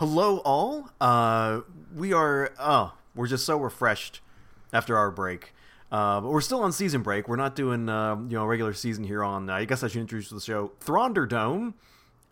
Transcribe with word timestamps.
Hello, 0.00 0.38
all. 0.46 0.88
Uh, 0.98 1.60
we 1.94 2.14
are. 2.14 2.54
Oh, 2.58 2.94
we're 3.14 3.26
just 3.26 3.44
so 3.44 3.58
refreshed 3.58 4.22
after 4.72 4.96
our 4.96 5.10
break. 5.10 5.52
Uh, 5.92 6.22
but 6.22 6.30
we're 6.30 6.40
still 6.40 6.62
on 6.62 6.72
season 6.72 7.02
break. 7.02 7.28
We're 7.28 7.36
not 7.36 7.54
doing 7.54 7.86
uh, 7.90 8.16
you 8.16 8.38
know 8.38 8.46
regular 8.46 8.72
season 8.72 9.04
here 9.04 9.22
on. 9.22 9.50
Uh, 9.50 9.56
I 9.56 9.66
guess 9.66 9.82
I 9.82 9.88
should 9.88 10.00
introduce 10.00 10.30
the 10.30 10.40
show, 10.40 10.72
Thrawnderdome. 10.80 11.74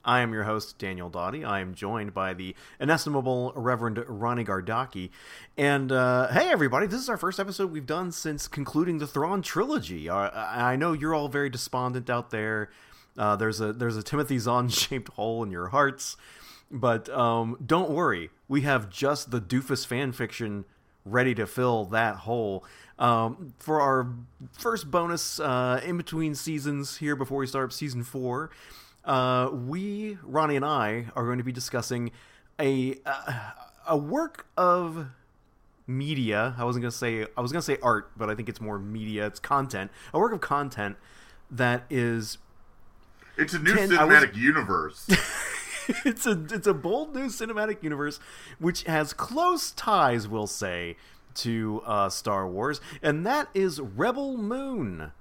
I 0.02 0.20
am 0.20 0.32
your 0.32 0.44
host, 0.44 0.78
Daniel 0.78 1.10
Doughty. 1.10 1.44
I 1.44 1.60
am 1.60 1.74
joined 1.74 2.14
by 2.14 2.32
the 2.32 2.56
inestimable 2.80 3.52
Reverend 3.54 4.02
Ronnie 4.08 4.46
Gardaki. 4.46 5.10
And 5.58 5.92
uh, 5.92 6.28
hey, 6.28 6.48
everybody, 6.48 6.86
this 6.86 7.02
is 7.02 7.10
our 7.10 7.18
first 7.18 7.38
episode 7.38 7.70
we've 7.70 7.84
done 7.84 8.12
since 8.12 8.48
concluding 8.48 8.96
the 8.96 9.06
Thrawn 9.06 9.42
trilogy. 9.42 10.08
Uh, 10.08 10.30
I 10.34 10.76
know 10.76 10.94
you're 10.94 11.14
all 11.14 11.28
very 11.28 11.50
despondent 11.50 12.08
out 12.08 12.30
there. 12.30 12.70
Uh, 13.18 13.36
there's 13.36 13.60
a 13.60 13.74
there's 13.74 13.98
a 13.98 14.02
Timothy 14.02 14.38
Zahn 14.38 14.68
shaped 14.70 15.12
hole 15.12 15.42
in 15.42 15.50
your 15.50 15.68
hearts, 15.68 16.16
but 16.70 17.08
um, 17.08 17.56
don't 17.64 17.90
worry, 17.90 18.30
we 18.48 18.62
have 18.62 18.90
just 18.90 19.30
the 19.30 19.40
doofus 19.40 19.86
fan 19.86 20.12
fiction 20.12 20.64
ready 21.04 21.34
to 21.34 21.46
fill 21.46 21.84
that 21.86 22.16
hole. 22.16 22.64
Um, 22.98 23.54
for 23.58 23.80
our 23.80 24.12
first 24.52 24.90
bonus 24.90 25.38
uh, 25.38 25.80
in 25.84 25.96
between 25.96 26.34
seasons 26.34 26.96
here 26.98 27.14
before 27.14 27.38
we 27.38 27.46
start 27.46 27.72
season 27.72 28.02
four, 28.02 28.50
uh, 29.04 29.50
we 29.52 30.18
Ronnie 30.22 30.56
and 30.56 30.64
I 30.64 31.06
are 31.14 31.24
going 31.24 31.38
to 31.38 31.44
be 31.44 31.52
discussing 31.52 32.10
a 32.58 32.96
uh, 33.06 33.50
a 33.86 33.96
work 33.96 34.46
of 34.56 35.06
media. 35.86 36.54
I 36.58 36.64
wasn't 36.64 36.82
going 36.82 36.90
to 36.90 36.96
say 36.96 37.26
I 37.36 37.40
was 37.40 37.52
going 37.52 37.62
to 37.62 37.66
say 37.66 37.78
art, 37.82 38.10
but 38.16 38.28
I 38.28 38.34
think 38.34 38.48
it's 38.48 38.60
more 38.60 38.78
media. 38.78 39.26
It's 39.26 39.40
content. 39.40 39.90
A 40.12 40.18
work 40.18 40.32
of 40.32 40.40
content 40.40 40.96
that 41.50 41.84
is 41.88 42.38
It's 43.36 43.54
a 43.54 43.58
new 43.58 43.74
cinematic 43.74 44.36
universe. 44.36 45.08
it's 46.04 46.26
a 46.26 46.44
it's 46.50 46.66
a 46.66 46.74
bold 46.74 47.14
new 47.14 47.26
cinematic 47.26 47.82
universe 47.82 48.20
which 48.58 48.82
has 48.84 49.12
close 49.12 49.70
ties, 49.72 50.28
we'll 50.28 50.46
say, 50.46 50.96
to 51.34 51.82
uh, 51.86 52.08
Star 52.08 52.48
Wars, 52.48 52.80
and 53.02 53.24
that 53.26 53.48
is 53.54 53.80
Rebel 53.80 54.36
Moon, 54.36 55.12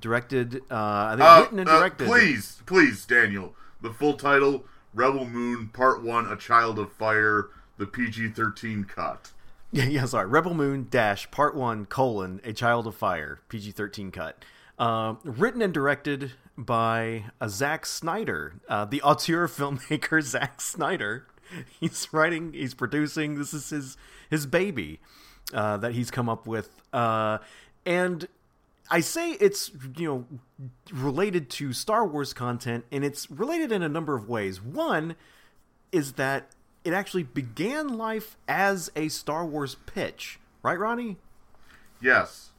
directed, 0.00 0.56
uh, 0.70 0.74
I 0.74 1.10
think 1.16 1.22
Uh, 1.28 1.40
written 1.42 1.58
and 1.60 1.68
uh, 1.68 1.78
directed. 1.78 2.06
please, 2.06 2.62
please, 2.66 3.04
Daniel. 3.04 3.54
The 3.80 3.92
full 3.92 4.14
title: 4.14 4.64
Rebel 4.94 5.26
Moon 5.26 5.68
Part 5.68 6.02
One: 6.02 6.26
A 6.26 6.36
Child 6.36 6.78
of 6.78 6.92
Fire. 6.92 7.48
The 7.76 7.86
PG-13 7.86 8.88
cut. 8.88 9.32
Yeah, 9.72 9.84
yeah, 9.88 10.04
sorry. 10.04 10.26
Rebel 10.28 10.54
Moon 10.54 10.86
dash 10.90 11.28
Part 11.32 11.56
One 11.56 11.86
colon 11.86 12.40
A 12.44 12.52
Child 12.52 12.86
of 12.86 12.94
Fire 12.94 13.40
PG 13.48 13.72
thirteen 13.72 14.12
cut. 14.12 14.44
Uh, 14.78 15.14
written 15.22 15.62
and 15.62 15.72
directed 15.72 16.32
by 16.56 17.24
uh, 17.40 17.48
Zack 17.48 17.86
Snyder, 17.86 18.54
uh, 18.68 18.84
the 18.84 19.02
auteur 19.02 19.46
filmmaker 19.48 20.22
Zack 20.22 20.60
Snyder. 20.60 21.26
He's 21.80 22.08
writing, 22.12 22.52
he's 22.52 22.74
producing. 22.74 23.36
This 23.36 23.54
is 23.54 23.70
his 23.70 23.96
his 24.30 24.46
baby 24.46 24.98
uh, 25.52 25.76
that 25.76 25.92
he's 25.92 26.10
come 26.10 26.28
up 26.28 26.46
with, 26.46 26.82
uh, 26.92 27.38
and 27.84 28.26
I 28.90 29.00
say 29.00 29.32
it's 29.32 29.70
you 29.96 30.08
know 30.08 30.26
related 30.92 31.50
to 31.50 31.72
Star 31.72 32.06
Wars 32.06 32.32
content, 32.32 32.84
and 32.90 33.04
it's 33.04 33.30
related 33.30 33.70
in 33.72 33.82
a 33.82 33.88
number 33.88 34.16
of 34.16 34.28
ways. 34.28 34.60
One 34.60 35.16
is 35.92 36.14
that 36.14 36.48
it 36.82 36.92
actually 36.92 37.22
began 37.22 37.96
life 37.96 38.36
as 38.48 38.90
a 38.96 39.08
Star 39.08 39.46
Wars 39.46 39.76
pitch, 39.86 40.38
right, 40.62 40.78
Ronnie? 40.78 41.16
Yes. 42.00 42.50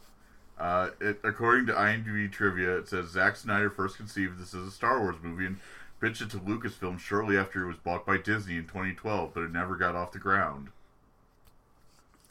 Uh, 0.58 0.90
it, 1.02 1.20
according 1.24 1.66
to 1.66 1.74
IMDb 1.74 2.32
trivia, 2.32 2.78
it 2.78 2.88
says 2.88 3.10
Zack 3.10 3.36
Snyder 3.36 3.70
first 3.70 3.98
conceived 3.98 4.40
this 4.40 4.54
as 4.54 4.68
a 4.68 4.72
Star 4.72 5.00
Wars 5.00 5.18
movie 5.22 5.46
and 5.46 5.58
pitched 6.00 6.22
it 6.22 6.30
to 6.32 6.38
Lucasfilm 6.38 7.00
shortly 7.00 7.38
after 7.38 7.64
it 7.64 7.68
was 7.68 7.78
bought 7.78 8.06
by 8.06 8.18
Disney 8.18 8.56
in 8.58 8.64
2012, 8.64 9.32
but 9.34 9.44
it 9.44 9.52
never 9.52 9.76
got 9.76 9.96
off 9.96 10.12
the 10.12 10.20
ground. 10.20 10.70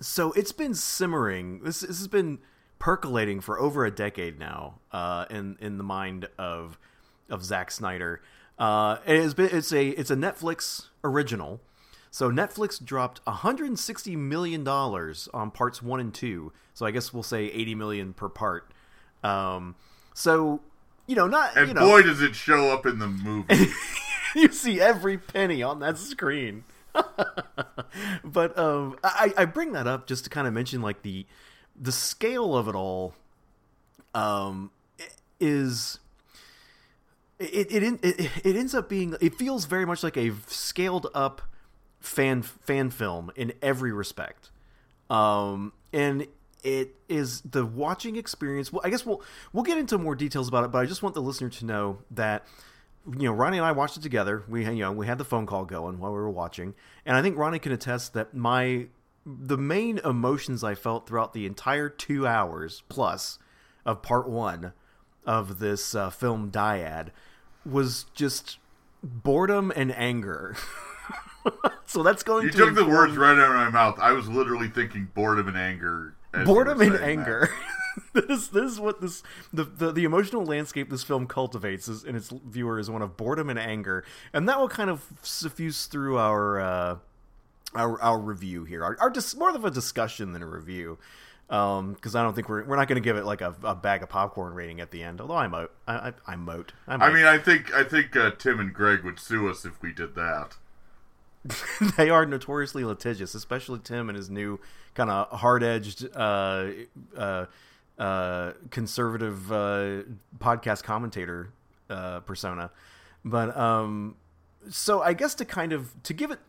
So 0.01 0.33
it's 0.33 0.53
been 0.53 0.75
simmering. 0.75 1.63
This, 1.63 1.81
this 1.81 1.99
has 1.99 2.09
been 2.09 2.39
percolating 2.79 3.41
for 3.41 3.59
over 3.59 3.85
a 3.85 3.91
decade 3.91 4.39
now 4.39 4.75
uh, 4.93 5.25
in 5.31 5.57
in 5.61 5.79
the 5.79 5.85
mind 5.85 6.29
of 6.39 6.79
of 7.31 7.45
Zack 7.45 7.71
Snyder. 7.71 8.21
Uh, 8.59 8.99
it 9.07 9.21
has 9.21 9.35
been 9.35 9.49
it's 9.53 9.73
a 9.73 9.89
it's 9.91 10.11
a 10.11 10.17
Netflix 10.17 10.89
original. 11.03 11.61
So 12.15 12.31
Netflix 12.31 12.81
dropped 12.83 13.21
160 13.27 14.15
million 14.15 14.63
dollars 14.63 15.29
on 15.35 15.51
parts 15.51 15.83
one 15.83 15.99
and 15.99 16.15
two. 16.15 16.53
So 16.73 16.87
I 16.87 16.93
guess 16.93 17.13
we'll 17.13 17.25
say 17.25 17.47
80 17.47 17.75
million 17.75 18.13
per 18.13 18.29
part. 18.29 18.71
Um, 19.25 19.75
so 20.15 20.61
you 21.09 21.17
know, 21.17 21.27
not 21.27 21.57
And 21.57 21.67
you 21.67 21.75
know, 21.75 21.81
boy, 21.81 22.03
does 22.03 22.23
it 22.23 22.37
show 22.37 22.71
up 22.71 22.87
in 22.87 23.01
the 23.01 23.09
movie. 23.09 23.67
you 24.37 24.53
see 24.53 24.81
every 24.81 25.19
penny 25.19 25.61
on 25.65 25.81
that 25.81 25.99
screen. 25.99 26.63
but 28.25 28.57
um, 28.57 28.97
I, 29.03 29.35
I 29.37 29.45
bring 29.45 29.73
that 29.73 29.89
up 29.89 30.07
just 30.07 30.23
to 30.23 30.31
kind 30.31 30.47
of 30.47 30.55
mention 30.55 30.83
like 30.83 31.03
the 31.03 31.27
the 31.75 31.91
scale 31.91 32.57
of 32.57 32.69
it 32.69 32.77
all 32.77 33.17
um, 34.15 34.71
is 35.41 35.99
it 37.41 37.73
it, 37.73 37.83
it 37.83 38.31
it 38.45 38.55
ends 38.55 38.73
up 38.73 38.89
being 38.89 39.17
it 39.21 39.35
feels 39.35 39.65
very 39.65 39.85
much 39.85 40.05
like 40.05 40.17
a 40.17 40.31
scaled 40.47 41.09
up 41.13 41.43
fan 42.05 42.43
fan 42.43 42.91
film 42.91 43.31
in 43.35 43.53
every 43.63 43.93
respect. 43.93 44.51
Um, 45.11 45.73
and 45.93 46.27
it 46.63 46.95
is 47.09 47.41
the 47.43 47.65
watching 47.65 48.17
experience. 48.17 48.73
Well 48.73 48.83
i 48.85 48.91
guess 48.91 49.05
we'll 49.05 49.23
we'll 49.53 49.65
get 49.65 49.79
into 49.79 49.99
more 49.99 50.15
details 50.15 50.49
about 50.49 50.65
it 50.65 50.73
but 50.73 50.79
i 50.79 50.87
just 50.87 51.03
want 51.03 51.15
the 51.15 51.23
listener 51.23 51.51
to 51.51 51.65
know 51.65 51.99
that 52.11 52.47
you 53.07 53.25
know 53.25 53.33
ronnie 53.33 53.59
and 53.59 53.67
i 53.67 53.73
watched 53.73 53.97
it 53.97 54.03
together. 54.03 54.45
We 54.49 54.65
you 54.65 54.77
know 54.77 54.93
we 54.93 55.07
had 55.07 55.19
the 55.19 55.25
phone 55.25 55.47
call 55.47 55.65
going 55.65 55.99
while 55.99 56.11
we 56.13 56.19
were 56.19 56.31
watching. 56.31 56.75
And 57.05 57.17
i 57.17 57.23
think 57.23 57.37
ronnie 57.37 57.59
can 57.59 57.73
attest 57.73 58.15
that 58.15 58.35
my 58.35 58.87
the 59.27 59.59
main 59.59 59.99
emotions 59.99 60.63
i 60.65 60.75
felt 60.75 61.07
throughout 61.07 61.33
the 61.33 61.47
entire 61.47 61.89
two 61.89 62.27
hours 62.27 62.83
plus 62.89 63.39
of 63.87 64.03
part 64.03 64.29
one 64.29 64.73
of 65.27 65.59
this 65.59 65.95
uh, 65.95 66.11
film 66.11 66.51
dyad 66.51 67.09
was 67.65 68.05
just 68.15 68.59
boredom 69.03 69.73
and 69.75 69.95
anger 69.97 70.57
so 71.87 72.03
that's 72.03 72.23
going 72.23 72.47
You 72.47 72.51
to 72.53 72.57
took 72.57 72.75
the 72.75 72.85
words 72.85 73.17
right 73.17 73.39
out 73.39 73.51
of 73.51 73.55
my 73.55 73.71
mouth. 73.71 73.99
I 73.99 74.13
was 74.13 74.29
literally 74.29 74.69
thinking 74.69 75.11
boredom 75.15 75.49
and 75.49 75.57
anger. 75.57 76.15
boredom 76.45 76.81
and 76.81 76.97
anger. 76.97 77.51
this 78.13 78.49
this 78.49 78.73
is 78.73 78.81
what 78.81 79.01
this 79.01 79.23
the, 79.53 79.65
the 79.65 79.93
the 79.93 80.05
emotional 80.05 80.45
landscape 80.45 80.91
this 80.91 81.03
film 81.03 81.27
cultivates 81.27 81.89
is, 81.89 82.05
in 82.05 82.17
its 82.17 82.31
viewer 82.31 82.79
is 82.79 82.91
one 82.91 83.03
of 83.03 83.17
boredom 83.17 83.51
and 83.51 83.59
anger, 83.59 84.05
and 84.33 84.49
that 84.49 84.59
will 84.59 84.69
kind 84.69 84.91
of 84.91 85.05
suffuse 85.23 85.87
through 85.87 86.19
our 86.19 86.61
uh, 86.61 86.97
our 87.75 88.01
our 88.01 88.19
review 88.19 88.65
here. 88.65 88.85
Our, 88.85 88.97
our 89.01 89.11
dis- 89.11 89.37
more 89.37 89.55
of 89.55 89.65
a 89.65 89.71
discussion 89.71 90.33
than 90.33 90.43
a 90.43 90.47
review. 90.47 90.99
Because 91.47 92.17
I 92.17 92.23
don't 92.23 92.35
think 92.35 92.49
we're 92.49 92.65
we're 92.65 92.77
not 92.77 92.89
going 92.89 93.01
to 93.01 93.07
give 93.07 93.19
it 93.19 93.27
like 93.27 93.43
a, 93.43 93.55
a 93.63 93.75
bag 93.75 94.03
of 94.03 94.09
popcorn 94.09 94.55
rating 94.55 94.81
at 94.81 94.91
the 94.91 95.03
end. 95.03 95.21
Although 95.21 95.37
I 95.37 95.47
moat, 95.47 95.71
I 95.87 95.95
I, 95.95 96.13
I 96.27 96.37
moat. 96.37 96.73
I, 96.89 96.95
I 96.95 97.13
mean, 97.13 97.27
I 97.27 97.37
think 97.37 97.73
I 97.75 97.85
think 97.85 98.17
uh, 98.17 98.31
Tim 98.31 98.59
and 98.59 98.73
Greg 98.73 99.05
would 99.05 99.21
sue 99.21 99.49
us 99.51 99.67
if 99.67 99.81
we 99.83 99.93
did 99.93 100.15
that. 100.15 100.57
they 101.97 102.11
are 102.11 102.25
notoriously 102.27 102.85
litigious, 102.85 103.35
especially 103.35 103.81
Tim 103.81 104.09
and 104.09 104.17
his 104.17 104.31
new 104.31 104.61
kind 104.95 105.11
of 105.11 105.39
hard-edged, 105.41 106.09
uh, 106.15 106.69
uh, 107.17 107.47
uh, 107.99 108.53
conservative 108.71 109.53
uh, 109.53 110.03
podcast 110.39 110.83
commentator 110.83 111.51
uh, 111.91 112.21
persona. 112.21 112.71
But 113.25 113.57
um, 113.57 114.17
so 114.69 115.03
I 115.03 115.13
guess 115.13 115.35
to 115.37 115.45
kind 115.45 115.73
of 115.73 115.95
to 116.03 116.13
give 116.13 116.31
it 116.31 116.41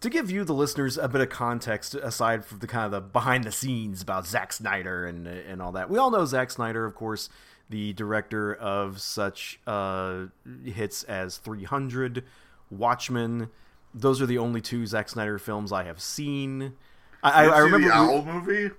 to 0.00 0.10
give 0.10 0.30
you 0.30 0.44
the 0.44 0.52
listeners 0.54 0.98
a 0.98 1.08
bit 1.08 1.20
of 1.20 1.28
context 1.28 1.94
aside 1.94 2.44
from 2.44 2.58
the 2.58 2.66
kind 2.66 2.86
of 2.86 2.90
the 2.90 3.00
behind 3.00 3.44
the 3.44 3.52
scenes 3.52 4.02
about 4.02 4.26
Zack 4.26 4.52
Snyder 4.52 5.06
and 5.06 5.26
and 5.26 5.62
all 5.62 5.72
that. 5.72 5.88
We 5.88 5.98
all 5.98 6.10
know 6.10 6.24
Zack 6.24 6.50
Snyder, 6.50 6.84
of 6.84 6.94
course, 6.94 7.28
the 7.70 7.92
director 7.92 8.54
of 8.54 9.00
such 9.00 9.60
uh, 9.66 10.26
hits 10.64 11.04
as 11.04 11.38
300, 11.38 12.24
Watchmen. 12.70 13.48
Those 13.94 14.20
are 14.22 14.26
the 14.26 14.38
only 14.38 14.60
two 14.60 14.86
Zack 14.86 15.08
Snyder 15.08 15.38
films 15.38 15.72
I 15.72 15.84
have 15.84 16.00
seen. 16.00 16.74
I, 17.22 17.30
I, 17.30 17.44
you 17.44 17.50
I 17.50 17.56
see 17.56 17.62
remember 17.62 17.78
the 17.78 17.84
we- 17.84 17.90
Owl 17.92 18.24
movie. 18.24 18.70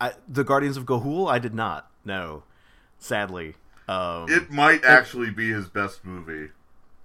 I, 0.00 0.12
the 0.28 0.44
Guardians 0.44 0.76
of 0.76 0.84
Ga'Hoole. 0.86 1.30
I 1.30 1.38
did 1.38 1.54
not. 1.54 1.90
No, 2.04 2.42
sadly. 2.98 3.54
Um, 3.88 4.26
It 4.28 4.50
might 4.50 4.84
actually 4.84 5.30
be 5.30 5.50
his 5.50 5.68
best 5.68 6.04
movie. 6.04 6.50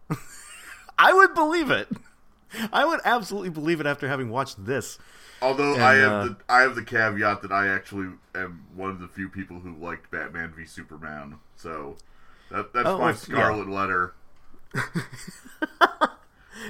I 0.97 1.11
would 1.13 1.33
believe 1.33 1.69
it. 1.71 1.89
I 2.71 2.85
would 2.85 3.01
absolutely 3.03 3.49
believe 3.49 3.79
it 3.81 3.85
after 3.85 4.07
having 4.07 4.29
watched 4.29 4.65
this. 4.65 4.97
Although 5.41 5.73
And, 5.73 5.83
I 5.83 5.95
have 5.95 6.11
uh, 6.11 6.23
the 6.25 6.37
I 6.47 6.61
have 6.61 6.75
the 6.75 6.83
caveat 6.83 7.41
that 7.41 7.51
I 7.51 7.67
actually 7.67 8.07
am 8.33 8.65
one 8.75 8.89
of 8.91 8.99
the 8.99 9.07
few 9.09 9.27
people 9.27 9.59
who 9.59 9.75
liked 9.75 10.09
Batman 10.09 10.53
v 10.55 10.63
Superman. 10.65 11.39
So 11.57 11.97
that 12.51 12.71
that's 12.71 12.87
Oh, 12.87 12.97
my 12.99 13.09
yeah. 13.09 13.13
scarlet 13.15 13.67
letter. 13.67 14.13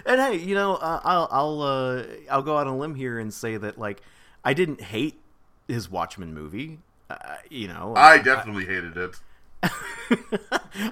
And 0.05 0.19
hey, 0.19 0.37
you 0.37 0.55
know, 0.55 0.75
uh, 0.75 1.01
I'll 1.03 1.27
I'll 1.31 1.61
uh, 1.61 2.03
I'll 2.29 2.41
go 2.41 2.57
out 2.57 2.67
on 2.67 2.73
a 2.73 2.77
limb 2.77 2.95
here 2.95 3.19
and 3.19 3.33
say 3.33 3.57
that 3.57 3.77
like 3.77 4.01
I 4.43 4.53
didn't 4.53 4.81
hate 4.81 5.19
his 5.67 5.89
Watchmen 5.89 6.33
movie. 6.33 6.79
Uh, 7.09 7.17
you 7.49 7.67
know, 7.67 7.93
I 7.95 8.17
definitely 8.17 8.65
hated 8.65 8.97
it. 8.97 9.15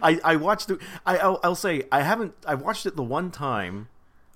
I 0.01 0.19
I 0.23 0.35
watched 0.35 0.69
it. 0.69 0.79
I 1.05 1.17
I'll, 1.17 1.39
I'll 1.43 1.55
say 1.55 1.83
I 1.91 2.01
haven't. 2.01 2.33
I 2.47 2.55
watched 2.55 2.85
it 2.85 2.95
the 2.95 3.03
one 3.03 3.31
time, 3.31 3.89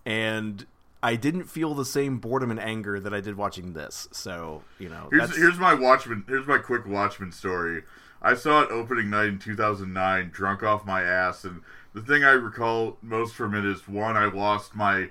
and 0.05 0.65
I 1.01 1.15
didn't 1.15 1.45
feel 1.45 1.73
the 1.73 1.85
same 1.85 2.17
boredom 2.17 2.51
and 2.51 2.59
anger 2.59 2.99
that 2.99 3.13
I 3.13 3.21
did 3.21 3.37
watching 3.37 3.73
this. 3.73 4.07
So 4.11 4.63
you 4.79 4.89
know, 4.89 5.09
Here's 5.11 5.35
here's 5.35 5.57
my 5.57 5.73
Watchmen. 5.73 6.23
Here's 6.27 6.47
my 6.47 6.57
quick 6.57 6.85
Watchmen 6.87 7.31
story. 7.31 7.83
I 8.21 8.33
saw 8.33 8.61
it 8.63 8.71
opening 8.71 9.11
night 9.11 9.27
in 9.27 9.39
2009, 9.39 10.31
drunk 10.31 10.63
off 10.63 10.85
my 10.85 11.03
ass, 11.03 11.43
and 11.43 11.61
the 11.93 12.01
thing 12.01 12.23
I 12.23 12.31
recall 12.31 12.97
most 13.01 13.35
from 13.35 13.55
it 13.55 13.65
is 13.65 13.87
one, 13.87 14.17
I 14.17 14.25
lost 14.25 14.75
my 14.75 15.09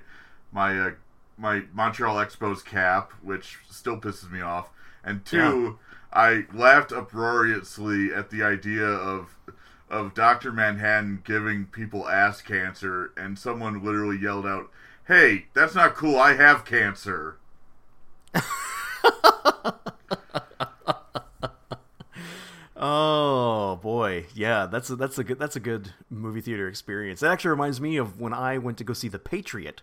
my 0.51 0.79
uh, 0.79 0.91
my 1.37 1.63
Montreal 1.73 2.15
Expos 2.15 2.63
cap, 2.63 3.11
which 3.21 3.59
still 3.69 3.99
pisses 3.99 4.31
me 4.31 4.41
off, 4.41 4.69
and 5.03 5.23
two, 5.25 5.79
I 6.11 6.45
laughed 6.53 6.91
uproariously 6.91 8.13
at 8.13 8.29
the 8.29 8.43
idea 8.43 8.85
of 8.85 9.35
of 9.89 10.13
Doctor 10.13 10.51
Manhattan 10.51 11.21
giving 11.23 11.65
people 11.65 12.07
ass 12.07 12.41
cancer, 12.41 13.11
and 13.15 13.37
someone 13.37 13.83
literally 13.83 14.17
yelled 14.17 14.45
out, 14.45 14.69
"Hey, 15.07 15.47
that's 15.53 15.75
not 15.75 15.95
cool! 15.95 16.17
I 16.17 16.33
have 16.33 16.65
cancer." 16.65 17.37
Oh 22.79 23.79
boy, 23.81 24.27
yeah, 24.35 24.67
that's 24.67 24.89
a, 24.91 24.95
that's 24.95 25.17
a 25.17 25.23
good 25.23 25.39
that's 25.39 25.55
a 25.55 25.59
good 25.59 25.93
movie 26.09 26.41
theater 26.41 26.67
experience. 26.67 27.23
It 27.23 27.27
actually 27.27 27.49
reminds 27.49 27.81
me 27.81 27.97
of 27.97 28.19
when 28.19 28.33
I 28.33 28.59
went 28.59 28.77
to 28.77 28.83
go 28.83 28.93
see 28.93 29.07
The 29.07 29.17
Patriot, 29.17 29.81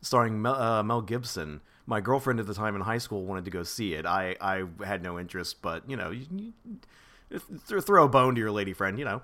starring 0.00 0.40
Mel, 0.40 0.54
uh, 0.54 0.82
Mel 0.82 1.02
Gibson. 1.02 1.60
My 1.86 2.00
girlfriend 2.00 2.38
at 2.40 2.46
the 2.46 2.54
time 2.54 2.76
in 2.76 2.82
high 2.82 2.98
school 2.98 3.24
wanted 3.24 3.44
to 3.46 3.50
go 3.50 3.62
see 3.62 3.94
it. 3.94 4.06
I, 4.06 4.36
I 4.40 4.64
had 4.84 5.02
no 5.02 5.18
interest, 5.18 5.62
but 5.62 5.88
you 5.88 5.96
know, 5.96 6.10
you, 6.10 6.26
you 6.34 6.52
th- 7.30 7.82
throw 7.82 8.04
a 8.04 8.08
bone 8.08 8.34
to 8.34 8.40
your 8.40 8.50
lady 8.50 8.72
friend, 8.72 8.98
you 8.98 9.04
know. 9.04 9.22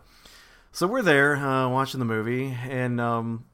So 0.70 0.86
we're 0.86 1.02
there 1.02 1.36
uh, 1.36 1.68
watching 1.68 1.98
the 1.98 2.06
movie, 2.06 2.56
and 2.68 3.00
um, 3.00 3.44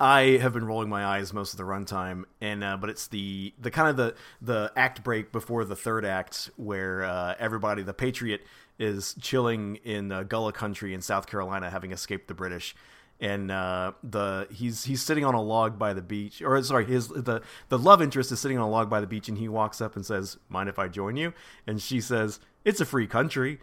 I 0.00 0.38
have 0.38 0.54
been 0.54 0.64
rolling 0.64 0.88
my 0.88 1.04
eyes 1.04 1.34
most 1.34 1.52
of 1.52 1.58
the 1.58 1.64
runtime, 1.64 2.24
and 2.40 2.64
uh, 2.64 2.78
but 2.78 2.88
it's 2.88 3.06
the 3.08 3.52
the 3.60 3.70
kind 3.70 3.90
of 3.90 3.98
the 3.98 4.14
the 4.40 4.72
act 4.74 5.04
break 5.04 5.30
before 5.30 5.66
the 5.66 5.76
third 5.76 6.06
act 6.06 6.50
where 6.56 7.04
uh, 7.04 7.34
everybody, 7.38 7.82
the 7.82 7.92
Patriot, 7.92 8.40
is 8.78 9.14
chilling 9.20 9.76
in 9.84 10.10
uh, 10.10 10.22
Gullah 10.22 10.54
Country 10.54 10.94
in 10.94 11.02
South 11.02 11.26
Carolina, 11.26 11.68
having 11.68 11.92
escaped 11.92 12.28
the 12.28 12.34
British, 12.34 12.74
and 13.20 13.50
uh, 13.50 13.92
the 14.02 14.48
he's 14.50 14.84
he's 14.84 15.02
sitting 15.02 15.26
on 15.26 15.34
a 15.34 15.42
log 15.42 15.78
by 15.78 15.92
the 15.92 16.00
beach, 16.00 16.40
or 16.40 16.62
sorry, 16.62 16.86
his 16.86 17.08
the 17.08 17.42
the 17.68 17.78
love 17.78 18.00
interest 18.00 18.32
is 18.32 18.40
sitting 18.40 18.56
on 18.56 18.64
a 18.64 18.70
log 18.70 18.88
by 18.88 19.02
the 19.02 19.06
beach, 19.06 19.28
and 19.28 19.36
he 19.36 19.48
walks 19.48 19.82
up 19.82 19.96
and 19.96 20.06
says, 20.06 20.38
"Mind 20.48 20.70
if 20.70 20.78
I 20.78 20.88
join 20.88 21.18
you?" 21.18 21.34
And 21.66 21.80
she 21.80 22.00
says, 22.00 22.40
"It's 22.64 22.80
a 22.80 22.86
free 22.86 23.06
country." 23.06 23.60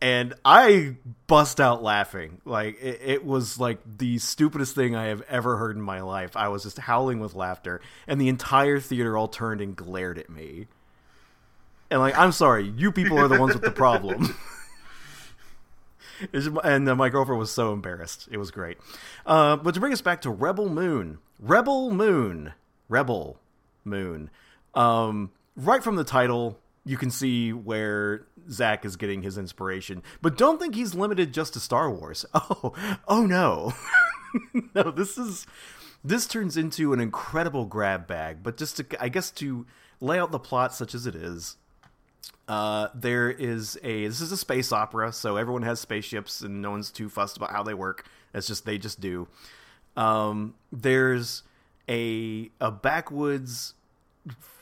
And 0.00 0.34
I 0.44 0.96
bust 1.26 1.60
out 1.60 1.82
laughing. 1.82 2.40
Like 2.44 2.80
it, 2.80 3.00
it, 3.02 3.24
was 3.24 3.58
like 3.58 3.78
the 3.98 4.18
stupidest 4.18 4.74
thing 4.74 4.94
I 4.94 5.06
have 5.06 5.22
ever 5.28 5.56
heard 5.56 5.76
in 5.76 5.82
my 5.82 6.00
life. 6.02 6.36
I 6.36 6.48
was 6.48 6.62
just 6.62 6.78
howling 6.78 7.20
with 7.20 7.34
laughter, 7.34 7.80
and 8.06 8.20
the 8.20 8.28
entire 8.28 8.80
theater 8.80 9.16
all 9.16 9.28
turned 9.28 9.60
and 9.60 9.74
glared 9.74 10.18
at 10.18 10.30
me. 10.30 10.66
And 11.90 12.00
like, 12.00 12.18
I'm 12.18 12.32
sorry, 12.32 12.68
you 12.76 12.92
people 12.92 13.18
are 13.18 13.28
the 13.28 13.38
ones 13.38 13.54
with 13.54 13.62
the 13.62 13.70
problem. 13.70 14.36
And 16.64 16.86
my 16.96 17.08
girlfriend 17.08 17.38
was 17.38 17.50
so 17.50 17.72
embarrassed. 17.72 18.28
It 18.30 18.38
was 18.38 18.50
great. 18.50 18.78
Uh, 19.24 19.56
but 19.56 19.74
to 19.74 19.80
bring 19.80 19.92
us 19.92 20.00
back 20.00 20.22
to 20.22 20.30
Rebel 20.30 20.68
Moon, 20.68 21.18
Rebel 21.38 21.90
Moon, 21.90 22.54
Rebel 22.88 23.38
Moon. 23.84 24.30
Um, 24.74 25.30
right 25.56 25.82
from 25.82 25.96
the 25.96 26.04
title, 26.04 26.58
you 26.86 26.96
can 26.96 27.10
see 27.10 27.52
where 27.52 28.26
Zack 28.48 28.84
is 28.84 28.96
getting 28.96 29.22
his 29.22 29.36
inspiration. 29.36 30.02
But 30.22 30.38
don't 30.38 30.60
think 30.60 30.76
he's 30.76 30.94
limited 30.94 31.34
just 31.34 31.52
to 31.54 31.60
Star 31.60 31.90
Wars. 31.90 32.24
Oh, 32.34 32.72
oh 33.08 33.26
no. 33.26 33.74
no, 34.74 34.90
this 34.92 35.18
is 35.18 35.46
this 36.04 36.26
turns 36.26 36.56
into 36.56 36.92
an 36.92 37.00
incredible 37.00 37.64
grab 37.64 38.06
bag, 38.06 38.38
but 38.42 38.56
just 38.56 38.76
to 38.76 38.86
I 39.00 39.08
guess 39.08 39.30
to 39.32 39.66
lay 40.00 40.18
out 40.20 40.30
the 40.30 40.38
plot 40.38 40.72
such 40.74 40.94
as 40.94 41.06
it 41.06 41.16
is, 41.16 41.56
uh, 42.46 42.88
there 42.94 43.30
is 43.30 43.76
a 43.82 44.06
this 44.06 44.20
is 44.20 44.30
a 44.30 44.36
space 44.36 44.70
opera, 44.70 45.12
so 45.12 45.36
everyone 45.36 45.62
has 45.62 45.80
spaceships 45.80 46.40
and 46.40 46.62
no 46.62 46.70
one's 46.70 46.92
too 46.92 47.08
fussed 47.08 47.36
about 47.36 47.50
how 47.50 47.64
they 47.64 47.74
work. 47.74 48.06
It's 48.32 48.46
just 48.46 48.64
they 48.64 48.78
just 48.78 49.00
do. 49.00 49.26
Um, 49.96 50.54
there's 50.70 51.42
a 51.88 52.50
a 52.60 52.70
backwoods 52.70 53.74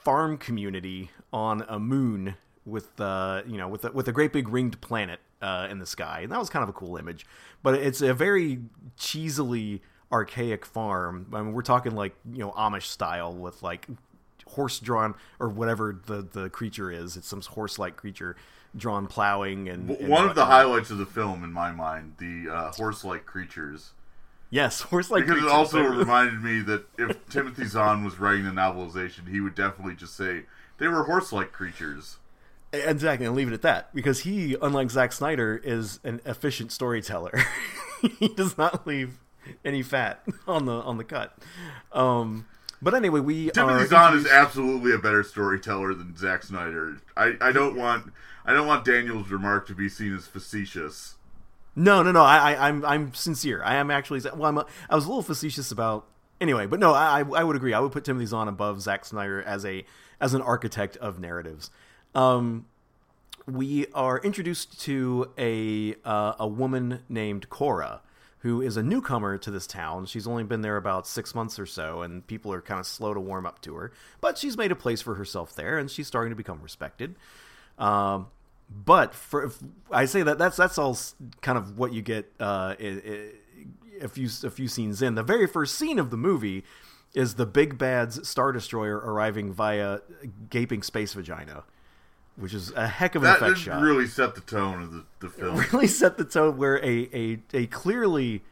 farm 0.05 0.39
community 0.39 1.11
on 1.35 1.65
a 1.69 1.81
moon 1.81 2.37
with 2.65 2.99
uh, 3.01 3.43
you 3.47 3.59
know 3.59 3.69
with 3.69 3.85
a, 3.85 3.91
with 3.93 4.09
a 4.09 4.13
great 4.13 4.33
big 4.33 4.49
ringed 4.49 4.81
planet 4.81 5.19
uh, 5.43 5.67
in 5.69 5.81
the 5.81 5.87
sky, 5.87 6.21
and 6.23 6.33
that 6.33 6.39
was 6.39 6.49
kind 6.49 6.63
of 6.63 6.69
a 6.69 6.73
cool 6.73 6.97
image. 6.97 7.27
But 7.63 7.75
it's 7.75 8.01
a 8.01 8.15
very 8.15 8.61
cheesily 8.97 9.81
archaic 10.13 10.65
farm. 10.65 11.27
I 11.35 11.43
mean, 11.43 11.53
we're 11.53 11.63
talking 11.63 11.95
like 11.95 12.15
you 12.33 12.39
know 12.39 12.53
Amish 12.53 12.85
style 12.85 13.35
with 13.35 13.63
like 13.63 13.89
horse 14.47 14.79
drawn 14.79 15.17
or 15.41 15.49
whatever 15.49 16.01
the 16.07 16.23
the 16.23 16.49
creature 16.49 16.91
is. 16.91 17.17
It's 17.17 17.27
some 17.27 17.43
horse 17.43 17.79
like 17.79 17.97
creature 17.97 18.37
drawn 18.77 19.07
plowing 19.07 19.69
and, 19.69 19.91
and 19.91 20.09
one 20.09 20.29
of 20.29 20.35
the 20.35 20.47
highlights 20.47 20.91
of 20.91 20.99
the 20.99 21.07
film 21.07 21.45
in 21.45 21.53
my 21.53 21.71
mind 21.71 22.15
the 22.19 22.51
uh, 22.51 22.73
horse 22.73 23.05
like 23.05 23.27
creatures. 23.27 23.93
Yes, 24.51 24.81
horse 24.93 25.11
like 25.11 25.25
because 25.25 25.41
creatures. 25.41 25.53
it 25.53 25.55
also 25.55 25.83
reminded 25.83 26.43
me 26.43 26.61
that 26.61 26.87
if 26.97 27.29
Timothy 27.29 27.67
Zahn 27.67 28.05
was 28.05 28.21
writing 28.21 28.45
the 28.45 28.53
novelization, 28.53 29.29
he 29.29 29.41
would 29.41 29.57
definitely 29.57 29.97
just 29.97 30.17
say 30.17 30.45
they 30.79 30.89
were 30.89 31.05
horse-like 31.05 31.53
creatures. 31.53 32.19
Exactly, 32.73 33.27
and 33.27 33.37
leave 33.37 33.49
it 33.49 33.55
at 33.55 33.63
that 33.63 33.95
because 33.95 34.21
he, 34.21 34.57
unlike 34.61 34.91
Zack 34.91 35.13
Snyder, 35.13 35.61
is 35.63 36.01
an 36.03 36.21
efficient 36.25 36.73
storyteller. 36.73 37.33
he 38.19 38.29
does 38.29 38.59
not 38.59 38.87
leave 38.87 39.21
any 39.65 39.83
fat 39.83 40.25
on 40.49 40.67
the 40.67 40.73
on 40.73 40.97
the 40.97 41.05
cut. 41.05 41.37
Um, 41.93 42.47
but 42.83 42.95
anyway, 42.95 43.21
we 43.21 43.51
Timothy 43.51 43.87
Zahn 43.87 44.17
is 44.17 44.27
absolutely 44.27 44.93
a 44.93 44.99
better 44.99 45.23
storyteller 45.23 45.95
than 45.95 46.17
Zack 46.17 46.43
Snyder. 46.43 46.99
I, 47.17 47.35
I 47.41 47.53
don't 47.53 47.77
want 47.77 48.13
I 48.45 48.53
don't 48.53 48.67
want 48.67 48.85
Daniel's 48.85 49.31
remark 49.31 49.67
to 49.69 49.75
be 49.75 49.89
seen 49.89 50.15
as 50.15 50.27
facetious. 50.27 51.15
No, 51.77 52.03
no, 52.03 52.13
no. 52.13 52.23
I, 52.23 52.53
I, 52.53 52.69
I'm, 52.69 52.85
I'm 52.85 53.15
sincere. 53.15 53.63
I 53.63 53.77
am 53.77 53.91
actually. 53.91 54.21
Well, 54.21 54.45
I'm. 54.45 54.59
A, 54.59 54.67
I 54.89 54.95
was 54.95 55.07
a 55.07 55.09
little 55.09 55.23
facetious 55.23 55.73
about. 55.73 56.07
Anyway, 56.41 56.67
but 56.67 56.79
no, 56.81 56.93
I, 56.93 57.21
I 57.21 57.45
would 57.45 57.57
agree. 57.57 57.73
I 57.73 57.81
would 57.81 57.93
put 57.93 58.05
Timothy 58.05 58.27
Zahn 58.27 58.49
above 58.49 58.83
Zack 58.83 59.05
Snyder 59.05 59.41
as 59.43 59.65
a, 59.65 59.85
as 60.25 60.33
an 60.33 60.41
architect 60.41 60.97
of 60.97 61.21
narratives. 61.21 61.71
Um, 62.15 62.65
we 63.47 63.87
are 63.93 64.19
introduced 64.21 64.81
to 64.81 65.31
a, 65.37 65.97
uh, 66.03 66.33
a 66.39 66.49
woman 66.49 67.01
named 67.11 67.51
Cora, 67.51 68.01
who 68.39 68.63
is 68.63 68.79
a 68.79 68.83
newcomer 68.83 69.37
to 69.37 69.51
this 69.51 69.67
town. 69.67 70.07
She's 70.07 70.27
only 70.27 70.43
been 70.43 70.63
there 70.63 70.79
about 70.79 71.07
six 71.07 71.35
months 71.35 71.59
or 71.59 71.67
so, 71.67 72.01
and 72.01 72.27
people 72.27 72.55
are 72.55 72.63
kind 72.63 72.81
of 72.81 72.87
slow 72.87 73.13
to 73.13 73.21
warm 73.21 73.45
up 73.45 73.61
to 73.63 73.75
her. 73.75 73.93
But 74.23 74.39
she's 74.39 74.57
made 74.57 74.73
a 74.73 74.77
place 74.77 75.03
for 75.03 75.17
herself 75.17 75.55
there, 75.55 75.77
and 75.77 75.91
she's 75.91 76.07
starting 76.07 76.31
to 76.31 76.37
become 76.37 76.63
respected. 76.63 77.17
Um, 77.79 78.29
but 78.71 79.15
for 79.15 79.53
I 79.91 80.07
say 80.07 80.23
that 80.23 80.39
that's 80.39 80.57
that's 80.57 80.79
all 80.79 80.97
kind 81.43 81.59
of 81.59 81.79
what 81.79 81.93
you 81.93 82.01
get 82.01 82.33
uh, 82.41 82.77
a 82.81 84.09
few 84.09 84.31
a 84.43 84.51
few 84.51 84.69
scenes 84.69 85.03
in. 85.03 85.17
The 85.17 85.23
very 85.23 85.47
first 85.47 85.75
scene 85.75 85.99
of 85.99 86.11
the 86.11 86.17
movie 86.17 86.65
is 87.15 87.35
the 87.35 87.47
big 87.47 87.79
bad's 87.79 88.29
star 88.29 88.53
destroyer 88.53 88.97
arriving 88.99 89.53
via 89.53 90.01
gaping 90.51 90.83
space 90.83 91.13
vagina, 91.15 91.63
which 92.37 92.53
is 92.53 92.71
a 92.73 92.87
heck 92.89 93.15
of 93.15 93.23
an 93.23 93.31
That 93.31 93.43
effect 93.43 93.59
shot. 93.61 93.81
really 93.83 94.07
set 94.07 94.35
the 94.35 94.41
tone 94.41 94.83
of 94.83 94.93
the, 94.93 95.05
the 95.21 95.29
film. 95.29 95.57
really 95.73 95.87
set 95.87 96.17
the 96.19 96.25
tone 96.25 96.57
where 96.57 96.77
a 96.85 97.09
a, 97.15 97.39
a 97.53 97.67
clearly 97.69 98.43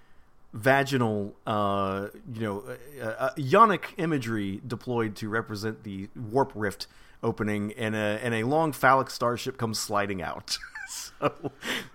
vaginal, 0.55 1.35
uh, 1.47 2.09
you 2.33 2.41
know, 2.43 2.65
uh, 3.03 3.31
yonic 3.37 3.85
imagery 3.97 4.61
deployed 4.67 5.17
to 5.17 5.29
represent 5.29 5.83
the 5.83 6.09
warp 6.15 6.53
rift 6.55 6.87
opening, 7.23 7.73
and 7.79 7.95
a 7.95 8.21
and 8.23 8.35
a 8.35 8.45
long 8.45 8.73
phallic 8.73 9.11
starship 9.11 9.57
comes 9.59 9.79
sliding 9.79 10.23
out. 10.23 10.59
so 10.89 11.53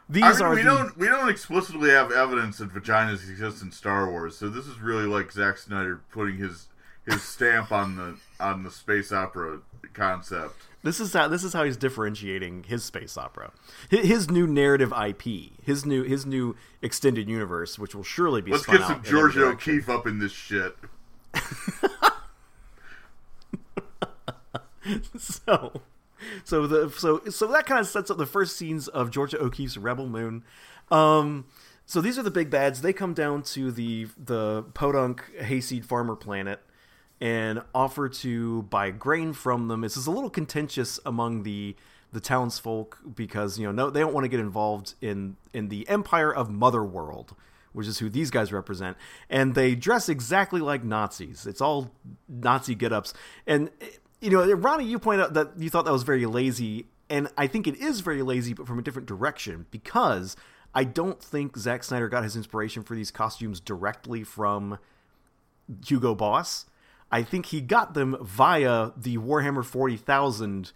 these 0.09 0.23
I 0.23 0.31
mean, 0.31 0.41
are 0.41 0.49
we 0.51 0.57
the, 0.57 0.63
don't 0.63 0.97
we 0.97 1.07
don't 1.07 1.29
explicitly 1.29 1.89
have 1.89 2.11
evidence 2.11 2.57
that 2.57 2.73
vaginas 2.73 3.29
exist 3.29 3.61
in 3.61 3.71
Star 3.71 4.09
Wars, 4.09 4.37
so 4.37 4.49
this 4.49 4.65
is 4.65 4.79
really 4.79 5.05
like 5.05 5.31
Zack 5.31 5.57
Snyder 5.57 6.01
putting 6.11 6.37
his 6.37 6.67
his 7.05 7.23
stamp 7.23 7.71
on 7.71 7.95
the 7.95 8.17
on 8.39 8.63
the 8.63 8.71
space 8.71 9.11
opera 9.11 9.59
concept. 9.93 10.55
This 10.83 10.99
is 10.99 11.13
how 11.13 11.27
this 11.27 11.43
is 11.43 11.53
how 11.53 11.63
he's 11.63 11.77
differentiating 11.77 12.63
his 12.63 12.83
space 12.83 13.17
opera, 13.17 13.51
his, 13.89 14.07
his 14.07 14.29
new 14.29 14.47
narrative 14.47 14.93
IP, 14.93 15.51
his 15.63 15.85
new 15.85 16.03
his 16.03 16.25
new 16.25 16.55
extended 16.81 17.27
universe, 17.27 17.79
which 17.79 17.95
will 17.95 18.03
surely 18.03 18.41
be. 18.41 18.51
Let's 18.51 18.65
get 18.65 18.81
some 18.81 18.83
out 18.83 18.91
in 18.91 18.97
every 18.99 19.09
George. 19.09 19.37
O'Keeffe 19.37 19.89
up 19.89 20.07
in 20.07 20.19
this 20.19 20.31
shit. 20.31 20.75
so 25.17 25.81
so 26.43 26.67
the 26.67 26.89
so 26.91 27.21
so 27.29 27.47
that 27.47 27.65
kind 27.65 27.79
of 27.79 27.87
sets 27.87 28.11
up 28.11 28.17
the 28.17 28.25
first 28.25 28.57
scenes 28.57 28.87
of 28.87 29.11
Georgia 29.11 29.41
O'Keeffe's 29.41 29.77
Rebel 29.77 30.07
Moon. 30.07 30.43
Um, 30.89 31.45
so 31.85 32.01
these 32.01 32.19
are 32.19 32.23
the 32.23 32.31
big 32.31 32.49
bads. 32.49 32.81
They 32.81 32.93
come 32.93 33.13
down 33.13 33.43
to 33.43 33.71
the 33.71 34.07
the 34.17 34.63
Podunk 34.73 35.23
hayseed 35.39 35.85
farmer 35.85 36.15
planet 36.15 36.59
and 37.19 37.61
offer 37.73 38.09
to 38.09 38.63
buy 38.63 38.91
grain 38.91 39.33
from 39.33 39.67
them. 39.67 39.81
This 39.81 39.97
is 39.97 40.07
a 40.07 40.11
little 40.11 40.29
contentious 40.29 40.99
among 41.05 41.43
the 41.43 41.75
the 42.13 42.19
townsfolk 42.19 42.99
because 43.15 43.59
you 43.59 43.65
know 43.65 43.71
no 43.71 43.89
they 43.89 43.99
don't 43.99 44.13
want 44.13 44.23
to 44.23 44.29
get 44.29 44.39
involved 44.39 44.93
in 45.01 45.35
in 45.53 45.69
the 45.69 45.87
empire 45.89 46.33
of 46.33 46.49
Mother 46.49 46.83
World, 46.83 47.35
which 47.73 47.87
is 47.87 47.99
who 47.99 48.09
these 48.09 48.31
guys 48.31 48.53
represent, 48.53 48.97
and 49.29 49.55
they 49.55 49.75
dress 49.75 50.09
exactly 50.09 50.61
like 50.61 50.83
Nazis. 50.83 51.45
It's 51.45 51.61
all 51.61 51.91
Nazi 52.27 52.75
get-ups, 52.75 53.13
and 53.45 53.69
you 54.21 54.29
know, 54.29 54.43
Ronnie, 54.53 54.85
you 54.85 54.99
point 54.99 55.21
out 55.21 55.33
that 55.33 55.51
you 55.57 55.69
thought 55.69 55.85
that 55.85 55.91
was 55.91 56.03
very 56.03 56.25
lazy, 56.25 56.87
and 57.09 57.29
I 57.37 57.47
think 57.47 57.67
it 57.67 57.75
is 57.77 58.01
very 58.01 58.23
lazy, 58.23 58.53
but 58.53 58.67
from 58.67 58.79
a 58.79 58.81
different 58.81 59.07
direction 59.07 59.65
because 59.71 60.35
I 60.73 60.83
don't 60.83 61.21
think 61.21 61.57
Zack 61.57 61.83
Snyder 61.83 62.09
got 62.09 62.23
his 62.23 62.35
inspiration 62.35 62.83
for 62.83 62.95
these 62.95 63.11
costumes 63.11 63.59
directly 63.59 64.23
from 64.23 64.79
Hugo 65.85 66.15
Boss. 66.15 66.65
I 67.11 67.23
think 67.23 67.47
he 67.47 67.61
got 67.61 67.93
them 67.93 68.17
via 68.21 68.91
the 68.97 69.17
Warhammer 69.17 69.63
40,000 69.63 70.73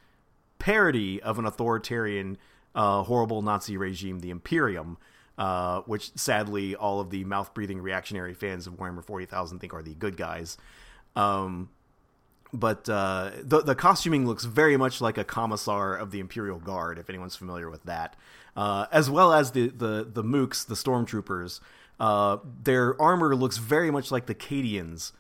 parody 0.60 1.22
of 1.22 1.38
an 1.40 1.46
authoritarian, 1.46 2.38
uh, 2.74 3.04
horrible 3.04 3.42
Nazi 3.42 3.76
regime, 3.76 4.20
the 4.20 4.30
Imperium, 4.30 4.98
uh, 5.38 5.82
which 5.82 6.16
sadly 6.18 6.76
all 6.76 7.00
of 7.00 7.10
the 7.10 7.24
mouth 7.26 7.54
breathing 7.54 7.82
reactionary 7.82 8.34
fans 8.34 8.68
of 8.68 8.78
Warhammer 8.78 9.04
40,000 9.04 9.60
think 9.60 9.74
are 9.74 9.84
the 9.84 9.96
good 9.96 10.16
guys. 10.16 10.58
Um, 11.16 11.70
but 12.54 12.88
uh, 12.90 13.32
the 13.42 13.62
the 13.62 13.76
costuming 13.76 14.26
looks 14.28 14.46
very 14.46 14.78
much 14.78 15.02
like 15.02 15.18
a 15.18 15.24
commissar 15.24 15.96
of 15.96 16.12
the 16.12 16.20
Imperial 16.20 16.60
Guard, 16.60 16.98
if 17.00 17.10
anyone's 17.10 17.36
familiar 17.36 17.70
with 17.70 17.84
that, 17.84 18.16
uh, 18.56 18.86
as 18.92 19.10
well 19.10 19.34
as 19.34 19.52
the 19.52 19.70
the 19.70 20.08
the 20.12 20.24
mooks, 20.24 20.66
the 20.66 20.76
stormtroopers. 20.76 21.60
Uh, 22.00 22.38
their 22.64 23.00
armor 23.02 23.36
looks 23.36 23.58
very 23.58 23.92
much 23.92 24.12
like 24.12 24.26
the 24.26 24.34
Cadians, 24.34 25.12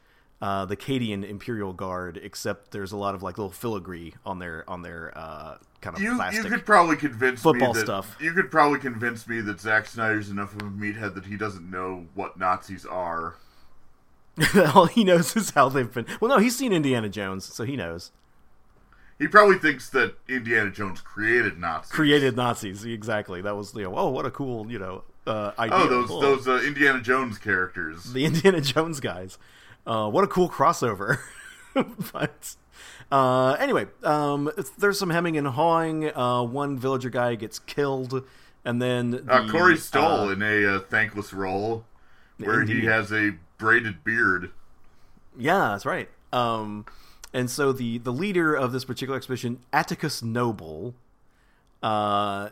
uh, 0.41 0.65
the 0.65 0.75
Cadian 0.75 1.23
Imperial 1.23 1.73
Guard, 1.73 2.19
except 2.23 2.71
there's 2.71 2.91
a 2.91 2.97
lot 2.97 3.13
of 3.13 3.21
like 3.21 3.37
little 3.37 3.51
filigree 3.51 4.15
on 4.25 4.39
their 4.39 4.67
on 4.67 4.81
their 4.81 5.11
uh, 5.15 5.57
kind 5.81 5.95
of 5.95 6.01
You 6.01 6.15
plastic. 6.15 6.43
you 6.43 6.49
could 6.49 6.65
probably 6.65 6.95
convince 6.95 7.39
football 7.41 7.73
me 7.73 7.79
that 7.79 7.85
stuff. 7.85 8.17
you 8.19 8.33
could 8.33 8.49
probably 8.49 8.79
convince 8.79 9.27
me 9.27 9.41
that 9.41 9.59
Zack 9.61 9.85
Snyder's 9.85 10.29
enough 10.31 10.55
of 10.55 10.61
a 10.63 10.65
meathead 10.65 11.13
that 11.13 11.25
he 11.25 11.37
doesn't 11.37 11.69
know 11.69 12.07
what 12.15 12.37
Nazis 12.39 12.85
are. 12.85 13.35
All 14.75 14.85
he 14.85 15.03
knows 15.03 15.35
is 15.35 15.51
how 15.51 15.69
they've 15.69 15.91
been. 15.91 16.05
Well, 16.19 16.29
no, 16.29 16.37
he's 16.37 16.55
seen 16.55 16.71
Indiana 16.73 17.09
Jones, 17.09 17.45
so 17.45 17.63
he 17.63 17.75
knows. 17.75 18.11
He 19.19 19.27
probably 19.27 19.59
thinks 19.59 19.89
that 19.91 20.15
Indiana 20.27 20.71
Jones 20.71 20.99
created 21.01 21.59
Nazis. 21.59 21.91
Created 21.91 22.35
Nazis, 22.35 22.83
exactly. 22.85 23.41
That 23.41 23.55
was 23.55 23.75
you 23.75 23.83
know, 23.83 23.95
oh, 23.95 24.09
what 24.09 24.25
a 24.25 24.31
cool 24.31 24.71
you 24.71 24.79
know 24.79 25.03
uh, 25.27 25.51
idea. 25.59 25.77
Oh, 25.77 25.87
those 25.87 26.09
Oh. 26.11 26.21
those 26.21 26.47
uh, 26.47 26.61
Indiana 26.65 27.01
Jones 27.01 27.37
characters. 27.37 28.13
the 28.13 28.25
Indiana 28.25 28.61
Jones 28.73 28.99
guys. 28.99 29.37
Uh, 29.85 30.09
what 30.09 30.23
a 30.23 30.27
cool 30.27 30.49
crossover. 30.49 31.19
but 32.13 32.55
uh, 33.11 33.51
anyway, 33.59 33.85
um, 34.03 34.49
there's 34.77 34.97
some 34.97 35.09
hemming 35.11 35.37
and 35.37 35.47
hawing. 35.47 36.15
Uh, 36.15 36.41
one 36.43 36.77
villager 36.79 37.09
guy 37.09 37.35
gets 37.35 37.59
killed, 37.59 38.23
and 38.65 38.81
then 38.81 39.11
the, 39.11 39.23
Uh, 39.31 39.51
Corey 39.51 39.77
Stoll 39.77 40.29
uh, 40.29 40.31
in 40.31 40.41
a 40.41 40.65
uh, 40.65 40.79
thankless 40.89 41.31
role 41.31 41.85
where 42.37 42.61
Indeed. 42.61 42.77
he 42.81 42.85
has 42.87 43.11
a 43.11 43.33
braided 43.61 44.03
beard. 44.03 44.51
Yeah, 45.37 45.69
that's 45.69 45.85
right. 45.85 46.09
Um, 46.33 46.85
and 47.33 47.49
so 47.49 47.71
the 47.71 47.99
the 47.99 48.11
leader 48.11 48.53
of 48.53 48.73
this 48.73 48.83
particular 48.83 49.15
expedition, 49.15 49.59
Atticus 49.71 50.21
Noble, 50.21 50.95
uh, 51.81 52.49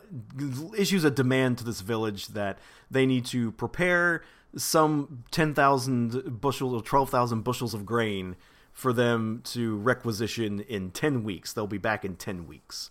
issues 0.78 1.04
a 1.04 1.10
demand 1.10 1.58
to 1.58 1.64
this 1.64 1.82
village 1.82 2.28
that 2.28 2.58
they 2.90 3.04
need 3.04 3.26
to 3.26 3.52
prepare 3.52 4.22
some 4.56 5.24
ten 5.30 5.52
thousand 5.52 6.40
bushels 6.40 6.72
or 6.72 6.82
twelve 6.82 7.10
thousand 7.10 7.42
bushels 7.42 7.74
of 7.74 7.84
grain 7.84 8.36
for 8.72 8.92
them 8.92 9.42
to 9.44 9.76
requisition 9.76 10.60
in 10.60 10.90
ten 10.92 11.24
weeks. 11.24 11.52
They'll 11.52 11.66
be 11.66 11.76
back 11.78 12.04
in 12.04 12.16
ten 12.16 12.46
weeks. 12.46 12.88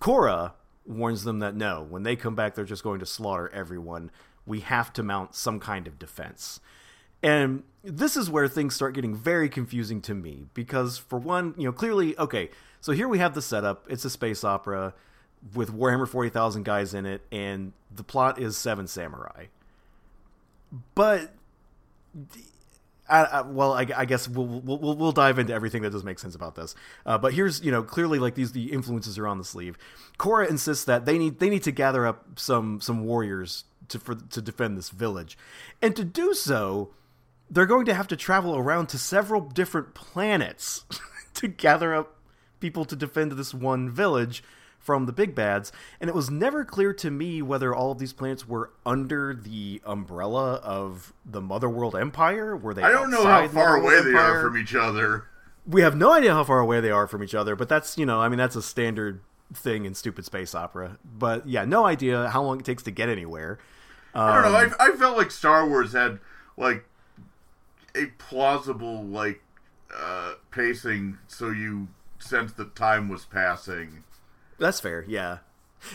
Cora 0.00 0.54
warns 0.86 1.24
them 1.24 1.38
that 1.38 1.54
no, 1.54 1.86
when 1.88 2.02
they 2.02 2.16
come 2.16 2.34
back, 2.34 2.54
they're 2.54 2.64
just 2.64 2.82
going 2.82 3.00
to 3.00 3.06
slaughter 3.06 3.48
everyone. 3.50 4.10
We 4.46 4.60
have 4.60 4.92
to 4.94 5.02
mount 5.02 5.34
some 5.34 5.60
kind 5.60 5.86
of 5.86 5.98
defense. 5.98 6.60
And 7.24 7.62
this 7.82 8.18
is 8.18 8.28
where 8.28 8.46
things 8.48 8.74
start 8.74 8.94
getting 8.94 9.16
very 9.16 9.48
confusing 9.48 10.02
to 10.02 10.14
me 10.14 10.44
because, 10.52 10.98
for 10.98 11.18
one, 11.18 11.54
you 11.56 11.64
know, 11.64 11.72
clearly, 11.72 12.16
okay, 12.18 12.50
so 12.82 12.92
here 12.92 13.08
we 13.08 13.18
have 13.18 13.34
the 13.34 13.40
setup. 13.40 13.86
It's 13.88 14.04
a 14.04 14.10
space 14.10 14.44
opera 14.44 14.92
with 15.54 15.72
Warhammer 15.72 16.06
40,000 16.06 16.64
guys 16.64 16.92
in 16.92 17.06
it, 17.06 17.22
and 17.32 17.72
the 17.90 18.04
plot 18.04 18.38
is 18.38 18.58
Seven 18.58 18.86
Samurai. 18.86 19.46
But, 20.94 21.32
I, 23.08 23.22
I, 23.24 23.40
well, 23.40 23.72
I, 23.72 23.86
I 23.96 24.04
guess 24.04 24.28
we'll, 24.28 24.46
we'll 24.46 24.94
we'll 24.94 25.12
dive 25.12 25.38
into 25.38 25.54
everything 25.54 25.80
that 25.80 25.90
does 25.92 26.04
make 26.04 26.18
sense 26.18 26.34
about 26.34 26.56
this. 26.56 26.74
Uh, 27.06 27.16
but 27.16 27.32
here's, 27.32 27.62
you 27.64 27.70
know, 27.70 27.82
clearly 27.82 28.18
like 28.18 28.34
these 28.34 28.52
the 28.52 28.70
influences 28.70 29.18
are 29.18 29.26
on 29.26 29.38
the 29.38 29.44
sleeve. 29.44 29.78
Cora 30.18 30.46
insists 30.46 30.84
that 30.84 31.06
they 31.06 31.16
need 31.16 31.38
they 31.38 31.48
need 31.48 31.62
to 31.62 31.72
gather 31.72 32.06
up 32.06 32.38
some 32.38 32.82
some 32.82 33.06
warriors 33.06 33.64
to 33.88 33.98
for 33.98 34.14
to 34.14 34.42
defend 34.42 34.76
this 34.76 34.90
village, 34.90 35.38
and 35.80 35.96
to 35.96 36.04
do 36.04 36.34
so, 36.34 36.90
they're 37.50 37.66
going 37.66 37.86
to 37.86 37.94
have 37.94 38.08
to 38.08 38.16
travel 38.16 38.56
around 38.56 38.88
to 38.88 38.98
several 38.98 39.40
different 39.40 39.94
planets 39.94 40.84
to 41.34 41.48
gather 41.48 41.94
up 41.94 42.16
people 42.60 42.84
to 42.86 42.96
defend 42.96 43.32
this 43.32 43.52
one 43.52 43.90
village 43.90 44.42
from 44.78 45.06
the 45.06 45.12
big 45.12 45.34
bads. 45.34 45.72
And 46.00 46.08
it 46.08 46.14
was 46.14 46.30
never 46.30 46.64
clear 46.64 46.92
to 46.94 47.10
me 47.10 47.42
whether 47.42 47.74
all 47.74 47.92
of 47.92 47.98
these 47.98 48.12
planets 48.12 48.46
were 48.46 48.70
under 48.84 49.34
the 49.34 49.80
umbrella 49.84 50.56
of 50.56 51.12
the 51.24 51.40
Motherworld 51.40 51.96
Empire. 51.96 52.56
Were 52.56 52.74
they? 52.74 52.82
I 52.82 52.92
don't 52.92 53.10
know 53.10 53.24
how 53.24 53.48
far 53.48 53.76
away 53.76 54.02
they 54.02 54.14
are 54.14 54.42
from 54.42 54.58
each 54.58 54.74
other. 54.74 55.24
We 55.66 55.80
have 55.80 55.96
no 55.96 56.12
idea 56.12 56.34
how 56.34 56.44
far 56.44 56.60
away 56.60 56.80
they 56.80 56.90
are 56.90 57.06
from 57.06 57.22
each 57.22 57.34
other, 57.34 57.56
but 57.56 57.68
that's 57.68 57.96
you 57.96 58.04
know, 58.04 58.20
I 58.20 58.28
mean, 58.28 58.38
that's 58.38 58.56
a 58.56 58.62
standard 58.62 59.20
thing 59.54 59.86
in 59.86 59.94
stupid 59.94 60.26
space 60.26 60.54
opera. 60.54 60.98
But 61.04 61.48
yeah, 61.48 61.64
no 61.64 61.86
idea 61.86 62.28
how 62.28 62.42
long 62.42 62.60
it 62.60 62.66
takes 62.66 62.82
to 62.84 62.90
get 62.90 63.08
anywhere. 63.08 63.58
I 64.14 64.42
don't 64.42 64.52
know. 64.52 64.58
Um, 64.58 64.74
I, 64.78 64.88
I 64.88 64.96
felt 64.96 65.16
like 65.16 65.30
Star 65.30 65.66
Wars 65.66 65.92
had 65.92 66.20
like 66.56 66.84
a 67.94 68.06
plausible 68.18 69.04
like 69.04 69.42
uh, 69.94 70.34
pacing, 70.50 71.18
so 71.28 71.50
you 71.50 71.88
sense 72.18 72.52
that 72.54 72.74
time 72.74 73.08
was 73.08 73.24
passing. 73.24 74.04
That's 74.58 74.80
fair. 74.80 75.04
Yeah. 75.06 75.38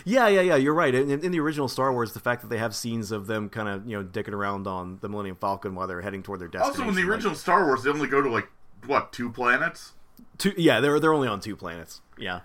Yeah, 0.04 0.28
yeah, 0.28 0.40
yeah. 0.40 0.56
You're 0.56 0.74
right. 0.74 0.94
In, 0.94 1.10
in 1.10 1.32
the 1.32 1.40
original 1.40 1.66
Star 1.66 1.92
Wars, 1.92 2.12
the 2.12 2.20
fact 2.20 2.42
that 2.42 2.48
they 2.48 2.58
have 2.58 2.74
scenes 2.76 3.10
of 3.10 3.26
them 3.26 3.48
kind 3.48 3.68
of 3.68 3.86
you 3.88 3.96
know 3.96 4.04
dicking 4.04 4.32
around 4.34 4.66
on 4.66 4.98
the 5.00 5.08
Millennium 5.08 5.36
Falcon 5.36 5.74
while 5.74 5.86
they're 5.88 6.00
heading 6.00 6.22
toward 6.22 6.40
their 6.40 6.48
destination. 6.48 6.82
Also, 6.82 6.88
in 6.88 6.94
the 6.94 7.02
like- 7.02 7.10
original 7.10 7.34
Star 7.34 7.66
Wars, 7.66 7.82
they 7.82 7.90
only 7.90 8.06
go 8.08 8.22
to 8.22 8.30
like 8.30 8.48
what 8.86 9.12
two 9.12 9.30
planets? 9.30 9.92
two, 10.38 10.52
yeah, 10.56 10.80
they're 10.80 11.00
they're 11.00 11.12
only 11.12 11.28
on 11.28 11.40
two 11.40 11.56
planets. 11.56 12.00
Yeah. 12.18 12.40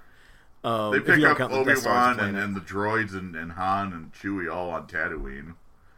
Um, 0.63 0.91
They 0.93 0.99
pick 0.99 1.23
up 1.23 1.39
Obi 1.51 1.65
Death 1.73 1.79
Star 1.81 2.11
as 2.11 2.17
a 2.17 2.19
Wan 2.21 2.29
and, 2.29 2.37
and 2.37 2.55
the 2.55 2.59
droids 2.61 3.13
and, 3.13 3.35
and 3.35 3.51
Han 3.51 3.93
and 3.93 4.11
Chewie 4.13 4.51
all 4.51 4.71
on 4.71 4.87
Tatooine. 4.87 5.53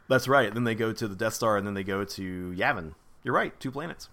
That's 0.09 0.27
right. 0.27 0.53
Then 0.53 0.65
they 0.65 0.75
go 0.75 0.91
to 0.91 1.07
the 1.07 1.15
Death 1.15 1.35
Star, 1.35 1.55
and 1.55 1.65
then 1.65 1.73
they 1.73 1.83
go 1.83 2.03
to 2.03 2.53
Yavin. 2.57 2.93
You're 3.27 3.35
right. 3.35 3.59
Two 3.59 3.71
planets. 3.71 4.07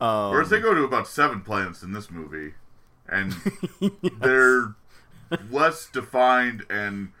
Um, 0.00 0.30
Whereas 0.30 0.48
they 0.48 0.58
go 0.58 0.72
to 0.72 0.82
about 0.82 1.06
seven 1.06 1.42
planets 1.42 1.82
in 1.82 1.92
this 1.92 2.10
movie, 2.10 2.54
and 3.06 3.34
they're 4.20 4.74
less 5.50 5.86
defined 5.90 6.64
and 6.70 7.12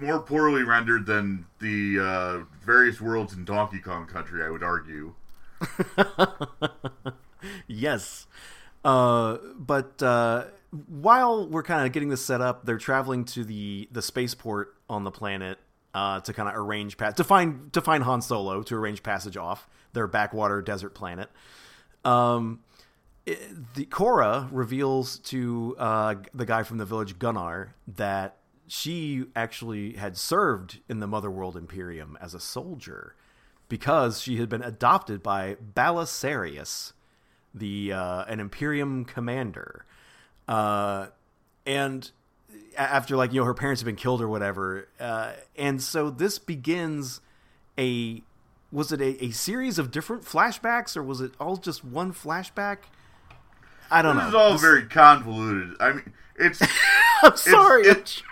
more 0.00 0.18
poorly 0.18 0.64
rendered 0.64 1.06
than 1.06 1.46
the 1.60 2.00
uh, 2.00 2.44
various 2.66 3.00
worlds 3.00 3.32
in 3.32 3.44
Donkey 3.44 3.78
Kong 3.78 4.08
Country. 4.08 4.42
I 4.42 4.50
would 4.50 4.64
argue. 4.64 5.14
yes. 7.68 8.26
Uh, 8.84 9.36
but 9.56 10.02
uh, 10.02 10.46
while 10.88 11.48
we're 11.48 11.62
kind 11.62 11.86
of 11.86 11.92
getting 11.92 12.08
this 12.08 12.24
set 12.24 12.40
up, 12.40 12.66
they're 12.66 12.78
traveling 12.78 13.24
to 13.26 13.44
the 13.44 13.88
the 13.92 14.02
spaceport 14.02 14.74
on 14.90 15.04
the 15.04 15.12
planet 15.12 15.60
uh, 15.94 16.20
to 16.20 16.32
kind 16.32 16.48
of 16.48 16.56
arrange 16.56 16.96
pass 16.98 17.14
to 17.14 17.24
find 17.24 17.72
to 17.72 17.80
find 17.80 18.04
Han 18.04 18.20
Solo 18.20 18.62
to 18.62 18.74
arrange 18.76 19.02
passage 19.02 19.36
off 19.36 19.68
their 19.92 20.06
backwater 20.06 20.60
desert 20.60 20.90
planet. 20.94 21.30
Um, 22.04 22.60
it- 23.26 23.74
the 23.74 23.84
Cora 23.86 24.48
reveals 24.52 25.18
to 25.20 25.74
uh, 25.78 26.16
the 26.34 26.44
guy 26.44 26.62
from 26.64 26.78
the 26.78 26.84
village 26.84 27.18
Gunnar 27.18 27.74
that 27.86 28.36
she 28.66 29.26
actually 29.36 29.92
had 29.94 30.16
served 30.16 30.80
in 30.88 30.98
the 31.00 31.06
Motherworld 31.06 31.56
Imperium 31.56 32.18
as 32.20 32.34
a 32.34 32.40
soldier 32.40 33.14
because 33.68 34.20
she 34.20 34.36
had 34.38 34.48
been 34.48 34.62
adopted 34.62 35.22
by 35.22 35.56
Balisarius, 35.74 36.92
the 37.54 37.92
uh, 37.92 38.24
an 38.24 38.40
Imperium 38.40 39.04
commander, 39.04 39.84
uh, 40.48 41.06
and 41.66 42.10
after 42.76 43.16
like 43.16 43.32
you 43.32 43.40
know 43.40 43.46
her 43.46 43.54
parents 43.54 43.80
have 43.80 43.86
been 43.86 43.96
killed 43.96 44.20
or 44.20 44.28
whatever, 44.28 44.88
uh, 45.00 45.32
and 45.56 45.82
so 45.82 46.10
this 46.10 46.38
begins 46.38 47.20
a 47.78 48.22
was 48.72 48.90
it 48.92 49.00
a, 49.00 49.24
a 49.24 49.30
series 49.30 49.78
of 49.78 49.90
different 49.90 50.24
flashbacks 50.24 50.96
or 50.96 51.02
was 51.02 51.20
it 51.20 51.32
all 51.38 51.56
just 51.56 51.84
one 51.84 52.12
flashback? 52.12 52.78
I 53.90 54.02
don't 54.02 54.16
know. 54.16 54.24
This 54.24 54.32
know. 54.32 54.38
is 54.38 54.42
all 54.46 54.52
This- 54.52 54.60
very 54.62 54.82
convoluted. 54.86 55.76
I 55.80 55.92
mean, 55.92 56.12
it's 56.36 56.60
I'm 57.22 57.36
sorry. 57.36 57.86
it- 57.86 58.22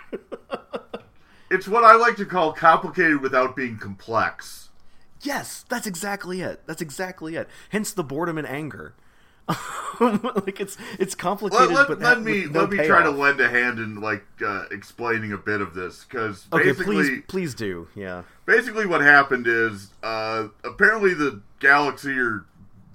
it's 1.49 1.67
what 1.67 1.83
I 1.83 1.95
like 1.95 2.15
to 2.17 2.25
call 2.25 2.51
complicated 2.53 3.21
without 3.21 3.55
being 3.55 3.77
complex. 3.77 4.69
yes, 5.21 5.63
that's 5.69 5.87
exactly 5.87 6.41
it. 6.41 6.61
That's 6.65 6.81
exactly 6.81 7.35
it. 7.35 7.47
Hence 7.69 7.91
the 7.93 8.03
boredom 8.03 8.37
and 8.37 8.47
anger. 8.47 8.95
like 9.99 10.59
it's 10.59 10.77
it's 10.99 11.15
complicated. 11.15 11.69
Let, 11.69 11.77
let, 11.77 11.87
but 11.87 11.99
let 11.99 12.21
me 12.21 12.45
no 12.45 12.61
let 12.61 12.69
me 12.69 12.77
try 12.77 13.03
to 13.03 13.11
lend 13.11 13.41
a 13.41 13.49
hand 13.49 13.79
in 13.79 13.99
like 13.99 14.23
uh, 14.45 14.65
explaining 14.71 15.33
a 15.33 15.37
bit 15.37 15.59
of 15.59 15.73
this 15.73 16.05
because 16.05 16.47
Okay, 16.53 16.71
basically 16.71 16.95
please 16.95 17.23
please 17.27 17.55
do. 17.55 17.87
Yeah. 17.93 18.23
basically 18.45 18.85
what 18.85 19.01
happened 19.01 19.45
is 19.47 19.89
uh, 20.01 20.47
apparently 20.63 21.13
the 21.13 21.41
galaxy 21.59 22.17
or 22.17 22.45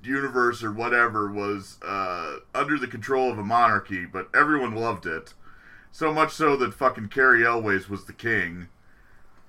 universe 0.03 0.63
or 0.65 0.73
whatever 0.73 1.31
was 1.31 1.77
uh, 1.87 2.37
under 2.55 2.79
the 2.79 2.87
control 2.87 3.31
of 3.31 3.39
a 3.39 3.45
monarchy, 3.45 4.07
but 4.07 4.29
everyone 4.35 4.75
loved 4.75 5.07
it. 5.07 5.35
So 5.93 6.13
much 6.13 6.33
so 6.33 6.57
that 6.57 6.75
fucking 6.75 7.09
Cary 7.09 7.45
Elwes 7.45 7.89
was 7.89 8.07
the 8.07 8.13
king. 8.13 8.69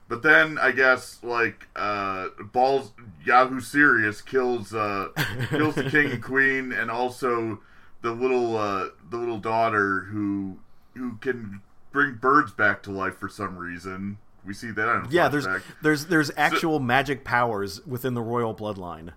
But 0.09 0.23
then 0.23 0.57
I 0.57 0.71
guess 0.71 1.19
like 1.23 1.67
uh, 1.75 2.29
balls 2.51 2.91
Yahoo 3.23 3.61
Serious 3.61 4.21
kills 4.21 4.73
uh, 4.73 5.09
kills 5.49 5.75
the 5.75 5.89
king 5.89 6.11
and 6.11 6.23
queen 6.23 6.73
and 6.73 6.89
also 6.91 7.59
the 8.01 8.11
little 8.11 8.57
uh, 8.57 8.87
the 9.09 9.17
little 9.17 9.37
daughter 9.37 10.01
who 10.11 10.57
who 10.95 11.17
can 11.17 11.61
bring 11.91 12.15
birds 12.15 12.51
back 12.51 12.81
to 12.83 12.91
life 12.91 13.17
for 13.17 13.29
some 13.29 13.55
reason. 13.55 14.17
We 14.43 14.53
see 14.55 14.71
that 14.71 14.89
on 14.89 15.07
Yeah, 15.11 15.29
there's 15.29 15.47
there's 15.83 16.07
there's 16.07 16.31
actual 16.35 16.79
magic 16.79 17.23
powers 17.23 17.85
within 17.85 18.15
the 18.15 18.23
royal 18.23 18.55
bloodline. 18.55 19.13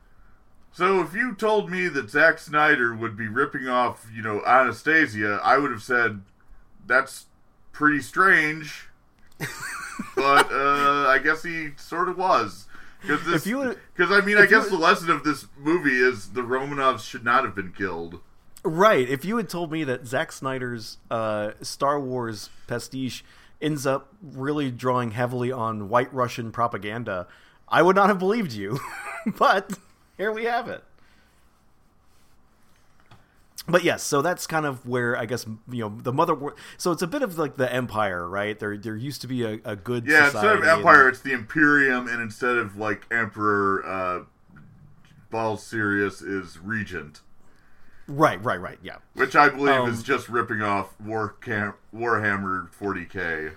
So 0.72 1.00
if 1.00 1.14
you 1.14 1.34
told 1.34 1.70
me 1.70 1.88
that 1.88 2.10
Zack 2.10 2.38
Snyder 2.38 2.94
would 2.94 3.16
be 3.16 3.28
ripping 3.28 3.68
off, 3.68 4.06
you 4.14 4.22
know, 4.22 4.42
Anastasia, 4.44 5.40
I 5.42 5.58
would 5.58 5.70
have 5.70 5.82
said 5.82 6.22
that's 6.86 7.26
pretty 7.72 8.00
strange. 8.00 8.88
but 10.16 10.50
uh, 10.52 11.08
I 11.08 11.20
guess 11.22 11.42
he 11.42 11.70
sort 11.76 12.08
of 12.08 12.18
was. 12.18 12.66
Because 13.02 14.12
I 14.12 14.20
mean, 14.20 14.38
I 14.38 14.44
if 14.44 14.50
you 14.50 14.56
guess 14.58 14.68
the 14.68 14.78
lesson 14.78 15.10
of 15.10 15.24
this 15.24 15.46
movie 15.58 15.96
is 15.96 16.30
the 16.30 16.42
Romanovs 16.42 17.00
should 17.00 17.24
not 17.24 17.44
have 17.44 17.54
been 17.54 17.72
killed. 17.72 18.20
Right. 18.64 19.08
If 19.08 19.24
you 19.24 19.36
had 19.38 19.48
told 19.48 19.72
me 19.72 19.82
that 19.84 20.06
Zack 20.06 20.30
Snyder's 20.30 20.98
uh, 21.10 21.52
Star 21.62 21.98
Wars 21.98 22.48
pastiche 22.68 23.24
ends 23.60 23.86
up 23.86 24.12
really 24.22 24.70
drawing 24.70 25.12
heavily 25.12 25.50
on 25.50 25.88
white 25.88 26.12
Russian 26.14 26.52
propaganda, 26.52 27.26
I 27.68 27.82
would 27.82 27.96
not 27.96 28.08
have 28.08 28.20
believed 28.20 28.52
you. 28.52 28.78
but 29.38 29.78
here 30.16 30.30
we 30.30 30.44
have 30.44 30.68
it. 30.68 30.84
But 33.68 33.84
yes, 33.84 34.02
so 34.02 34.22
that's 34.22 34.46
kind 34.48 34.66
of 34.66 34.86
where 34.86 35.16
I 35.16 35.24
guess 35.24 35.46
you 35.70 35.84
know 35.84 35.96
the 36.02 36.12
mother. 36.12 36.36
So 36.78 36.90
it's 36.90 37.02
a 37.02 37.06
bit 37.06 37.22
of 37.22 37.38
like 37.38 37.56
the 37.56 37.72
empire, 37.72 38.28
right? 38.28 38.58
There, 38.58 38.76
there 38.76 38.96
used 38.96 39.20
to 39.20 39.28
be 39.28 39.44
a, 39.44 39.60
a 39.64 39.76
good 39.76 40.04
Yeah, 40.06 40.26
society. 40.26 40.36
instead 40.48 40.56
of 40.56 40.62
and- 40.62 40.78
Empire, 40.80 41.08
it's 41.08 41.20
the 41.20 41.32
Imperium, 41.32 42.08
and 42.08 42.20
instead 42.20 42.56
of 42.56 42.76
like 42.76 43.06
Emperor, 43.12 43.86
uh, 43.86 44.24
Balls 45.30 45.64
Sirius 45.64 46.20
is 46.22 46.58
Regent. 46.58 47.20
right, 48.08 48.42
right, 48.44 48.60
right. 48.60 48.78
Yeah, 48.82 48.96
Which 49.14 49.36
I 49.36 49.48
believe 49.48 49.74
Um, 49.76 49.88
is 49.88 50.02
just 50.02 50.28
ripping 50.28 50.60
off 50.60 51.00
War 51.00 51.36
Cam- 51.40 51.74
Warhammer 51.94 52.68
40k. 52.72 53.54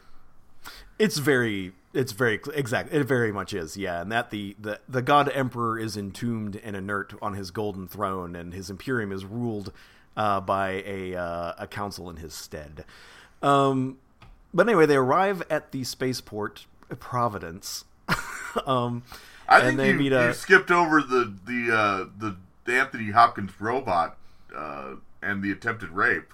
It's 0.97 1.17
very, 1.17 1.73
it's 1.93 2.11
very 2.13 2.39
exact. 2.53 2.93
It 2.93 3.03
very 3.05 3.31
much 3.31 3.53
is, 3.53 3.75
yeah. 3.75 4.01
And 4.01 4.11
that 4.11 4.29
the 4.29 4.55
the 4.59 4.79
the 4.87 5.01
god 5.01 5.29
emperor 5.33 5.77
is 5.77 5.97
entombed 5.97 6.55
and 6.63 6.75
inert 6.75 7.13
on 7.21 7.33
his 7.33 7.51
golden 7.51 7.87
throne, 7.87 8.35
and 8.35 8.53
his 8.53 8.69
imperium 8.69 9.11
is 9.11 9.25
ruled 9.25 9.73
uh, 10.17 10.41
by 10.41 10.83
a 10.85 11.15
uh, 11.15 11.53
a 11.57 11.67
council 11.67 12.09
in 12.09 12.17
his 12.17 12.33
stead. 12.33 12.85
Um, 13.41 13.97
but 14.53 14.67
anyway, 14.67 14.85
they 14.85 14.95
arrive 14.95 15.43
at 15.49 15.71
the 15.71 15.83
spaceport 15.83 16.65
Providence. 16.99 17.85
um, 18.65 19.03
I 19.47 19.61
think 19.61 19.79
you, 19.79 19.93
meet 19.95 20.11
you 20.11 20.33
skipped 20.33 20.71
over 20.71 21.01
the 21.01 21.33
the 21.45 21.75
uh, 21.75 22.05
the, 22.17 22.35
Anthony 22.71 23.11
Hopkins 23.11 23.51
robot 23.59 24.17
uh, 24.55 24.95
and 25.21 25.43
the 25.43 25.51
attempted 25.51 25.89
rape. 25.89 26.33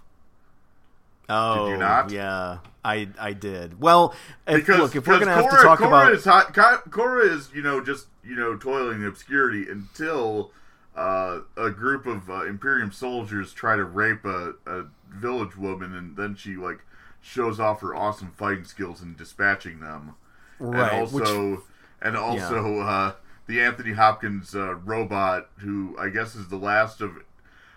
oh 1.29 1.65
did 1.65 1.71
you 1.71 1.77
not? 1.77 2.09
yeah, 2.11 2.59
I 2.83 3.09
I 3.19 3.33
did. 3.33 3.79
Well, 3.81 4.13
if, 4.47 4.57
Because 4.57 4.79
look, 4.79 4.95
if 4.95 5.07
we're 5.07 5.19
gonna 5.19 5.33
have 5.33 5.45
Cora, 5.45 5.57
to 5.57 5.63
talk 5.63 5.79
Cora 5.79 5.89
about 5.89 6.13
is 6.13 6.25
hot, 6.25 6.53
Cora 6.91 7.25
is 7.25 7.49
you 7.53 7.61
know 7.61 7.81
just 7.81 8.07
you 8.23 8.35
know 8.35 8.55
toiling 8.55 9.01
in 9.01 9.07
obscurity 9.07 9.69
until 9.69 10.51
uh, 10.95 11.39
a 11.57 11.69
group 11.69 12.05
of 12.05 12.29
uh, 12.29 12.45
Imperium 12.45 12.91
soldiers 12.91 13.53
try 13.53 13.75
to 13.75 13.83
rape 13.83 14.25
a, 14.25 14.53
a 14.65 14.85
village 15.09 15.55
woman, 15.55 15.95
and 15.95 16.17
then 16.17 16.35
she 16.35 16.55
like 16.55 16.79
shows 17.21 17.59
off 17.59 17.81
her 17.81 17.95
awesome 17.95 18.31
fighting 18.31 18.65
skills 18.65 19.01
in 19.01 19.15
dispatching 19.15 19.79
them. 19.79 20.15
right, 20.59 20.93
and 20.93 21.11
which 21.11 21.25
also 21.25 21.63
and 22.01 22.17
also 22.17 22.79
uh, 22.79 23.13
the 23.47 23.61
Anthony 23.61 23.93
Hopkins 23.93 24.55
uh, 24.55 24.75
robot, 24.75 25.49
who 25.57 25.95
I 25.99 26.09
guess 26.09 26.35
is 26.35 26.47
the 26.49 26.57
last 26.57 26.99
of, 27.01 27.11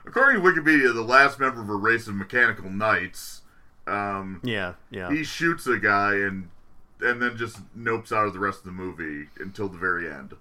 according 0.04 0.42
to 0.42 0.48
Wikipedia, 0.48 0.92
the 0.92 1.02
last 1.02 1.38
member 1.38 1.60
of 1.60 1.68
a 1.68 1.74
race 1.74 2.08
of 2.08 2.14
mechanical 2.14 2.70
knights. 2.70 3.42
Um, 3.86 4.40
yeah, 4.42 4.74
yeah. 4.90 5.10
he 5.10 5.24
shoots 5.24 5.66
a 5.66 5.78
guy 5.78 6.14
and 6.14 6.48
and 7.00 7.20
then 7.20 7.36
just 7.36 7.58
nopes 7.76 8.12
out 8.12 8.26
of 8.26 8.32
the 8.32 8.38
rest 8.38 8.60
of 8.60 8.64
the 8.64 8.72
movie 8.72 9.28
until 9.38 9.68
the 9.68 9.78
very 9.78 10.10
end. 10.10 10.34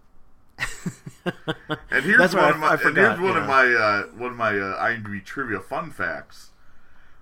And 1.89 2.03
here's 2.03 2.17
That's 2.17 2.35
one 2.35 2.49
of 2.49 2.57
my 2.59 2.75
forgot, 2.75 3.17
here's 3.17 3.29
one 3.29 3.37
of 3.37 3.47
my 3.47 3.65
uh, 3.65 4.03
one 4.17 4.31
of 4.31 4.37
my 4.37 4.49
uh, 4.49 4.83
IMDb 4.83 5.23
trivia 5.23 5.59
fun 5.59 5.91
facts. 5.91 6.49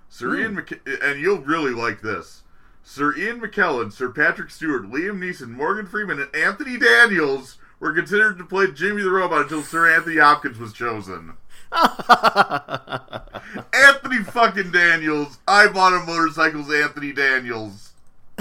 Sir 0.08 0.36
Ian 0.36 0.56
McK- 0.56 1.02
and 1.02 1.20
you'll 1.20 1.38
really 1.40 1.72
like 1.72 2.02
this. 2.02 2.42
Sir 2.82 3.16
Ian 3.16 3.40
McKellen, 3.40 3.92
Sir 3.92 4.10
Patrick 4.10 4.50
Stewart, 4.50 4.90
Liam 4.90 5.18
Neeson, 5.18 5.50
Morgan 5.50 5.86
Freeman, 5.86 6.20
and 6.20 6.34
Anthony 6.34 6.78
Daniels 6.78 7.58
were 7.78 7.92
considered 7.92 8.38
to 8.38 8.44
play 8.44 8.70
Jimmy 8.72 9.02
the 9.02 9.10
Robot 9.10 9.42
until 9.42 9.62
Sir 9.62 9.94
Anthony 9.94 10.18
Hopkins 10.18 10.58
was 10.58 10.72
chosen. 10.72 11.34
Anthony 13.72 14.24
fucking 14.24 14.72
Daniels. 14.72 15.38
I 15.46 15.68
bought 15.68 15.94
a 15.94 16.04
motorcycle's 16.04 16.72
Anthony 16.72 17.12
Daniels. 17.12 17.91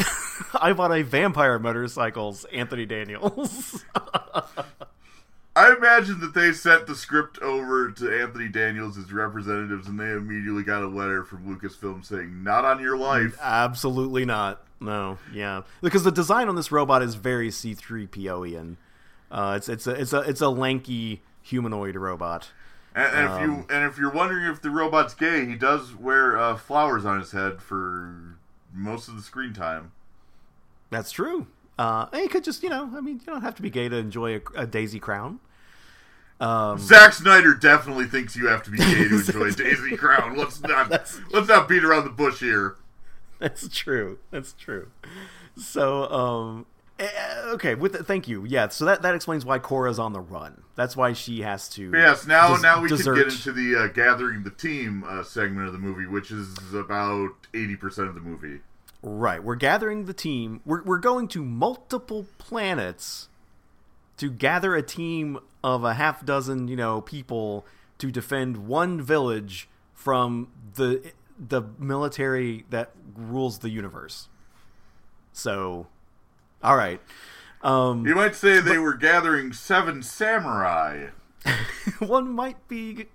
I 0.61 0.73
bought 0.73 0.91
a 0.91 1.03
vampire 1.03 1.59
motorcycles, 1.59 2.45
Anthony 2.45 2.85
Daniels. 2.85 3.83
I 5.53 5.73
imagine 5.75 6.21
that 6.21 6.33
they 6.33 6.53
sent 6.53 6.87
the 6.87 6.95
script 6.95 7.39
over 7.39 7.91
to 7.91 8.21
Anthony 8.21 8.47
Daniels 8.47 8.97
as 8.97 9.11
representatives, 9.11 9.87
and 9.87 9.99
they 9.99 10.11
immediately 10.11 10.63
got 10.63 10.81
a 10.81 10.87
letter 10.87 11.23
from 11.25 11.45
Lucasfilm 11.45 12.05
saying, 12.05 12.41
"Not 12.43 12.63
on 12.63 12.79
your 12.81 12.97
life." 12.97 13.37
Absolutely 13.41 14.23
not. 14.23 14.63
No, 14.79 15.17
yeah, 15.33 15.63
because 15.81 16.03
the 16.03 16.11
design 16.11 16.47
on 16.47 16.55
this 16.55 16.71
robot 16.71 17.03
is 17.03 17.15
very 17.15 17.51
C 17.51 17.73
three 17.73 18.07
POian. 18.07 18.77
Uh, 19.29 19.55
it's 19.57 19.67
it's 19.67 19.87
a 19.87 19.91
it's 19.91 20.13
a 20.13 20.21
it's 20.21 20.41
a 20.41 20.49
lanky 20.49 21.21
humanoid 21.41 21.95
robot. 21.95 22.51
And, 22.95 23.13
and 23.15 23.25
if 23.25 23.31
Um, 23.31 23.41
you 23.43 23.65
and 23.69 23.85
if 23.85 23.97
you're 23.97 24.11
wondering 24.11 24.45
if 24.45 24.61
the 24.61 24.69
robot's 24.69 25.13
gay, 25.13 25.45
he 25.45 25.55
does 25.55 25.93
wear 25.93 26.37
uh, 26.37 26.55
flowers 26.55 27.05
on 27.05 27.19
his 27.19 27.31
head 27.33 27.61
for 27.61 28.37
most 28.73 29.07
of 29.07 29.15
the 29.15 29.21
screen 29.21 29.53
time. 29.53 29.91
That's 30.89 31.11
true. 31.11 31.47
Uh, 31.79 32.07
and 32.11 32.21
you 32.23 32.29
could 32.29 32.43
just 32.43 32.63
you 32.63 32.69
know, 32.69 32.91
I 32.95 33.01
mean, 33.01 33.19
you 33.19 33.25
don't 33.25 33.41
have 33.41 33.55
to 33.55 33.61
be 33.61 33.69
gay 33.69 33.89
to 33.89 33.95
enjoy 33.95 34.37
a, 34.37 34.41
a 34.55 34.67
daisy 34.67 34.99
crown. 34.99 35.39
Um, 36.41 36.79
Zack 36.79 37.13
Snyder 37.13 37.53
definitely 37.53 38.05
thinks 38.05 38.35
you 38.35 38.47
have 38.47 38.63
to 38.63 38.71
be 38.71 38.79
gay 38.79 39.07
to 39.07 39.15
enjoy 39.19 39.51
Daisy 39.51 39.95
Crown. 39.95 40.35
Let's 40.35 40.59
not 40.61 40.89
let's 40.89 41.47
not 41.47 41.69
beat 41.69 41.83
around 41.83 42.05
the 42.05 42.09
bush 42.09 42.39
here. 42.39 42.77
That's 43.37 43.67
true. 43.67 44.17
That's 44.31 44.53
true. 44.53 44.89
So, 45.55 46.11
um, 46.11 46.65
okay. 47.47 47.75
With 47.75 47.93
the, 47.93 48.03
thank 48.03 48.27
you. 48.27 48.45
Yeah. 48.45 48.69
So 48.69 48.85
that 48.85 49.01
that 49.01 49.15
explains 49.15 49.45
why 49.45 49.59
Cora's 49.59 49.99
on 49.99 50.13
the 50.13 50.19
run. 50.19 50.63
That's 50.75 50.95
why 50.95 51.13
she 51.13 51.41
has 51.41 51.69
to. 51.69 51.91
Yes, 51.93 52.25
now 52.25 52.55
des- 52.55 52.61
now 52.61 52.81
we 52.81 52.89
desert. 52.89 53.15
can 53.15 53.23
get 53.23 53.33
into 53.33 53.51
the 53.51 53.75
uh, 53.75 53.87
gathering 53.87 54.43
the 54.43 54.51
team 54.51 55.03
uh, 55.07 55.23
segment 55.23 55.67
of 55.67 55.73
the 55.73 55.79
movie, 55.79 56.05
which 56.05 56.31
is 56.31 56.55
about 56.73 57.31
eighty 57.53 57.75
percent 57.75 58.07
of 58.07 58.15
the 58.15 58.21
movie. 58.21 58.61
Right. 59.03 59.43
We're 59.43 59.55
gathering 59.55 60.05
the 60.05 60.13
team. 60.13 60.61
We're 60.65 60.83
we're 60.83 60.99
going 60.99 61.27
to 61.29 61.43
multiple 61.43 62.27
planets 62.37 63.29
to 64.17 64.29
gather 64.29 64.75
a 64.75 64.83
team 64.83 65.39
of 65.63 65.83
a 65.83 65.95
half 65.95 66.23
dozen, 66.23 66.67
you 66.67 66.75
know, 66.75 67.01
people 67.01 67.65
to 67.97 68.11
defend 68.11 68.67
one 68.67 69.01
village 69.01 69.67
from 69.93 70.49
the 70.75 71.11
the 71.39 71.63
military 71.79 72.65
that 72.69 72.91
rules 73.15 73.59
the 73.59 73.69
universe. 73.69 74.27
So, 75.33 75.87
all 76.63 76.75
right. 76.75 77.01
Um, 77.61 78.05
You 78.07 78.15
might 78.15 78.35
say 78.35 78.59
they 78.59 78.77
were 78.77 78.95
gathering 78.95 79.53
seven 79.53 80.01
samurai. 80.01 81.07
one 81.99 82.31
might 82.31 82.67
be. 82.67 83.07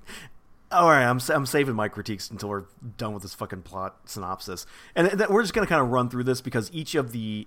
All 0.72 0.88
right, 0.88 1.04
I'm 1.04 1.20
I'm 1.30 1.46
saving 1.46 1.74
my 1.76 1.88
critiques 1.88 2.28
until 2.30 2.48
we're 2.48 2.64
done 2.96 3.12
with 3.14 3.22
this 3.22 3.34
fucking 3.34 3.62
plot 3.62 3.96
synopsis, 4.06 4.66
and 4.96 5.24
we're 5.30 5.42
just 5.42 5.54
gonna 5.54 5.66
kind 5.66 5.80
of 5.80 5.88
run 5.90 6.08
through 6.10 6.24
this 6.24 6.40
because 6.40 6.70
each 6.72 6.94
of 6.96 7.12
the 7.12 7.46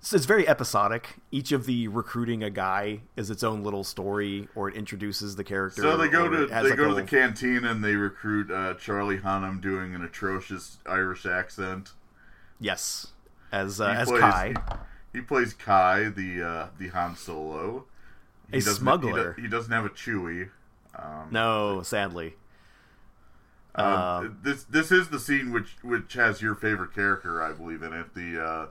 so 0.00 0.16
it's 0.16 0.26
very 0.26 0.46
episodic. 0.48 1.16
Each 1.30 1.52
of 1.52 1.66
the 1.66 1.86
recruiting 1.88 2.42
a 2.42 2.50
guy 2.50 3.00
is 3.16 3.30
its 3.30 3.42
own 3.44 3.62
little 3.64 3.84
story, 3.84 4.48
or 4.56 4.68
it 4.68 4.74
introduces 4.76 5.34
the 5.36 5.44
character. 5.44 5.82
So 5.82 5.96
they 5.96 6.08
go 6.08 6.28
to 6.28 6.46
they 6.46 6.62
like, 6.62 6.76
go 6.76 6.88
to 6.88 6.94
the 6.94 7.02
canteen 7.04 7.64
and 7.64 7.84
they 7.84 7.94
recruit 7.96 8.50
uh, 8.50 8.74
Charlie 8.74 9.18
Hunnam 9.18 9.60
doing 9.60 9.94
an 9.94 10.02
atrocious 10.04 10.78
Irish 10.86 11.24
accent. 11.26 11.92
yes, 12.60 13.08
as 13.52 13.80
uh, 13.80 13.86
as 13.88 14.08
plays- 14.08 14.20
Kai. 14.20 14.54
He, 15.12 15.20
plays 15.20 15.52
Kai, 15.54 16.08
the 16.08 16.42
uh, 16.42 16.66
the 16.78 16.88
Han 16.88 17.16
Solo. 17.16 17.84
He 18.50 18.56
A 18.56 18.60
doesn't- 18.60 18.74
smuggler. 18.76 19.34
He, 19.34 19.42
he 19.42 19.48
doesn't 19.48 19.72
have 19.72 19.84
a 19.84 19.90
Chewie. 19.90 20.50
Um, 20.94 21.28
No, 21.30 21.82
sadly. 21.82 22.34
Um, 23.74 23.86
Uh, 23.86 24.24
this 24.42 24.64
this 24.64 24.92
is 24.92 25.08
the 25.08 25.18
scene 25.18 25.50
which 25.52 25.76
which 25.82 26.12
has 26.14 26.42
your 26.42 26.54
favorite 26.54 26.94
character, 26.94 27.42
I 27.42 27.52
believe, 27.52 27.82
in 27.82 27.92
it. 27.94 28.14
The 28.14 28.42
uh, 28.42 28.66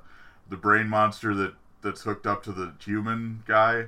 the 0.49 0.57
brain 0.57 0.87
monster 0.87 1.33
that 1.33 1.53
that's 1.81 2.01
hooked 2.03 2.27
up 2.27 2.43
to 2.43 2.51
the 2.51 2.73
human 2.83 3.43
guy. 3.47 3.87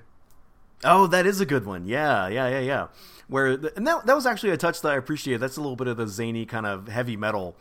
Oh, 0.83 1.05
that 1.07 1.25
is 1.27 1.39
a 1.39 1.45
good 1.45 1.65
one. 1.65 1.85
Yeah, 1.85 2.27
yeah, 2.27 2.47
yeah, 2.49 2.59
yeah. 2.59 2.87
Where 3.27 3.55
the, 3.55 3.75
and 3.77 3.85
that 3.87 4.05
that 4.07 4.15
was 4.15 4.25
actually 4.25 4.49
a 4.51 4.57
touch 4.57 4.81
that 4.81 4.91
I 4.91 4.95
appreciated. 4.95 5.39
That's 5.39 5.57
a 5.57 5.61
little 5.61 5.75
bit 5.75 5.87
of 5.87 5.97
the 5.97 6.07
zany 6.07 6.45
kind 6.47 6.65
of 6.65 6.87
heavy 6.87 7.15
metal 7.15 7.55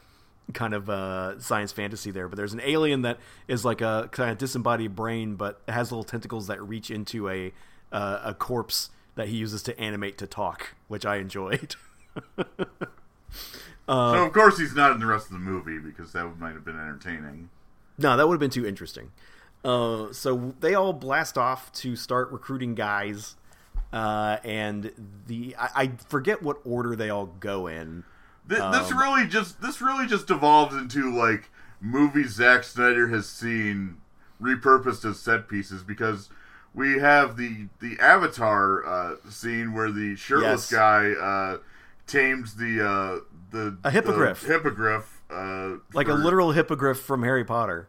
kind 0.53 0.75
of 0.75 0.89
uh, 0.89 1.39
science 1.41 1.73
fantasy 1.73 2.11
there. 2.11 2.29
But 2.29 2.37
there's 2.37 2.53
an 2.53 2.61
alien 2.63 3.03
that 3.03 3.19
is 3.49 3.65
like 3.65 3.81
a 3.81 4.09
kind 4.13 4.31
of 4.31 4.39
disembodied 4.39 4.95
brain, 4.95 5.37
but 5.37 5.61
has 5.69 5.91
little 5.91 6.05
tentacles 6.05 6.47
that 6.47 6.63
reach 6.63 6.91
into 6.91 7.29
a 7.29 7.53
uh, 7.91 8.21
a 8.25 8.35
corpse 8.35 8.91
that 9.15 9.29
he 9.29 9.37
uses 9.37 9.63
to 9.65 9.79
animate 9.79 10.19
to 10.19 10.27
talk, 10.27 10.75
which 10.89 11.05
I 11.05 11.17
enjoyed. 11.17 11.77
Uh, 13.89 14.15
so 14.15 14.25
of 14.27 14.33
course 14.33 14.59
he's 14.59 14.75
not 14.75 14.93
in 14.93 15.01
the 15.01 15.07
rest 15.07 15.27
of 15.27 15.33
the 15.33 15.39
movie 15.39 15.79
because 15.79 16.13
that 16.13 16.25
might 16.39 16.53
have 16.53 16.65
been 16.65 16.79
entertaining. 16.79 17.51
No, 17.99 18.17
that 18.17 18.29
would 18.29 18.35
have 18.35 18.41
been 18.41 18.51
too 18.51 18.67
interesting. 18.67 19.11
Uh, 19.65 20.13
so 20.13 20.55
they 20.61 20.75
all 20.75 20.93
blast 20.93 21.37
off 21.37 21.73
to 21.73 21.95
start 21.95 22.31
recruiting 22.31 22.75
guys, 22.75 23.37
uh, 23.93 24.39
and 24.45 24.93
the 25.27 25.55
I, 25.59 25.69
I, 25.75 25.93
forget 26.09 26.43
what 26.43 26.59
order 26.65 26.97
they 26.97 27.11
all 27.11 27.27
go 27.27 27.67
in. 27.69 28.05
This, 28.47 28.61
um, 28.61 28.99
really 28.99 29.27
just 29.27 29.63
this 29.63 29.81
really 29.81 30.07
just 30.07 30.31
evolves 30.31 30.75
into 30.75 31.15
like 31.15 31.51
movies 31.81 32.35
Zack 32.35 32.65
Snyder 32.65 33.09
has 33.09 33.29
seen 33.29 33.99
repurposed 34.41 35.09
as 35.09 35.21
set 35.21 35.49
pieces 35.49 35.83
because 35.83 36.29
we 36.75 36.99
have 36.99 37.37
the 37.37 37.69
the 37.81 37.99
Avatar 38.01 38.85
uh, 38.87 39.17
scene 39.29 39.73
where 39.73 39.91
the 39.91 40.17
shirtless 40.17 40.71
yes. 40.71 40.73
guy 40.73 41.13
uh, 41.13 41.59
tames 42.07 42.55
the 42.55 42.87
uh, 42.87 43.21
the 43.51 43.77
a 43.85 43.91
hippogriff, 43.91 44.43
hippogriff, 44.45 45.23
uh, 45.31 45.77
like 45.93 46.07
for, 46.07 46.13
a 46.13 46.17
literal 46.17 46.53
hippogriff 46.53 46.99
from 46.99 47.23
Harry 47.23 47.45
Potter. 47.45 47.89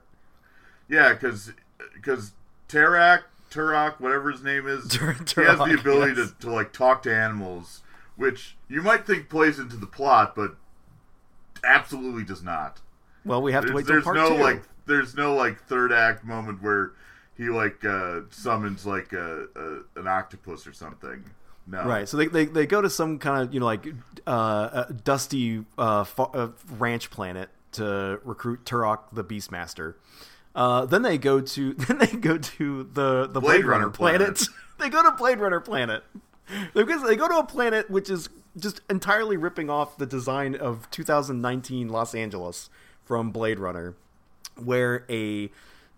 Yeah, 0.89 1.13
because 1.13 1.53
because 1.93 2.33
Tarak, 2.67 3.23
Turok, 3.51 3.99
whatever 3.99 4.31
his 4.31 4.43
name 4.43 4.67
is, 4.67 4.87
Tur- 4.91 5.13
he 5.13 5.41
has 5.41 5.59
the 5.59 5.77
ability 5.79 6.19
yes. 6.19 6.31
to, 6.31 6.47
to 6.47 6.51
like 6.51 6.73
talk 6.73 7.03
to 7.03 7.15
animals, 7.15 7.81
which 8.15 8.57
you 8.69 8.81
might 8.81 9.05
think 9.05 9.29
plays 9.29 9.59
into 9.59 9.75
the 9.75 9.87
plot, 9.87 10.35
but 10.35 10.55
absolutely 11.63 12.23
does 12.23 12.43
not. 12.43 12.81
Well, 13.25 13.41
we 13.41 13.53
have 13.53 13.63
there's, 13.63 13.71
to 13.71 13.75
wait 13.75 13.85
till 13.85 14.01
there's 14.01 14.29
no 14.29 14.37
two. 14.37 14.43
like 14.43 14.63
there's 14.85 15.15
no 15.15 15.35
like 15.35 15.63
third 15.67 15.91
act 15.91 16.25
moment 16.25 16.61
where 16.61 16.91
he 17.37 17.49
like 17.49 17.83
uh, 17.85 18.21
summons 18.29 18.85
like 18.85 19.13
a, 19.13 19.47
a, 19.55 19.99
an 19.99 20.07
octopus 20.07 20.67
or 20.67 20.73
something. 20.73 21.23
No. 21.65 21.85
Right. 21.85 22.07
So 22.07 22.17
they, 22.17 22.27
they, 22.27 22.45
they 22.45 22.65
go 22.65 22.81
to 22.81 22.89
some 22.89 23.19
kind 23.19 23.41
of 23.41 23.53
you 23.53 23.59
know 23.59 23.65
like 23.65 23.87
uh, 24.27 24.83
dusty 25.03 25.65
uh, 25.77 26.05
uh, 26.17 26.49
ranch 26.77 27.09
planet 27.09 27.49
to 27.73 28.19
recruit 28.23 28.65
Turok 28.65 28.99
the 29.11 29.23
Beastmaster. 29.23 29.95
Uh, 30.55 30.85
then 30.85 31.01
they 31.01 31.17
go 31.17 31.41
to 31.41 31.73
then 31.73 31.97
they 31.97 32.07
go 32.07 32.37
to 32.37 32.83
the 32.83 33.27
the 33.27 33.39
Blade, 33.39 33.61
Blade 33.61 33.65
Runner, 33.65 33.85
Runner, 33.85 33.89
planet. 33.89 34.19
planet. 34.19 34.47
they 34.79 34.89
go 34.89 35.03
to 35.03 35.11
Blade 35.11 35.39
Runner 35.39 35.59
planet. 35.59 36.03
They 36.73 36.83
go, 36.83 37.07
they 37.07 37.15
go 37.15 37.27
to 37.27 37.37
a 37.37 37.45
planet 37.45 37.89
which 37.89 38.09
is 38.09 38.29
just 38.57 38.81
entirely 38.89 39.37
ripping 39.37 39.69
off 39.69 39.97
the 39.97 40.05
design 40.05 40.55
of 40.55 40.89
2019 40.91 41.89
Los 41.89 42.13
Angeles 42.13 42.69
from 43.05 43.31
Blade 43.31 43.59
Runner, 43.59 43.95
where 44.55 45.05
a 45.09 45.49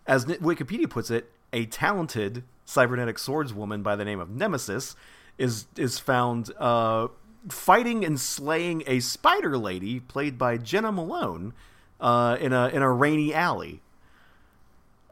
as 0.08 0.26
Wikipedia 0.26 0.90
puts 0.90 1.10
it, 1.10 1.32
a 1.52 1.66
talented 1.66 2.44
cybernetic 2.66 3.18
swordswoman 3.18 3.84
by 3.84 3.96
the 3.96 4.06
name 4.06 4.20
of 4.20 4.30
Nemesis 4.30 4.96
is 5.38 5.66
is 5.78 6.00
found 6.00 6.52
uh, 6.58 7.08
fighting 7.50 8.06
and 8.06 8.20
slaying 8.20 8.84
a 8.88 9.00
spider 9.00 9.58
lady 9.58 10.00
played 10.00 10.38
by 10.38 10.58
Jena 10.58 10.92
Malone 10.92 11.54
uh, 12.00 12.38
in 12.40 12.54
a 12.54 12.68
in 12.70 12.82
a 12.82 12.92
rainy 12.92 13.34
alley. 13.34 13.82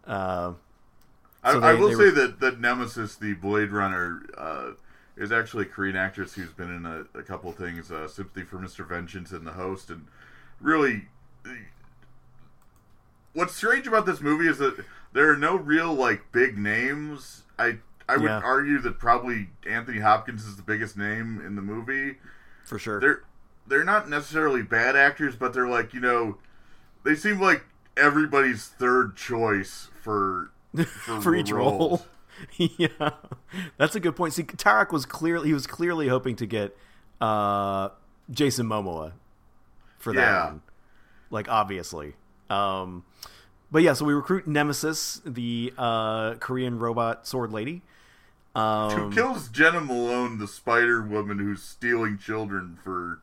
Uh, 0.05 0.53
so 1.45 1.57
I, 1.57 1.59
they, 1.59 1.67
I, 1.67 1.73
will 1.73 1.97
say 1.97 2.09
that 2.09 2.39
that 2.39 2.59
Nemesis, 2.59 3.15
the 3.15 3.33
Blade 3.33 3.71
Runner, 3.71 4.21
uh, 4.37 4.71
is 5.15 5.31
actually 5.31 5.63
a 5.63 5.67
Korean 5.67 5.95
actress 5.95 6.33
who's 6.33 6.51
been 6.51 6.75
in 6.75 6.85
a, 6.85 7.05
a 7.17 7.23
couple 7.23 7.49
of 7.49 7.55
things, 7.55 7.91
uh, 7.91 8.07
Sympathy 8.07 8.43
for 8.43 8.57
Mr. 8.57 8.87
Vengeance 8.87 9.31
and 9.31 9.45
The 9.45 9.51
Host, 9.51 9.89
and 9.89 10.07
really. 10.59 11.05
What's 13.33 13.55
strange 13.55 13.87
about 13.87 14.05
this 14.05 14.21
movie 14.21 14.47
is 14.47 14.59
that 14.59 14.85
there 15.13 15.31
are 15.31 15.37
no 15.37 15.55
real 15.55 15.93
like 15.93 16.31
big 16.31 16.57
names. 16.57 17.43
I 17.57 17.77
I 18.07 18.17
would 18.17 18.25
yeah. 18.25 18.41
argue 18.43 18.79
that 18.79 18.99
probably 18.99 19.49
Anthony 19.67 19.99
Hopkins 19.99 20.45
is 20.45 20.55
the 20.55 20.63
biggest 20.63 20.97
name 20.97 21.41
in 21.45 21.55
the 21.55 21.61
movie. 21.61 22.17
For 22.65 22.77
sure. 22.77 22.99
They're 22.99 23.23
they're 23.65 23.83
not 23.83 24.09
necessarily 24.09 24.61
bad 24.61 24.95
actors, 24.95 25.35
but 25.35 25.53
they're 25.53 25.67
like, 25.67 25.93
you 25.93 26.01
know, 26.01 26.37
they 27.03 27.15
seem 27.15 27.39
like 27.39 27.63
everybody's 27.95 28.67
third 28.67 29.15
choice 29.15 29.89
for 30.01 30.51
for, 30.85 31.21
for 31.21 31.35
each 31.35 31.51
role. 31.51 32.05
yeah. 32.57 33.11
That's 33.77 33.95
a 33.95 33.99
good 33.99 34.15
point. 34.15 34.33
See, 34.33 34.43
Tarak 34.43 34.91
was 34.91 35.05
clearly 35.05 35.47
he 35.47 35.53
was 35.53 35.67
clearly 35.67 36.07
hoping 36.07 36.35
to 36.37 36.45
get 36.45 36.75
uh, 37.21 37.89
Jason 38.31 38.67
Momoa 38.67 39.13
for 39.97 40.13
that 40.13 40.19
yeah. 40.19 40.45
one. 40.45 40.61
Like 41.29 41.49
obviously. 41.49 42.13
Um, 42.49 43.03
but 43.71 43.81
yeah, 43.81 43.93
so 43.93 44.05
we 44.05 44.13
recruit 44.13 44.47
Nemesis, 44.47 45.21
the 45.25 45.73
uh, 45.77 46.35
Korean 46.35 46.77
robot 46.77 47.27
sword 47.27 47.51
lady. 47.51 47.81
Um, 48.55 48.91
Who 48.91 49.11
kills 49.11 49.47
Jena 49.47 49.81
Malone, 49.81 50.37
the 50.37 50.47
Spider 50.47 51.01
Woman 51.01 51.39
who's 51.39 51.63
stealing 51.63 52.19
children 52.19 52.77
for? 52.83 53.19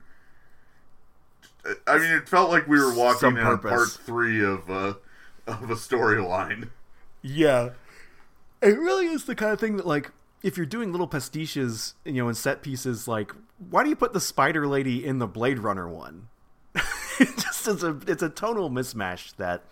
I 1.87 1.99
mean, 1.99 2.11
it 2.11 2.29
felt 2.29 2.51
like 2.51 2.66
we 2.66 2.81
were 2.81 2.92
walking 2.92 3.37
in 3.37 3.59
part 3.59 3.90
three 3.90 4.44
of 4.44 4.68
uh, 4.68 4.94
of 5.46 5.70
a 5.70 5.77
storyline. 5.77 6.70
Yeah, 7.23 7.70
it 8.62 8.79
really 8.79 9.07
is 9.07 9.25
the 9.25 9.35
kind 9.35 9.53
of 9.53 9.61
thing 9.61 9.77
that, 9.77 9.87
like, 9.87 10.11
if 10.42 10.57
you're 10.57 10.66
doing 10.66 10.92
little 10.92 11.09
pastiches, 11.09 11.94
you 12.05 12.14
know, 12.14 12.29
and 12.29 12.37
set 12.37 12.62
pieces, 12.62 13.07
like, 13.07 13.33
why 13.70 13.83
do 13.83 13.90
you 13.90 13.96
put 13.96 14.12
the 14.12 14.20
Spider 14.20 14.66
Lady 14.66 15.05
in 15.05 15.18
the 15.18 15.27
Blade 15.27 15.59
Runner 15.59 15.88
one? 15.88 16.29
it 16.75 17.37
just 17.37 17.66
is 17.68 17.83
a 17.83 17.99
it's 18.07 18.23
a 18.23 18.29
tonal 18.29 18.70
mismatch 18.70 19.37
that 19.37 19.64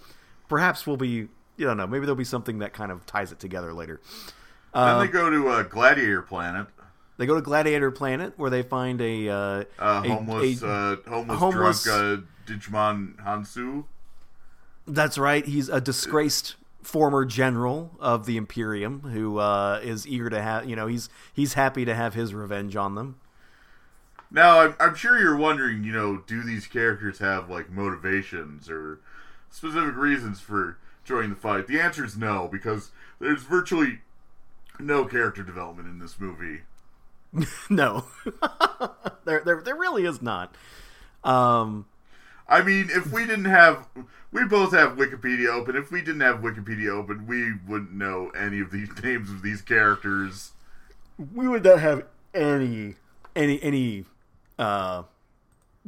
perhaps 0.48 0.86
will 0.86 0.96
be 0.96 1.28
you 1.56 1.66
don't 1.66 1.76
know 1.76 1.86
maybe 1.86 2.04
there'll 2.04 2.16
be 2.16 2.24
something 2.24 2.58
that 2.58 2.72
kind 2.72 2.92
of 2.92 3.06
ties 3.06 3.32
it 3.32 3.38
together 3.38 3.72
later. 3.72 4.00
Then 4.74 4.98
they 4.98 5.04
um, 5.06 5.10
go 5.10 5.30
to 5.30 5.48
uh, 5.48 5.62
Gladiator 5.62 6.22
Planet. 6.22 6.66
They 7.16 7.26
go 7.26 7.34
to 7.34 7.40
Gladiator 7.40 7.90
Planet 7.90 8.34
where 8.36 8.50
they 8.50 8.62
find 8.62 9.00
a 9.00 9.28
uh, 9.28 9.64
uh, 9.78 10.02
homeless, 10.02 10.62
a, 10.62 10.66
a, 10.66 11.10
homeless, 11.10 11.38
homeless, 11.38 11.84
drunk 11.84 12.24
uh, 12.48 12.52
Djimon 12.52 13.16
Hounsou. 13.16 13.86
That's 14.86 15.18
right. 15.18 15.44
He's 15.44 15.68
a 15.68 15.80
disgraced 15.80 16.56
former 16.88 17.26
general 17.26 17.90
of 18.00 18.24
the 18.24 18.38
Imperium 18.38 19.00
who 19.00 19.36
uh, 19.36 19.78
is 19.82 20.08
eager 20.08 20.30
to 20.30 20.40
have 20.40 20.66
you 20.66 20.74
know 20.74 20.86
he's 20.86 21.10
he's 21.34 21.52
happy 21.52 21.84
to 21.84 21.94
have 21.94 22.14
his 22.14 22.32
revenge 22.32 22.76
on 22.76 22.94
them. 22.94 23.20
Now 24.30 24.60
I'm, 24.60 24.74
I'm 24.80 24.94
sure 24.94 25.20
you're 25.20 25.36
wondering, 25.36 25.84
you 25.84 25.92
know, 25.92 26.22
do 26.26 26.42
these 26.42 26.66
characters 26.66 27.18
have 27.18 27.50
like 27.50 27.70
motivations 27.70 28.70
or 28.70 29.00
specific 29.50 29.96
reasons 29.96 30.40
for 30.40 30.78
joining 31.04 31.30
the 31.30 31.36
fight? 31.36 31.66
The 31.66 31.78
answer 31.78 32.06
is 32.06 32.16
no, 32.16 32.48
because 32.50 32.90
there's 33.20 33.42
virtually 33.42 34.00
no 34.80 35.04
character 35.04 35.42
development 35.42 35.88
in 35.88 35.98
this 35.98 36.18
movie. 36.18 36.62
no, 37.68 38.06
there, 39.26 39.42
there, 39.44 39.60
there 39.60 39.76
really 39.76 40.06
is 40.06 40.22
not. 40.22 40.54
Um, 41.22 41.84
I 42.48 42.62
mean, 42.62 42.88
if 42.90 43.12
we 43.12 43.26
didn't 43.26 43.44
have, 43.46 43.86
we 44.32 44.44
both 44.44 44.72
have 44.72 44.96
Wikipedia 44.96 45.48
open. 45.48 45.76
If 45.76 45.90
we 45.90 46.00
didn't 46.00 46.22
have 46.22 46.36
Wikipedia 46.36 46.90
open, 46.90 47.26
we 47.26 47.52
wouldn't 47.66 47.92
know 47.92 48.30
any 48.30 48.60
of 48.60 48.70
these 48.70 48.88
names 49.02 49.30
of 49.30 49.42
these 49.42 49.60
characters. 49.60 50.52
We 51.34 51.48
would 51.48 51.64
not 51.64 51.80
have 51.80 52.04
any, 52.32 52.94
any, 53.36 53.62
any 53.62 54.04
uh, 54.58 55.02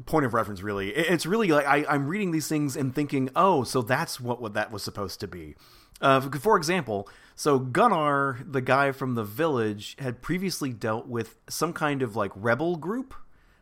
point 0.05 0.27
of 0.27 0.35
reference. 0.35 0.63
Really, 0.63 0.91
it's 0.91 1.25
really 1.25 1.49
like 1.49 1.67
I, 1.67 1.85
I'm 1.89 2.07
reading 2.07 2.33
these 2.33 2.49
things 2.49 2.77
and 2.77 2.95
thinking, 2.95 3.31
oh, 3.35 3.65
so 3.65 3.81
that's 3.81 4.21
what, 4.21 4.43
what 4.43 4.55
that 4.55 4.71
was 4.71 4.83
supposed 4.83 5.21
to 5.21 5.29
be. 5.29 5.55
Uh, 6.01 6.21
for 6.21 6.57
example, 6.57 7.09
so 7.37 7.59
Gunnar, 7.59 8.41
the 8.45 8.61
guy 8.61 8.93
from 8.93 9.15
the 9.15 9.25
village, 9.25 9.97
had 9.99 10.23
previously 10.23 10.73
dealt 10.73 11.07
with 11.07 11.37
some 11.49 11.73
kind 11.73 12.03
of 12.03 12.17
like 12.17 12.33
rebel 12.35 12.77
group 12.77 13.15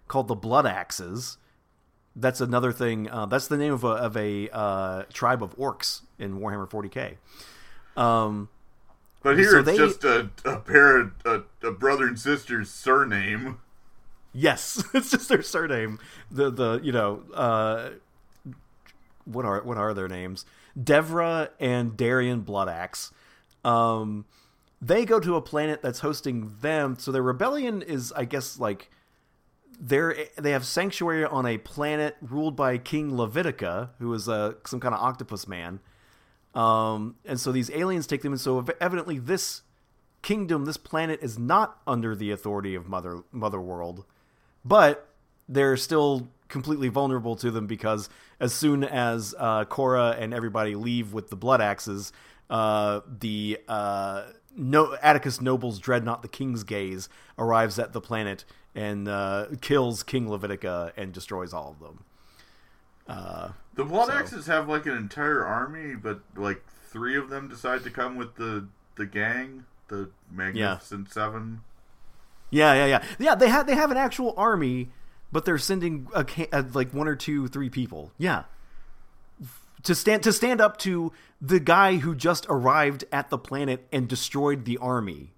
called 0.09 0.29
the 0.29 0.35
Blood 0.35 0.67
Axes. 0.67 1.37
That's 2.17 2.41
another 2.41 2.73
thing. 2.73 3.09
Uh, 3.11 3.27
that's 3.27 3.49
the 3.49 3.57
name 3.57 3.73
of 3.73 3.85
a, 3.85 3.89
of 3.89 4.17
a 4.17 4.49
uh, 4.51 5.03
tribe 5.13 5.43
of 5.43 5.57
orcs 5.57 6.03
in 6.19 6.41
Warhammer 6.41 6.69
40k. 6.69 7.17
Um, 8.01 8.49
but 9.23 9.39
here 9.39 9.51
so 9.51 9.59
it's 9.59 9.67
they, 9.67 9.77
just 9.77 10.05
a, 10.05 10.31
a 10.45 10.59
pair 10.59 10.99
of 11.01 11.13
a, 11.25 11.43
a 11.63 11.73
brother 11.73 12.07
and 12.07 12.19
sister's 12.19 12.71
surname. 12.71 13.59
Yes, 14.33 14.83
it's 14.95 15.11
just 15.11 15.29
their 15.29 15.43
surname. 15.43 15.99
The 16.31 16.51
the 16.51 16.81
you 16.83 16.93
know 16.93 17.23
uh, 17.35 17.91
what 19.25 19.45
are 19.45 19.63
what 19.63 19.77
are 19.77 19.95
their 19.95 20.09
names? 20.09 20.45
Devra 20.79 21.51
and 21.59 21.97
Darian 21.97 22.43
Bloodaxe. 22.43 23.13
Um, 23.65 24.25
they 24.81 25.05
go 25.05 25.19
to 25.19 25.35
a 25.35 25.43
planet 25.43 25.83
that's 25.83 26.01
hosting 26.01 26.55
them. 26.61 26.97
So 26.99 27.11
their 27.11 27.23
rebellion 27.23 27.83
is, 27.83 28.13
I 28.13 28.25
guess, 28.25 28.61
like 28.61 28.91
they're 29.81 30.17
they 30.37 30.51
have 30.51 30.65
sanctuary 30.65 31.25
on 31.25 31.47
a 31.47 31.59
planet 31.59 32.17
ruled 32.21 32.57
by 32.57 32.79
King 32.79 33.13
Levitica, 33.13 33.91
who 33.99 34.13
is 34.13 34.29
uh, 34.29 34.55
some 34.67 34.81
kind 34.81 34.95
of 34.95 35.01
octopus 35.01 35.47
man. 35.47 35.81
Um, 36.55 37.17
and 37.25 37.39
so 37.39 37.53
these 37.53 37.71
aliens 37.71 38.07
take 38.07 38.23
them, 38.23 38.33
and 38.33 38.41
so 38.41 38.65
evidently 38.81 39.19
this 39.19 39.63
kingdom, 40.23 40.65
this 40.65 40.77
planet, 40.77 41.21
is 41.23 41.39
not 41.39 41.81
under 41.87 42.17
the 42.17 42.31
authority 42.31 42.75
of 42.75 42.89
Mother 42.89 43.23
Mother 43.31 43.61
World, 43.61 44.05
but 44.65 45.09
they're 45.49 45.77
still 45.77 46.29
completely 46.49 46.89
vulnerable 46.89 47.37
to 47.37 47.51
them 47.51 47.67
because 47.67 48.09
as 48.41 48.55
soon 48.55 48.83
as 48.83 49.35
uh, 49.39 49.65
Cora 49.67 50.17
and 50.19 50.33
everybody 50.33 50.75
leave 50.75 51.13
with 51.13 51.29
the 51.29 51.37
blood 51.37 51.61
axes, 51.61 52.13
uh, 52.51 53.01
the 53.07 53.59
uh, 53.69 54.25
no 54.57 54.97
Atticus 55.03 55.41
Noble's 55.41 55.79
dreadnought, 55.79 56.23
the 56.23 56.29
King's 56.29 56.65
Gaze, 56.65 57.09
arrives 57.39 57.79
at 57.79 57.93
the 57.93 58.01
planet 58.01 58.45
and 58.79 59.09
uh, 59.09 59.47
kills 59.61 60.03
King 60.05 60.27
Levitica 60.29 60.93
and 60.97 61.13
destroys 61.13 61.53
all 61.53 61.71
of 61.73 61.81
them. 61.81 62.05
Uh, 63.09 63.49
The 63.75 63.85
Blood 63.85 64.07
So- 64.07 64.13
Axes 64.13 64.47
have 64.47 64.69
like 64.69 64.87
an 64.87 64.97
entire 64.97 65.45
army, 65.45 65.95
but 65.97 66.21
like 66.37 66.63
three 66.91 67.17
of 67.17 67.29
them 67.29 67.49
decide 67.49 67.83
to 67.85 67.91
come 67.91 68.17
with 68.17 68.37
the 68.37 68.69
the 68.95 69.07
gang, 69.07 69.65
the 69.89 70.11
Magnificent 70.31 71.13
Seven. 71.13 71.61
yeah, 72.51 72.75
yeah, 72.75 72.87
yeah, 72.87 73.05
yeah. 73.19 73.35
They 73.35 73.49
have 73.49 73.67
they 73.67 73.75
have 73.75 73.91
an 73.91 73.97
actual 73.97 74.35
army, 74.37 74.91
but 75.33 75.45
they're 75.45 75.59
sending 75.59 76.07
a, 76.15 76.25
uh, 76.53 76.63
like 76.73 76.93
one 76.95 77.09
or 77.09 77.17
two, 77.17 77.49
three 77.49 77.71
people. 77.71 78.13
Yeah, 78.19 78.45
to 79.85 79.95
stand 79.95 80.23
to 80.25 80.33
stand 80.33 80.61
up 80.61 80.77
to 80.79 81.13
the 81.41 81.61
guy 81.61 81.97
who 81.97 82.15
just 82.15 82.47
arrived 82.49 83.05
at 83.13 83.31
the 83.31 83.39
planet 83.39 83.87
and 83.93 84.09
destroyed 84.09 84.65
the 84.65 84.77
army 84.79 85.33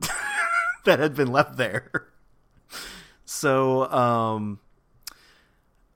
that 0.84 0.98
had 0.98 1.14
been 1.14 1.32
left 1.32 1.56
there. 1.56 2.05
So, 3.26 3.90
um, 3.90 4.60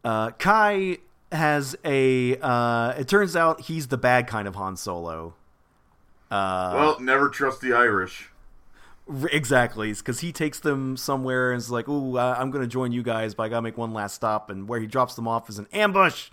uh, 0.04 0.32
Kai 0.32 0.98
has 1.32 1.76
a. 1.84 2.36
Uh, 2.38 2.94
it 2.98 3.08
turns 3.08 3.36
out 3.36 3.62
he's 3.62 3.86
the 3.86 3.96
bad 3.96 4.26
kind 4.26 4.46
of 4.46 4.56
Han 4.56 4.76
Solo. 4.76 5.34
Uh, 6.30 6.72
well, 6.74 7.00
never 7.00 7.28
trust 7.28 7.60
the 7.60 7.72
Irish. 7.72 8.28
Exactly, 9.32 9.92
because 9.92 10.20
he 10.20 10.32
takes 10.32 10.60
them 10.60 10.96
somewhere 10.96 11.52
and 11.52 11.58
is 11.58 11.70
like, 11.70 11.88
"Ooh, 11.88 12.18
I'm 12.18 12.50
going 12.50 12.62
to 12.62 12.68
join 12.68 12.92
you 12.92 13.02
guys, 13.02 13.34
but 13.34 13.44
I 13.44 13.48
got 13.48 13.56
to 13.56 13.62
make 13.62 13.78
one 13.78 13.92
last 13.92 14.14
stop." 14.14 14.50
And 14.50 14.68
where 14.68 14.80
he 14.80 14.86
drops 14.86 15.14
them 15.14 15.28
off 15.28 15.48
is 15.48 15.58
an 15.58 15.68
ambush, 15.72 16.30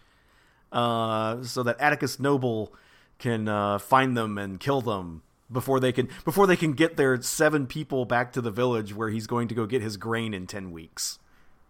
uh, 0.72 1.44
so 1.44 1.62
that 1.64 1.80
Atticus 1.80 2.20
Noble 2.20 2.74
can 3.20 3.48
uh, 3.48 3.78
find 3.78 4.18
them 4.18 4.38
and 4.38 4.60
kill 4.60 4.82
them 4.82 5.22
before 5.52 5.80
they 5.80 5.92
can 5.92 6.10
before 6.26 6.46
they 6.48 6.56
can 6.58 6.74
get 6.74 6.98
their 6.98 7.22
seven 7.22 7.68
people 7.68 8.06
back 8.06 8.34
to 8.34 8.42
the 8.42 8.52
village 8.52 8.94
where 8.94 9.10
he's 9.10 9.28
going 9.28 9.48
to 9.48 9.56
go 9.56 9.66
get 9.66 9.82
his 9.82 9.98
grain 9.98 10.34
in 10.34 10.48
ten 10.48 10.72
weeks. 10.72 11.20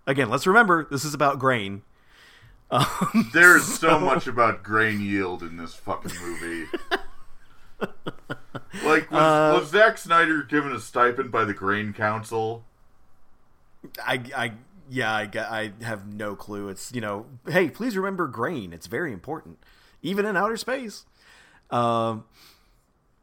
Again, 0.05 0.29
let's 0.29 0.47
remember 0.47 0.87
this 0.89 1.03
is 1.05 1.13
about 1.13 1.39
grain. 1.39 1.83
Um, 2.71 3.29
There 3.33 3.55
is 3.57 3.79
so 3.79 3.99
much 3.99 4.27
about 4.27 4.63
grain 4.63 4.99
yield 5.01 5.41
in 5.43 5.57
this 5.57 5.73
fucking 5.75 6.11
movie. 6.21 6.65
like, 8.83 9.09
was, 9.11 9.21
Uh, 9.21 9.57
was 9.59 9.69
Zack 9.69 9.97
Snyder 9.97 10.43
given 10.43 10.71
a 10.71 10.79
stipend 10.79 11.31
by 11.31 11.45
the 11.45 11.53
Grain 11.53 11.93
Council? 11.93 12.63
I, 14.03 14.21
I, 14.35 14.51
yeah, 14.89 15.13
I, 15.13 15.29
I 15.35 15.71
have 15.83 16.07
no 16.07 16.35
clue. 16.35 16.69
It's 16.69 16.91
you 16.93 17.01
know, 17.01 17.27
hey, 17.47 17.69
please 17.69 17.95
remember 17.95 18.27
grain. 18.27 18.73
It's 18.73 18.87
very 18.87 19.13
important, 19.13 19.59
even 20.01 20.25
in 20.25 20.35
outer 20.35 20.57
space. 20.57 21.05
Um, 21.69 22.25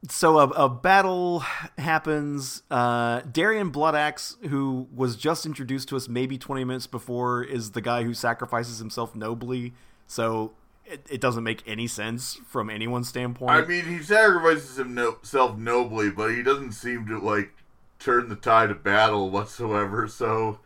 so 0.09 0.38
a, 0.38 0.49
a 0.49 0.69
battle 0.69 1.40
happens. 1.79 2.62
Uh, 2.71 3.21
Darian 3.21 3.71
Bloodaxe, 3.71 4.37
who 4.49 4.88
was 4.95 5.17
just 5.17 5.47
introduced 5.47 5.88
to 5.88 5.97
us 5.97 6.09
maybe 6.09 6.38
twenty 6.38 6.64
minutes 6.64 6.87
before, 6.87 7.43
is 7.43 7.73
the 7.73 7.81
guy 7.81 8.03
who 8.03 8.14
sacrifices 8.14 8.79
himself 8.79 9.14
nobly. 9.14 9.73
So 10.07 10.53
it, 10.85 11.07
it 11.09 11.21
doesn't 11.21 11.45
make 11.45 11.62
any 11.67 11.87
sense 11.87 12.38
from 12.47 12.69
anyone's 12.71 13.09
standpoint. 13.09 13.51
I 13.51 13.64
mean, 13.64 13.85
he 13.85 14.03
sacrifices 14.03 14.77
himself 14.77 15.57
nobly, 15.57 16.11
but 16.11 16.29
he 16.29 16.43
doesn't 16.43 16.73
seem 16.73 17.07
to 17.07 17.19
like 17.19 17.53
turn 17.99 18.29
the 18.29 18.37
tide 18.37 18.71
of 18.71 18.83
battle 18.85 19.31
whatsoever. 19.31 20.07
So 20.09 20.61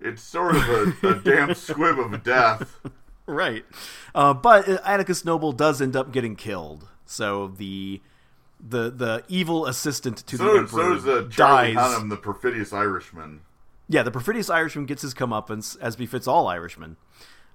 it's 0.00 0.22
sort 0.22 0.56
of 0.56 0.68
a, 0.68 1.08
a 1.08 1.14
damn 1.24 1.54
squib 1.54 1.98
of 1.98 2.12
a 2.12 2.18
death. 2.18 2.80
right. 3.26 3.64
Uh, 4.14 4.34
but 4.34 4.68
Atticus 4.68 5.24
Noble 5.24 5.52
does 5.52 5.80
end 5.80 5.96
up 5.96 6.12
getting 6.12 6.36
killed. 6.36 6.88
So 7.06 7.48
the 7.48 8.00
the 8.66 8.90
the 8.90 9.24
evil 9.28 9.66
assistant 9.66 10.18
to 10.26 10.36
the 10.38 10.44
emperor 10.44 10.66
so 10.68 10.94
does 10.94 11.06
uh, 11.06 11.28
dies. 11.36 11.74
Hunnam, 11.76 12.08
the 12.10 12.16
perfidious 12.16 12.72
Irishman. 12.72 13.40
Yeah, 13.88 14.02
the 14.02 14.10
perfidious 14.12 14.48
Irishman 14.48 14.86
gets 14.86 15.02
his 15.02 15.12
comeuppance 15.14 15.76
as 15.80 15.96
befits 15.96 16.26
all 16.28 16.46
Irishmen. 16.48 16.96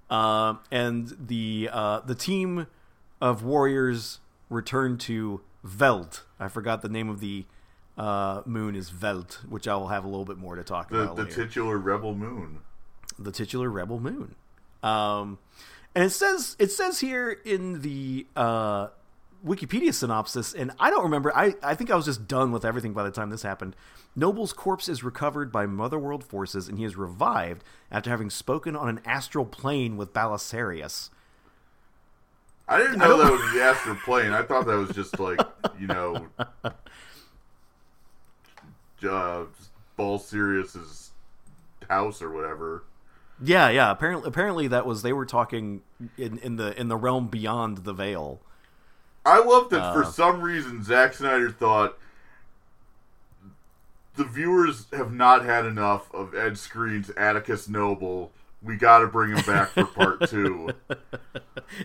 Uh, 0.09 0.55
and 0.71 1.15
the 1.19 1.69
uh, 1.71 2.01
the 2.01 2.15
team 2.15 2.67
of 3.21 3.43
warriors 3.43 4.19
return 4.49 4.97
to 4.99 5.41
Veld. 5.63 6.23
I 6.39 6.47
forgot 6.47 6.81
the 6.81 6.89
name 6.89 7.09
of 7.09 7.19
the 7.19 7.45
uh, 7.97 8.41
moon 8.45 8.75
is 8.75 8.89
Veld, 8.89 9.39
which 9.49 9.67
I 9.67 9.75
will 9.75 9.87
have 9.87 10.03
a 10.05 10.07
little 10.07 10.23
bit 10.25 10.37
more 10.37 10.55
to 10.55 10.63
talk 10.63 10.89
The, 10.89 11.01
about 11.01 11.15
the 11.15 11.23
later. 11.23 11.45
titular 11.45 11.77
rebel 11.77 12.13
moon. 12.15 12.59
the 13.17 13.31
titular 13.31 13.69
rebel 13.69 13.99
moon. 13.99 14.35
Um, 14.83 15.39
and 15.95 16.03
it 16.05 16.11
says 16.11 16.55
it 16.59 16.71
says 16.71 16.99
here 16.99 17.31
in 17.43 17.81
the 17.81 18.27
uh, 18.35 18.87
Wikipedia 19.45 19.93
synopsis, 19.93 20.53
and 20.53 20.71
I 20.79 20.89
don't 20.89 21.03
remember. 21.03 21.35
I, 21.35 21.55
I 21.63 21.75
think 21.75 21.91
I 21.91 21.95
was 21.95 22.05
just 22.05 22.27
done 22.27 22.51
with 22.51 22.65
everything 22.65 22.93
by 22.93 23.03
the 23.03 23.11
time 23.11 23.29
this 23.29 23.43
happened. 23.43 23.75
Noble's 24.15 24.53
corpse 24.53 24.89
is 24.89 25.03
recovered 25.03 25.51
by 25.51 25.65
Motherworld 25.65 26.23
forces, 26.23 26.67
and 26.67 26.77
he 26.77 26.83
is 26.83 26.95
revived 26.95 27.63
after 27.91 28.09
having 28.09 28.29
spoken 28.29 28.75
on 28.75 28.89
an 28.89 28.99
astral 29.05 29.45
plane 29.45 29.95
with 29.95 30.13
Balisarius. 30.13 31.09
I 32.67 32.79
didn't 32.79 32.97
know 32.97 33.17
that 33.17 33.31
was 33.31 33.53
the 33.53 33.61
astral 33.61 33.95
plane. 33.95 34.33
I 34.33 34.41
thought 34.41 34.65
that 34.65 34.75
was 34.75 34.89
just 34.89 35.19
like 35.19 35.39
you 35.79 35.87
know, 35.87 36.27
uh, 39.09 39.43
Ball 39.95 40.19
Sirius's 40.19 41.11
house 41.89 42.21
or 42.21 42.31
whatever. 42.31 42.83
Yeah, 43.41 43.69
yeah. 43.69 43.91
Apparently, 43.91 44.27
apparently 44.27 44.67
that 44.67 44.85
was 44.85 45.01
they 45.01 45.13
were 45.13 45.25
talking 45.25 45.81
in, 46.17 46.39
in 46.39 46.55
the 46.55 46.77
in 46.79 46.87
the 46.87 46.97
realm 46.97 47.27
beyond 47.27 47.79
the 47.79 47.93
veil. 47.93 48.41
I 49.27 49.43
love 49.43 49.69
that 49.71 49.93
for 49.93 50.03
Uh. 50.03 50.11
some 50.11 50.41
reason 50.41 50.83
Zack 50.83 51.13
Snyder 51.13 51.51
thought 51.51 51.97
the 54.15 54.23
viewers 54.23 54.87
have 54.93 55.11
not 55.13 55.45
had 55.45 55.65
enough 55.65 56.13
of 56.13 56.33
Ed 56.33 56.53
Skrein's 56.53 57.11
Atticus 57.11 57.67
Noble. 57.69 58.31
We 58.63 58.75
got 58.75 58.99
to 58.99 59.07
bring 59.07 59.35
him 59.35 59.45
back 59.45 59.69
for 59.69 59.85
part 59.85 60.29
two. 60.29 60.69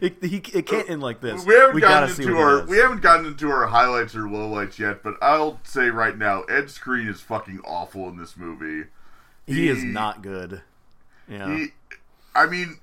It, 0.00 0.22
he, 0.22 0.36
it 0.54 0.64
can't 0.66 0.88
end 0.88 1.02
like 1.02 1.20
this. 1.20 1.44
We 1.44 1.54
haven't 1.54 1.80
gotta 1.80 2.06
gotten 2.06 2.22
into 2.22 2.38
our 2.38 2.64
we 2.66 2.76
haven't 2.76 3.00
gotten 3.02 3.26
into 3.26 3.50
our 3.50 3.66
highlights 3.66 4.14
or 4.14 4.20
lowlights 4.20 4.78
yet, 4.78 5.02
but 5.02 5.14
I'll 5.20 5.58
say 5.64 5.90
right 5.90 6.16
now, 6.16 6.42
Ed 6.42 6.66
Skrein 6.66 7.08
is 7.08 7.20
fucking 7.20 7.60
awful 7.64 8.08
in 8.08 8.16
this 8.16 8.36
movie. 8.36 8.88
He 9.44 9.66
is 9.68 9.82
not 9.82 10.22
good. 10.22 10.62
Yeah. 11.28 11.52
He, 11.52 11.66
I 12.32 12.46
mean, 12.46 12.78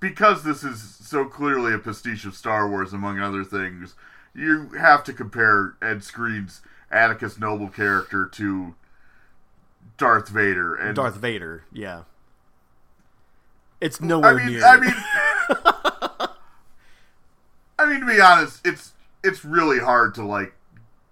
because 0.00 0.42
this 0.42 0.64
is 0.64 0.82
so 0.82 1.24
clearly 1.26 1.72
a 1.74 1.78
pastiche 1.78 2.24
of 2.24 2.34
Star 2.34 2.68
Wars, 2.68 2.92
among 2.92 3.20
other 3.20 3.44
things, 3.44 3.94
you 4.34 4.70
have 4.70 5.04
to 5.04 5.12
compare 5.12 5.74
Ed 5.82 5.98
Skrein's 5.98 6.62
Atticus 6.90 7.38
Noble 7.38 7.68
character 7.68 8.26
to 8.26 8.74
Darth 9.98 10.28
Vader. 10.28 10.74
And 10.74 10.96
Darth 10.96 11.16
Vader, 11.16 11.64
yeah. 11.72 12.04
It's 13.80 14.00
nowhere 14.00 14.38
I 14.38 14.44
mean, 14.44 14.54
near. 14.54 14.64
I 14.64 14.80
mean, 14.80 14.94
I 17.78 17.86
mean, 17.86 18.00
to 18.00 18.06
be 18.06 18.20
honest, 18.20 18.66
it's 18.66 18.92
it's 19.22 19.44
really 19.44 19.78
hard 19.78 20.14
to 20.16 20.24
like 20.24 20.54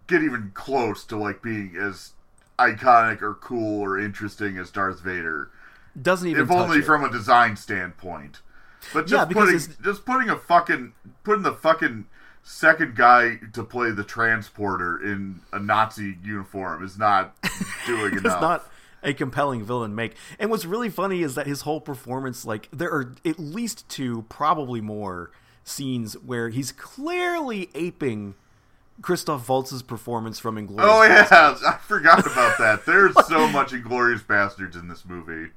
get 0.06 0.22
even 0.22 0.50
close 0.54 1.04
to 1.04 1.16
like 1.16 1.42
being 1.42 1.76
as 1.80 2.12
iconic 2.58 3.22
or 3.22 3.34
cool 3.34 3.80
or 3.80 3.98
interesting 3.98 4.58
as 4.58 4.70
Darth 4.70 5.00
Vader. 5.00 5.50
doesn't 6.00 6.28
even 6.28 6.42
if 6.42 6.48
touch 6.48 6.56
only 6.58 6.78
it. 6.78 6.84
from 6.84 7.04
a 7.04 7.10
design 7.10 7.56
standpoint. 7.56 8.40
But 8.92 9.06
just 9.06 9.12
Yeah, 9.12 9.24
putting 9.34 9.54
it's- 9.56 9.76
just 9.82 10.04
putting 10.04 10.30
a 10.30 10.36
fucking 10.36 10.92
putting 11.24 11.42
the 11.42 11.52
fucking 11.54 12.06
second 12.42 12.94
guy 12.96 13.38
to 13.52 13.62
play 13.62 13.90
the 13.90 14.04
transporter 14.04 15.02
in 15.02 15.40
a 15.52 15.58
Nazi 15.58 16.16
uniform 16.24 16.82
is 16.84 16.96
not 16.98 17.34
doing 17.86 18.12
enough. 18.12 18.14
it's 18.14 18.24
enough. 18.24 18.40
not 18.40 18.70
a 19.02 19.12
compelling 19.12 19.62
villain 19.64 19.94
make. 19.94 20.14
And 20.38 20.50
what's 20.50 20.64
really 20.64 20.88
funny 20.88 21.22
is 21.22 21.34
that 21.34 21.46
his 21.46 21.62
whole 21.62 21.80
performance, 21.80 22.44
like 22.44 22.68
there 22.72 22.90
are 22.90 23.14
at 23.24 23.38
least 23.38 23.88
two, 23.88 24.24
probably 24.28 24.80
more 24.80 25.30
scenes 25.64 26.14
where 26.14 26.48
he's 26.48 26.72
clearly 26.72 27.68
aping 27.74 28.34
Christoph 29.02 29.48
Waltz's 29.48 29.82
performance 29.82 30.38
from 30.40 30.56
Inglourious. 30.56 30.78
Oh 30.88 31.02
yeah, 31.02 31.26
Basterds. 31.26 31.64
I 31.66 31.76
forgot 31.78 32.20
about 32.26 32.58
that. 32.58 32.86
There's 32.86 33.14
so 33.28 33.46
much 33.48 33.72
Inglourious 33.72 34.22
Basterds 34.24 34.74
in 34.74 34.88
this 34.88 35.04
movie. 35.04 35.50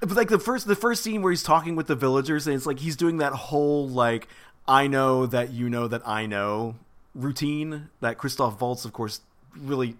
But 0.00 0.12
like 0.12 0.28
the 0.28 0.38
first 0.38 0.66
the 0.66 0.76
first 0.76 1.02
scene 1.02 1.22
where 1.22 1.32
he's 1.32 1.42
talking 1.42 1.74
with 1.74 1.88
the 1.88 1.96
villagers 1.96 2.46
and 2.46 2.54
it's 2.54 2.66
like 2.66 2.78
he's 2.78 2.96
doing 2.96 3.18
that 3.18 3.32
whole 3.32 3.88
like 3.88 4.28
I 4.66 4.86
know 4.86 5.26
that 5.26 5.50
you 5.50 5.68
know 5.68 5.88
that 5.88 6.06
I 6.06 6.26
know 6.26 6.76
routine 7.14 7.90
that 8.00 8.16
Christoph 8.16 8.60
Waltz 8.60 8.84
of 8.84 8.92
course 8.92 9.20
really 9.56 9.96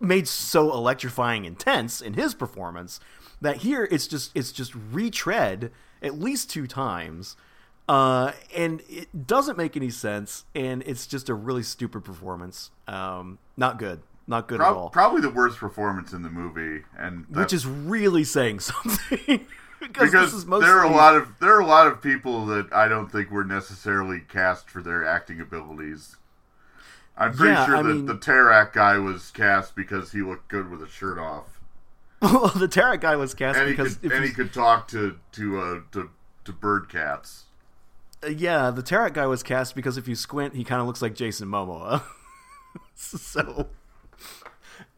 made 0.00 0.26
so 0.26 0.72
electrifying 0.72 1.44
intense 1.44 2.00
in 2.00 2.14
his 2.14 2.34
performance 2.34 3.00
that 3.40 3.58
here 3.58 3.86
it's 3.90 4.06
just 4.06 4.32
it's 4.34 4.50
just 4.52 4.74
retread 4.92 5.70
at 6.02 6.18
least 6.18 6.50
two 6.50 6.66
times 6.66 7.36
uh, 7.88 8.32
and 8.56 8.82
it 8.88 9.26
doesn't 9.26 9.58
make 9.58 9.76
any 9.76 9.90
sense 9.90 10.44
and 10.54 10.82
it's 10.86 11.06
just 11.06 11.28
a 11.28 11.34
really 11.34 11.64
stupid 11.64 12.04
performance. 12.04 12.70
Um, 12.86 13.38
not 13.56 13.78
good 13.78 14.00
not 14.30 14.48
good 14.48 14.58
Pro- 14.60 14.70
at 14.70 14.74
all 14.76 14.88
Probably 14.88 15.20
the 15.20 15.28
worst 15.30 15.58
performance 15.58 16.14
in 16.14 16.22
the 16.22 16.30
movie, 16.30 16.84
and 16.98 17.26
which 17.28 17.52
is 17.52 17.66
really 17.66 18.24
saying 18.24 18.60
something 18.60 19.46
because, 19.80 20.10
because 20.10 20.12
this 20.12 20.32
is 20.32 20.46
mostly 20.46 20.66
there 20.68 20.78
are 20.78 20.84
a 20.84 20.90
lot 20.94 21.14
of 21.16 21.28
there 21.40 21.54
are 21.54 21.60
a 21.60 21.66
lot 21.66 21.86
of 21.86 22.00
people 22.00 22.46
that 22.46 22.72
I 22.72 22.88
don't 22.88 23.10
think 23.12 23.30
were 23.30 23.44
necessarily 23.44 24.20
cast 24.20 24.70
for 24.70 24.80
their 24.82 25.04
acting 25.06 25.40
abilities. 25.40 26.16
I'm 27.16 27.34
pretty 27.34 27.52
Yeah, 27.52 27.66
sure 27.66 27.76
I 27.76 27.82
that 27.82 27.88
mean- 27.94 28.06
the 28.06 28.14
Tarak 28.14 28.72
guy 28.72 28.96
was 28.98 29.30
cast 29.30 29.76
because 29.76 30.12
he 30.12 30.22
looked 30.22 30.48
good 30.48 30.70
with 30.70 30.82
a 30.82 30.88
shirt 30.88 31.18
off, 31.18 31.60
well, 32.22 32.48
the 32.48 32.68
Tarot 32.68 32.98
guy 32.98 33.16
was 33.16 33.34
cast 33.34 33.58
and 33.58 33.68
he 33.68 33.74
because 33.74 33.96
could 33.96 34.06
if 34.06 34.12
and 34.12 34.22
you- 34.22 34.28
he 34.28 34.34
could 34.34 34.52
talk 34.54 34.88
to 34.88 35.18
to 35.32 35.60
uh, 35.60 35.80
to 35.92 36.08
to 36.44 36.52
bird 36.52 36.88
cats. 36.88 37.44
Uh, 38.22 38.28
yeah, 38.28 38.70
the 38.70 38.82
Tarot 38.82 39.10
guy 39.10 39.26
was 39.26 39.42
cast 39.42 39.74
because 39.74 39.96
if 39.98 40.06
you 40.06 40.14
squint, 40.14 40.54
he 40.54 40.62
kind 40.64 40.80
of 40.80 40.86
looks 40.86 41.00
like 41.02 41.14
Jason 41.14 41.48
Momoa. 41.48 42.02
so, 42.94 43.66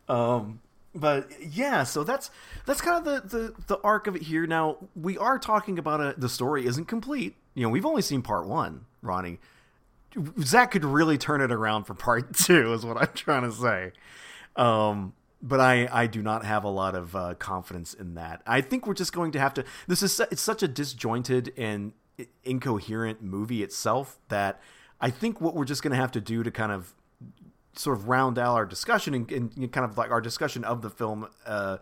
um, 0.08 0.60
but 0.94 1.30
yeah, 1.40 1.84
so 1.84 2.04
that's 2.04 2.30
that's 2.66 2.80
kind 2.80 3.06
of 3.06 3.30
the, 3.30 3.36
the 3.36 3.54
the 3.66 3.80
arc 3.82 4.06
of 4.06 4.16
it 4.16 4.22
here. 4.22 4.46
Now 4.46 4.78
we 4.94 5.16
are 5.18 5.38
talking 5.38 5.78
about 5.78 6.00
a 6.00 6.14
the 6.18 6.28
story 6.28 6.66
isn't 6.66 6.86
complete. 6.86 7.36
You 7.54 7.64
know, 7.64 7.68
we've 7.68 7.86
only 7.86 8.02
seen 8.02 8.22
part 8.22 8.46
one, 8.46 8.86
Ronnie. 9.00 9.38
Zack 10.40 10.72
could 10.72 10.84
really 10.84 11.16
turn 11.16 11.40
it 11.40 11.50
around 11.50 11.84
for 11.84 11.94
part 11.94 12.34
two, 12.36 12.72
is 12.74 12.84
what 12.84 12.98
I'm 12.98 13.12
trying 13.14 13.42
to 13.42 13.52
say. 13.52 13.92
Um, 14.56 15.14
but 15.42 15.58
I, 15.58 15.88
I 15.90 16.06
do 16.06 16.22
not 16.22 16.44
have 16.44 16.64
a 16.64 16.68
lot 16.68 16.94
of 16.94 17.16
uh, 17.16 17.34
confidence 17.34 17.94
in 17.94 18.14
that. 18.14 18.42
I 18.46 18.60
think 18.60 18.86
we're 18.86 18.94
just 18.94 19.12
going 19.12 19.32
to 19.32 19.40
have 19.40 19.54
to. 19.54 19.64
This 19.88 20.02
is 20.02 20.20
it's 20.30 20.42
such 20.42 20.62
a 20.62 20.68
disjointed 20.68 21.52
and 21.56 21.92
incoherent 22.44 23.22
movie 23.22 23.62
itself 23.62 24.18
that 24.28 24.60
I 25.00 25.10
think 25.10 25.40
what 25.40 25.54
we're 25.54 25.64
just 25.64 25.82
going 25.82 25.90
to 25.90 25.96
have 25.96 26.12
to 26.12 26.20
do 26.20 26.42
to 26.42 26.50
kind 26.50 26.70
of 26.70 26.94
sort 27.74 27.96
of 27.96 28.08
round 28.08 28.38
out 28.38 28.54
our 28.54 28.66
discussion 28.66 29.14
and, 29.14 29.30
and 29.30 29.72
kind 29.72 29.88
of 29.88 29.96
like 29.96 30.10
our 30.10 30.20
discussion 30.20 30.64
of 30.64 30.82
the 30.82 30.90
film 30.90 31.28
uh, 31.46 31.78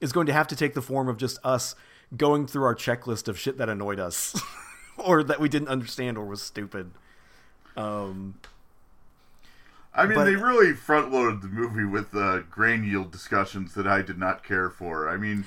is 0.00 0.12
going 0.12 0.26
to 0.26 0.32
have 0.32 0.46
to 0.48 0.56
take 0.56 0.74
the 0.74 0.82
form 0.82 1.08
of 1.08 1.16
just 1.16 1.38
us 1.44 1.74
going 2.16 2.46
through 2.46 2.64
our 2.64 2.74
checklist 2.74 3.28
of 3.28 3.38
shit 3.38 3.56
that 3.58 3.68
annoyed 3.68 3.98
us 3.98 4.38
or 4.98 5.22
that 5.22 5.40
we 5.40 5.48
didn't 5.48 5.68
understand 5.68 6.18
or 6.18 6.26
was 6.26 6.42
stupid. 6.42 6.90
Um, 7.76 8.34
I 9.94 10.06
mean, 10.06 10.16
But- 10.16 10.24
they 10.24 10.36
really 10.36 10.72
front 10.74 11.10
loaded 11.10 11.42
the 11.42 11.48
movie 11.48 11.84
with 11.84 12.14
uh, 12.14 12.40
grain 12.50 12.84
yield 12.84 13.10
discussions 13.10 13.74
that 13.74 13.86
I 13.86 14.02
did 14.02 14.18
not 14.18 14.44
care 14.44 14.70
for. 14.70 15.08
I 15.08 15.16
mean, 15.16 15.44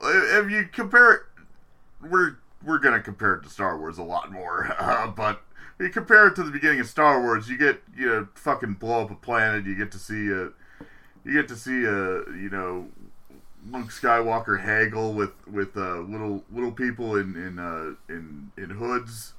if 0.00 0.50
you 0.50 0.68
compare 0.72 1.12
it, 1.12 1.22
we're 2.00 2.36
we're 2.64 2.78
gonna 2.78 3.00
compare 3.00 3.34
it 3.34 3.42
to 3.44 3.48
Star 3.48 3.78
Wars 3.78 3.98
a 3.98 4.02
lot 4.02 4.32
more, 4.32 4.74
uh, 4.78 5.08
but 5.08 5.42
you 5.80 5.88
compare 5.90 6.26
it 6.28 6.34
to 6.36 6.42
the 6.42 6.50
beginning 6.50 6.80
of 6.80 6.86
Star 6.88 7.20
Wars, 7.20 7.48
you 7.48 7.56
get 7.58 7.82
you 7.96 8.06
know 8.06 8.28
fucking 8.34 8.74
blow 8.74 9.02
up 9.04 9.10
a 9.10 9.14
planet, 9.14 9.64
you 9.66 9.74
get 9.74 9.90
to 9.92 9.98
see 9.98 10.28
a 10.30 10.50
you 11.24 11.32
get 11.34 11.48
to 11.48 11.56
see 11.56 11.84
a 11.84 12.24
you 12.36 12.48
know 12.50 12.88
Luke 13.70 13.88
Skywalker 13.88 14.60
haggle 14.62 15.12
with 15.14 15.32
with 15.46 15.76
uh, 15.76 15.98
little 15.98 16.44
little 16.52 16.72
people 16.72 17.16
in 17.16 17.34
in 17.36 17.58
uh, 17.58 17.94
in 18.08 18.50
in 18.56 18.70
hoods. 18.70 19.34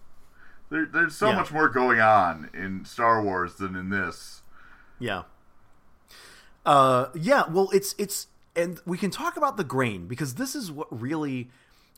There, 0.70 0.86
there's 0.86 1.16
so 1.16 1.30
Yeah. 1.30 1.36
much 1.38 1.52
more 1.52 1.68
going 1.68 2.00
on 2.00 2.50
in 2.54 2.86
Star 2.86 3.24
Wars 3.24 3.56
than 3.56 3.76
in 3.76 3.90
this. 3.90 4.44
Yeah. 5.00 5.24
Uh, 6.66 7.08
yeah. 7.16 7.44
Well, 7.50 7.70
it's 7.74 7.96
it's, 7.98 8.28
and 8.56 8.80
we 8.86 8.98
can 8.98 9.10
talk 9.10 9.38
about 9.38 9.58
the 9.58 9.64
grain 9.64 10.08
because 10.08 10.36
this 10.36 10.54
is 10.56 10.72
what 10.72 10.88
really, 10.92 11.50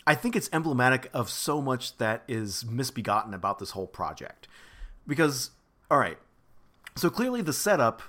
I 0.06 0.16
think 0.16 0.36
it's 0.36 0.50
emblematic 0.52 1.10
of 1.14 1.30
so 1.30 1.62
much 1.62 1.98
that 1.98 2.24
is 2.28 2.66
misbegotten 2.66 3.34
about 3.34 3.60
this 3.60 3.72
whole 3.72 3.88
project. 3.88 4.48
Because, 5.08 5.52
all 5.90 6.00
right, 6.00 6.18
so 6.96 7.10
clearly 7.10 7.42
the 7.42 7.54
setup 7.54 8.02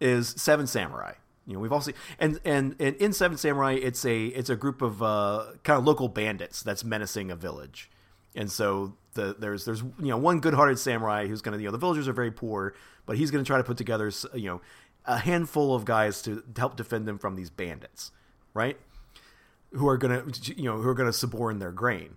is 0.00 0.28
Seven 0.28 0.66
Samurai. 0.66 1.14
You 1.46 1.54
know, 1.54 1.60
we've 1.60 1.72
all 1.72 1.80
seen, 1.80 1.94
and, 2.18 2.38
and 2.44 2.76
and 2.78 2.94
in 2.96 3.12
Seven 3.14 3.38
Samurai, 3.38 3.72
it's 3.72 4.04
a 4.04 4.26
it's 4.26 4.50
a 4.50 4.56
group 4.56 4.82
of 4.82 5.02
uh, 5.02 5.44
kind 5.64 5.78
of 5.78 5.84
local 5.84 6.08
bandits 6.08 6.62
that's 6.62 6.84
menacing 6.84 7.30
a 7.30 7.36
village, 7.36 7.90
and 8.34 8.50
so 8.50 8.94
the 9.14 9.34
there's 9.38 9.64
there's 9.64 9.80
you 9.80 10.08
know 10.08 10.18
one 10.18 10.40
good-hearted 10.40 10.78
samurai 10.78 11.26
who's 11.26 11.40
going 11.40 11.56
to 11.56 11.62
you 11.62 11.68
know 11.68 11.72
the 11.72 11.78
villagers 11.78 12.06
are 12.06 12.12
very 12.12 12.30
poor, 12.30 12.74
but 13.06 13.16
he's 13.16 13.30
going 13.30 13.42
to 13.42 13.48
try 13.48 13.56
to 13.56 13.64
put 13.64 13.78
together 13.78 14.12
you 14.34 14.44
know 14.44 14.60
a 15.06 15.18
handful 15.18 15.74
of 15.74 15.86
guys 15.86 16.20
to, 16.22 16.42
to 16.54 16.60
help 16.60 16.76
defend 16.76 17.08
them 17.08 17.18
from 17.18 17.34
these 17.34 17.48
bandits, 17.48 18.12
right? 18.52 18.78
Who 19.72 19.88
are 19.88 19.98
going 19.98 20.30
to 20.30 20.54
you 20.56 20.64
know 20.64 20.80
who 20.80 20.88
are 20.88 20.94
going 20.94 21.10
to 21.10 21.12
suborn 21.12 21.58
their 21.58 21.72
grain. 21.72 22.16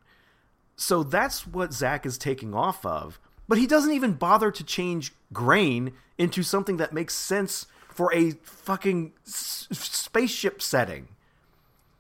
So 0.76 1.04
that's 1.04 1.46
what 1.46 1.74
Zack 1.74 2.06
is 2.06 2.18
taking 2.18 2.54
off 2.54 2.86
of. 2.86 3.20
But 3.48 3.58
he 3.58 3.68
doesn't 3.68 3.92
even 3.92 4.14
bother 4.14 4.50
to 4.50 4.64
change 4.64 5.14
grain 5.34 5.92
into 6.18 6.42
something 6.42 6.78
that 6.78 6.94
makes 6.94 7.14
sense 7.14 7.66
for 7.90 8.14
a 8.14 8.32
fucking 8.44 9.12
s- 9.28 9.68
spaceship 9.72 10.62
setting. 10.62 11.10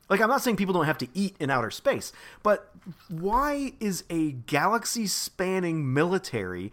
Like, 0.10 0.22
I'm 0.22 0.30
not 0.30 0.42
saying 0.42 0.56
people 0.56 0.74
don't 0.74 0.86
have 0.86 0.98
to 1.00 1.08
eat 1.14 1.36
in 1.40 1.50
outer 1.50 1.72
space, 1.72 2.12
but 2.44 2.72
why 3.08 3.74
is 3.80 4.04
a 4.10 4.32
galaxy 4.32 5.08
spanning 5.08 5.94
military 5.94 6.72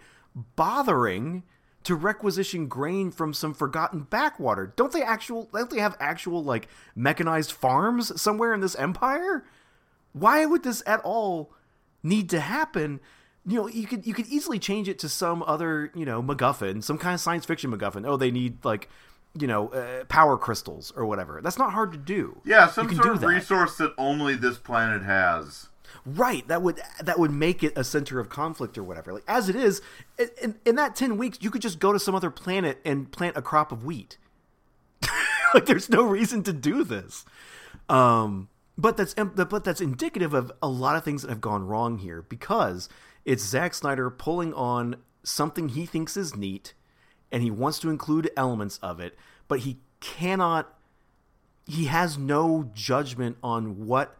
bothering 0.57 1.43
to 1.89 1.95
requisition 1.95 2.67
grain 2.67 3.11
from 3.11 3.33
some 3.33 3.55
forgotten 3.55 4.01
backwater? 4.01 4.75
Don't 4.77 4.93
they 4.93 5.03
actual 5.03 5.49
don't 5.55 5.71
they 5.71 5.81
have 5.81 5.97
actual 5.99 6.45
like 6.45 6.69
mechanized 6.95 7.51
farms 7.51 8.21
somewhere 8.21 8.53
in 8.53 8.61
this 8.61 8.75
empire? 8.75 9.47
Why 10.13 10.45
would 10.45 10.65
this 10.65 10.83
at 10.87 11.01
all 11.01 11.51
need 12.03 12.29
to 12.29 12.41
happen? 12.41 13.01
You 13.47 13.57
know, 13.57 13.69
you 13.69 13.87
could 13.87 14.07
you 14.07 14.13
could 14.13 14.27
easily 14.27 14.59
change 14.59 14.87
it 14.87 14.99
to 14.99 15.09
some 15.09 15.43
other, 15.47 15.91
you 15.95 16.05
know, 16.05 16.23
MacGuffin, 16.23 16.85
some 16.85 16.99
kind 16.99 17.15
of 17.15 17.21
science 17.21 17.47
fiction 17.47 17.73
MacGuffin. 17.73 18.07
Oh, 18.07 18.19
they 18.19 18.31
need 18.31 18.63
like, 18.67 18.91
you 19.41 19.47
know, 19.47 19.69
uh, 19.69 20.05
power 20.05 20.37
crystals 20.37 20.93
or 20.95 21.07
whatever. 21.07 21.41
That's 21.43 21.57
not 21.57 21.73
hard 21.73 21.93
to 21.93 21.99
do. 21.99 22.43
Yeah, 22.45 22.67
some 22.67 22.95
sort 22.95 23.15
of 23.15 23.21
that. 23.23 23.29
resource 23.29 23.79
that 23.79 23.95
only 23.97 24.35
this 24.35 24.59
planet 24.59 25.05
has. 25.05 25.71
Right, 26.05 26.47
that 26.49 26.63
would 26.63 26.81
that 27.03 27.19
would 27.19 27.31
make 27.31 27.63
it 27.63 27.73
a 27.77 27.85
center 27.85 28.21
of 28.21 28.29
conflict 28.29 28.79
or 28.79 28.83
whatever. 28.83 29.13
Like 29.13 29.25
as 29.27 29.49
it 29.49 29.57
is, 29.57 29.83
in, 30.43 30.57
in, 30.65 30.77
that 30.77 30.97
ten 30.97 31.17
weeks, 31.17 31.39
you 31.41 31.51
could 31.51 31.63
just 31.63 31.79
go 31.79 31.93
to 31.93 31.99
some 31.99 32.15
other 32.15 32.31
planet 32.31 32.81
and 32.85 33.11
plant 33.11 33.37
a 33.37 33.43
crop 33.43 33.73
of 33.73 33.85
wheat. 33.85 34.19
like 35.55 35.67
there's 35.67 35.89
no 35.89 36.03
reason 36.05 36.43
to 36.45 36.53
do 36.53 36.85
this. 36.85 37.25
Um, 37.89 38.49
but 38.79 38.97
that's 38.97 39.15
but 39.15 39.65
that's 39.65 39.81
indicative 39.81 40.33
of 40.35 40.53
a 40.63 40.69
lot 40.69 40.97
of 40.97 41.05
things 41.05 41.23
that 41.23 41.31
have 41.31 41.41
gone 41.41 41.67
wrong 41.67 41.99
here 41.99 42.23
because 42.23 42.89
it's 43.25 43.45
Zack 43.45 43.75
Snyder 43.75 44.09
pulling 44.09 44.55
on 44.55 44.97
something 45.23 45.71
he 45.71 45.85
thinks 45.85 46.17
is 46.17 46.37
neat, 46.37 46.75
and 47.33 47.43
he 47.43 47.51
wants 47.51 47.79
to 47.81 47.91
include 47.91 48.31
elements 48.37 48.79
of 48.79 49.01
it, 49.01 49.17
but 49.49 49.61
he 49.61 49.79
cannot. 50.01 50.75
He 51.67 51.85
has 51.85 52.17
no 52.17 52.71
judgment 52.73 53.37
on 53.43 53.87
what 53.87 54.17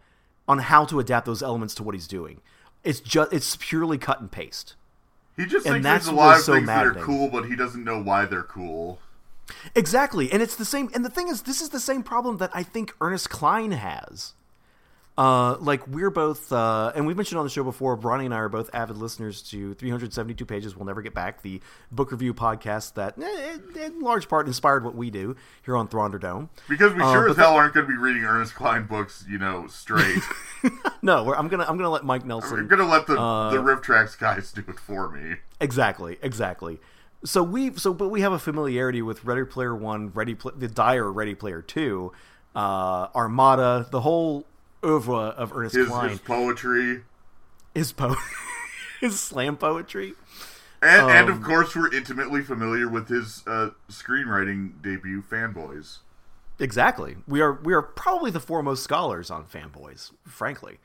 on 0.49 0.59
how 0.59 0.85
to 0.87 0.99
adapt 0.99 1.27
those 1.27 1.43
elements 1.43 1.75
to 1.77 1.83
what 1.83 1.95
he's 1.95 2.09
doing. 2.09 2.41
It's 2.83 3.01
just 3.01 3.33
it's 3.33 3.57
purely 3.57 3.99
cut 3.99 4.21
and 4.21 4.31
paste. 4.31 4.75
He 5.37 5.45
just 5.45 5.67
And 5.67 5.75
thinks 5.75 5.85
that's 5.85 6.07
there's 6.07 6.17
a 6.17 6.19
lot 6.19 6.37
of 6.39 6.43
so 6.43 6.55
things 6.55 6.67
that 6.67 6.87
are 6.87 6.95
cool, 6.95 7.29
but 7.29 7.45
he 7.45 7.55
doesn't 7.55 7.85
know 7.85 8.03
why 8.03 8.25
they're 8.25 8.43
cool. 8.43 8.99
Exactly, 9.75 10.31
and 10.33 10.43
it's 10.43 10.57
the 10.57 10.65
same. 10.65 10.91
And 10.95 11.05
the 11.05 11.11
thing 11.11 11.29
is, 11.29 11.43
this 11.43 11.61
is 11.61 11.69
the 11.69 11.81
same 11.81 12.03
problem 12.03 12.39
that 12.39 12.51
I 12.53 12.63
think 12.63 12.95
Ernest 13.01 13.31
Cline 13.31 13.73
has. 13.73 14.35
Uh, 15.19 15.57
like 15.59 15.85
we're 15.89 16.11
both, 16.11 16.53
uh, 16.53 16.93
and 16.95 17.05
we've 17.05 17.17
mentioned 17.17 17.41
on 17.41 17.45
the 17.45 17.51
show 17.51 17.65
before. 17.65 17.97
Ronnie 17.97 18.27
and 18.27 18.33
I 18.33 18.39
are 18.39 18.49
both 18.49 18.71
avid 18.73 18.99
listeners 18.99 19.43
to 19.51 19.75
372 19.75 20.47
pages. 20.47 20.77
We'll 20.77 20.87
never 20.87 21.03
get 21.03 21.13
back 21.13 21.43
the 21.43 21.61
book 21.91 22.13
review 22.13 22.33
podcast 22.33 22.95
that, 22.95 23.19
eh, 23.21 23.87
in 23.87 23.99
large 24.01 24.29
part, 24.29 24.47
inspired 24.47 24.85
what 24.85 24.95
we 24.95 25.11
do 25.11 25.35
here 25.65 25.77
on 25.77 25.89
Thrawnderdome. 25.89 26.51
Because 26.69 26.95
we 26.95 27.03
Uh, 27.03 27.13
sure 27.13 27.23
but 27.23 27.31
as 27.33 27.37
hell 27.37 27.57
aren't 27.57 27.75
going 27.75 27.87
to 27.87 27.93
be 27.93 27.99
reading 27.99 28.23
Ernest 28.23 28.55
Cline 28.55 28.87
books, 28.87 29.25
you 29.29 29.39
know, 29.39 29.67
straight. 29.67 30.23
No, 31.03 31.23
we're, 31.23 31.37
I'm 31.37 31.47
gonna 31.47 31.65
I'm 31.69 31.77
gonna 31.77 31.91
let 31.91 32.05
Mike 32.05 32.25
Nelson. 32.25 32.67
Going 32.67 32.81
to 32.81 32.85
let 32.85 33.07
the 33.07 33.19
Uh, 33.19 33.51
the 33.51 33.59
RiffTrax 33.59 34.19
guys 34.19 34.51
do 34.51 34.65
it 34.67 34.79
for 34.81 35.09
me. 35.09 35.37
Exactly, 35.61 36.19
exactly. 36.23 36.81
So 37.25 37.43
we 37.45 37.75
so 37.75 37.95
but 37.95 38.09
we 38.09 38.21
have 38.23 38.33
a 38.33 38.39
familiarity 38.41 39.01
with 39.03 39.25
Ready 39.25 39.45
Player 39.45 39.75
One, 39.75 40.11
Ready 40.13 40.35
Pla 40.35 40.51
the 40.57 40.67
dire 40.69 41.11
Ready 41.13 41.35
Player 41.37 41.63
Two, 41.63 42.13
uh, 42.57 43.07
Armada, 43.15 43.87
the 43.91 44.01
whole 44.01 44.47
oeuvre 44.85 45.15
of 45.37 45.53
Ernest 45.57 45.75
His, 45.75 45.89
Cline, 45.89 46.11
his 46.11 46.19
poetry. 46.21 47.03
his 47.75 47.93
po- 47.93 48.17
his 49.01 49.19
slam 49.21 49.57
poetry. 49.57 50.15
And, 50.81 51.11
and 51.11 51.29
of 51.29 51.37
Um, 51.39 51.43
course, 51.43 51.75
we're 51.75 51.93
intimately 51.93 52.41
familiar 52.43 52.89
with 52.89 53.09
his 53.09 53.43
uh, 53.47 53.71
screenwriting 53.91 54.81
debut, 54.81 55.23
Fanboys. 55.23 55.99
Exactly. 56.61 57.17
We 57.27 57.41
are 57.41 57.53
we 57.55 57.73
are 57.73 57.83
probably 57.83 58.31
the 58.31 58.41
foremost 58.41 58.83
scholars 58.85 59.31
on 59.31 59.45
fanboys, 59.45 60.13
frankly. 60.27 60.79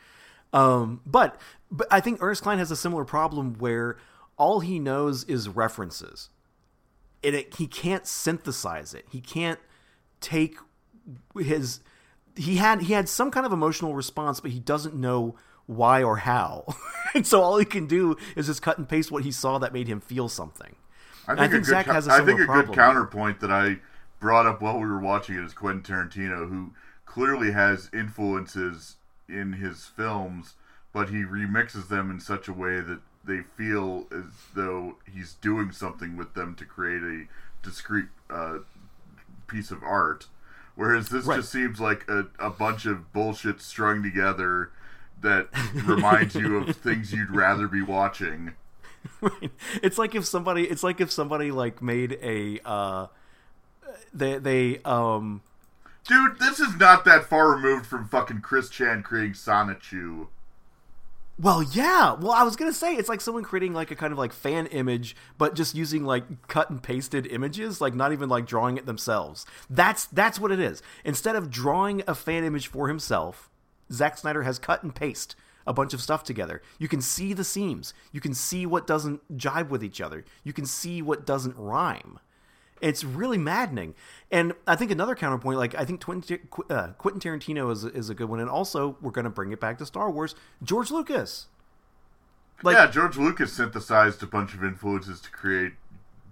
Um, 0.52 1.02
but 1.06 1.40
but 1.72 1.88
I 1.92 2.00
think 2.00 2.22
Ernest 2.22 2.44
Cline 2.44 2.60
has 2.60 2.70
a 2.72 2.76
similar 2.76 3.06
problem 3.06 3.56
where 3.58 3.98
all 4.38 4.60
he 4.60 4.78
knows 4.80 5.24
is 5.24 5.50
references, 5.50 6.30
and 7.24 7.36
it, 7.36 7.56
he 7.56 7.66
can't 7.68 8.06
synthesize 8.06 8.94
it. 8.94 9.06
He 9.12 9.20
can't 9.20 9.60
take 10.22 10.58
his 11.40 11.80
he 12.36 12.58
had 12.58 12.84
he 12.84 12.94
had 12.94 13.08
some 13.10 13.32
kind 13.32 13.46
of 13.46 13.52
emotional 13.52 13.96
response, 13.96 14.40
but 14.40 14.52
he 14.52 14.60
doesn't 14.60 14.96
know 14.96 15.36
why 15.66 16.04
or 16.04 16.18
how. 16.18 16.66
and 17.14 17.26
so 17.26 17.42
all 17.42 17.58
he 17.58 17.66
can 17.66 17.88
do 17.88 18.16
is 18.36 18.48
just 18.48 18.62
cut 18.62 18.78
and 18.78 18.88
paste 18.88 19.12
what 19.12 19.24
he 19.24 19.32
saw 19.32 19.58
that 19.60 19.74
made 19.74 19.88
him 19.88 20.00
feel 20.00 20.30
something. 20.30 20.76
I 21.28 21.36
think, 21.36 21.40
I 21.40 21.46
a 21.46 21.50
think 21.50 21.66
Zack 21.66 21.86
co- 21.86 21.94
has 21.94 22.08
a 22.08 22.12
I 22.12 22.26
think 22.26 22.40
a 22.42 22.46
good 22.46 22.74
counterpoint 22.74 23.40
that 23.40 23.52
I 23.52 23.78
brought 24.20 24.46
up 24.46 24.62
while 24.62 24.80
we 24.80 24.88
were 24.88 25.00
watching 25.00 25.36
it 25.36 25.44
is 25.44 25.54
Quentin 25.54 25.84
Tarantino, 25.84 26.50
who 26.50 26.72
clearly 27.06 27.52
has 27.52 27.90
influences 27.94 28.96
in 29.30 29.54
his 29.54 29.86
films, 29.86 30.56
but 30.92 31.10
he 31.10 31.24
remixes 31.24 31.88
them 31.88 32.10
in 32.10 32.20
such 32.20 32.48
a 32.48 32.54
way 32.54 32.82
that 32.82 33.00
they 33.26 33.42
feel 33.42 34.08
as 34.12 34.26
though 34.54 34.96
he's 35.12 35.34
doing 35.36 35.72
something 35.72 36.18
with 36.18 36.34
them 36.34 36.56
to 36.56 36.66
create 36.66 37.02
a 37.02 37.26
discrete 37.62 38.10
uh, 38.30 38.60
piece 39.48 39.72
of 39.72 39.82
art. 39.84 40.28
Whereas 40.76 41.10
this 41.10 41.26
Right. 41.26 41.38
just 41.38 41.52
seems 41.52 41.80
like 41.80 42.08
a, 42.10 42.26
a 42.40 42.50
bunch 42.50 42.86
of 42.86 43.14
bullshit 43.14 43.62
strung 43.62 44.02
together 44.02 44.72
that 45.22 45.48
reminds 45.86 46.36
you 46.36 46.58
of 46.58 46.76
things 46.76 47.14
you'd 47.14 47.30
rather 47.32 47.68
be 47.68 47.82
watching. 47.82 48.54
Right. 49.22 49.52
It's 49.82 49.98
like 49.98 50.16
if 50.16 50.26
somebody 50.26 50.64
it's 50.64 50.84
like 50.84 51.00
if 51.02 51.12
somebody 51.12 51.52
like 51.52 51.82
made 51.82 52.18
a 52.22 52.60
uh 52.66 53.08
they 54.14 54.38
they 54.40 54.80
um 54.86 55.42
Dude, 56.06 56.38
this 56.40 56.60
is 56.60 56.76
not 56.78 57.06
that 57.06 57.26
far 57.26 57.52
removed 57.56 57.86
from 57.86 58.08
fucking 58.10 58.42
Chris 58.42 58.70
Chan 58.70 59.04
creating 59.04 59.34
Sonichu. 59.34 60.28
Well, 61.44 61.62
yeah. 61.62 62.14
Well, 62.14 62.32
I 62.32 62.44
was 62.44 62.56
gonna 62.56 62.72
say 62.72 62.96
it's 62.96 63.10
like 63.10 63.20
someone 63.20 63.44
creating 63.44 63.74
like 63.74 63.92
a 63.92 63.98
kind 63.98 64.14
of 64.14 64.18
like 64.18 64.32
fan 64.32 64.66
image, 64.68 65.14
but 65.38 65.56
just 65.56 65.76
using 65.76 66.06
like 66.06 66.48
cut 66.48 66.70
and 66.70 66.82
pasted 66.82 67.28
images, 67.28 67.82
like 67.82 67.94
not 67.94 68.14
even 68.14 68.30
like 68.30 68.46
drawing 68.46 68.78
it 68.78 68.86
themselves. 68.86 69.46
That's 69.70 70.06
that's 70.06 70.40
what 70.40 70.54
it 70.54 70.62
is. 70.62 70.82
Instead 71.04 71.36
of 71.36 71.50
drawing 71.52 72.02
a 72.08 72.16
fan 72.16 72.46
image 72.46 72.68
for 72.68 72.88
himself, 72.88 73.50
Zack 73.92 74.18
Snyder 74.18 74.44
has 74.44 74.58
cut 74.58 74.84
and 74.84 74.96
paste 74.96 75.36
a 75.68 75.74
bunch 75.74 75.94
of 75.94 76.02
stuff 76.02 76.24
together. 76.24 76.62
You 76.80 76.88
can 76.88 77.02
see 77.02 77.34
the 77.34 77.44
seams. 77.44 77.94
You 78.14 78.22
can 78.22 78.34
see 78.34 78.66
what 78.66 78.88
doesn't 78.88 79.38
jibe 79.38 79.70
with 79.70 79.84
each 79.84 80.00
other. 80.00 80.24
You 80.46 80.54
can 80.54 80.66
see 80.66 81.02
what 81.02 81.26
doesn't 81.26 81.58
rhyme. 81.58 82.20
It's 82.84 83.04
really 83.04 83.38
maddening. 83.38 83.96
And 84.30 84.54
I 84.68 84.76
think 84.76 84.92
another 84.92 85.16
counterpoint, 85.16 85.58
like 85.58 85.74
I 85.74 85.86
think 85.86 86.04
Quentin, 86.04 86.40
uh, 86.70 86.90
Quentin 86.98 87.22
Tarantino 87.22 87.72
is, 87.72 87.86
is 87.86 88.10
a 88.10 88.14
good 88.14 88.28
one. 88.28 88.42
And 88.42 88.50
also, 88.50 88.98
we're 89.02 89.12
going 89.12 89.24
to 89.24 89.32
bring 89.32 89.54
it 89.54 89.62
back 89.62 89.78
to 89.78 89.86
Star 89.86 90.12
Wars. 90.12 90.36
George 90.62 90.92
Lucas. 90.92 91.48
Like 92.62 92.76
yeah, 92.76 92.88
George 92.88 93.18
Lucas 93.18 93.54
synthesized 93.54 94.22
a 94.22 94.28
bunch 94.28 94.54
of 94.54 94.64
influences 94.64 95.22
to 95.22 95.32
create 95.32 95.74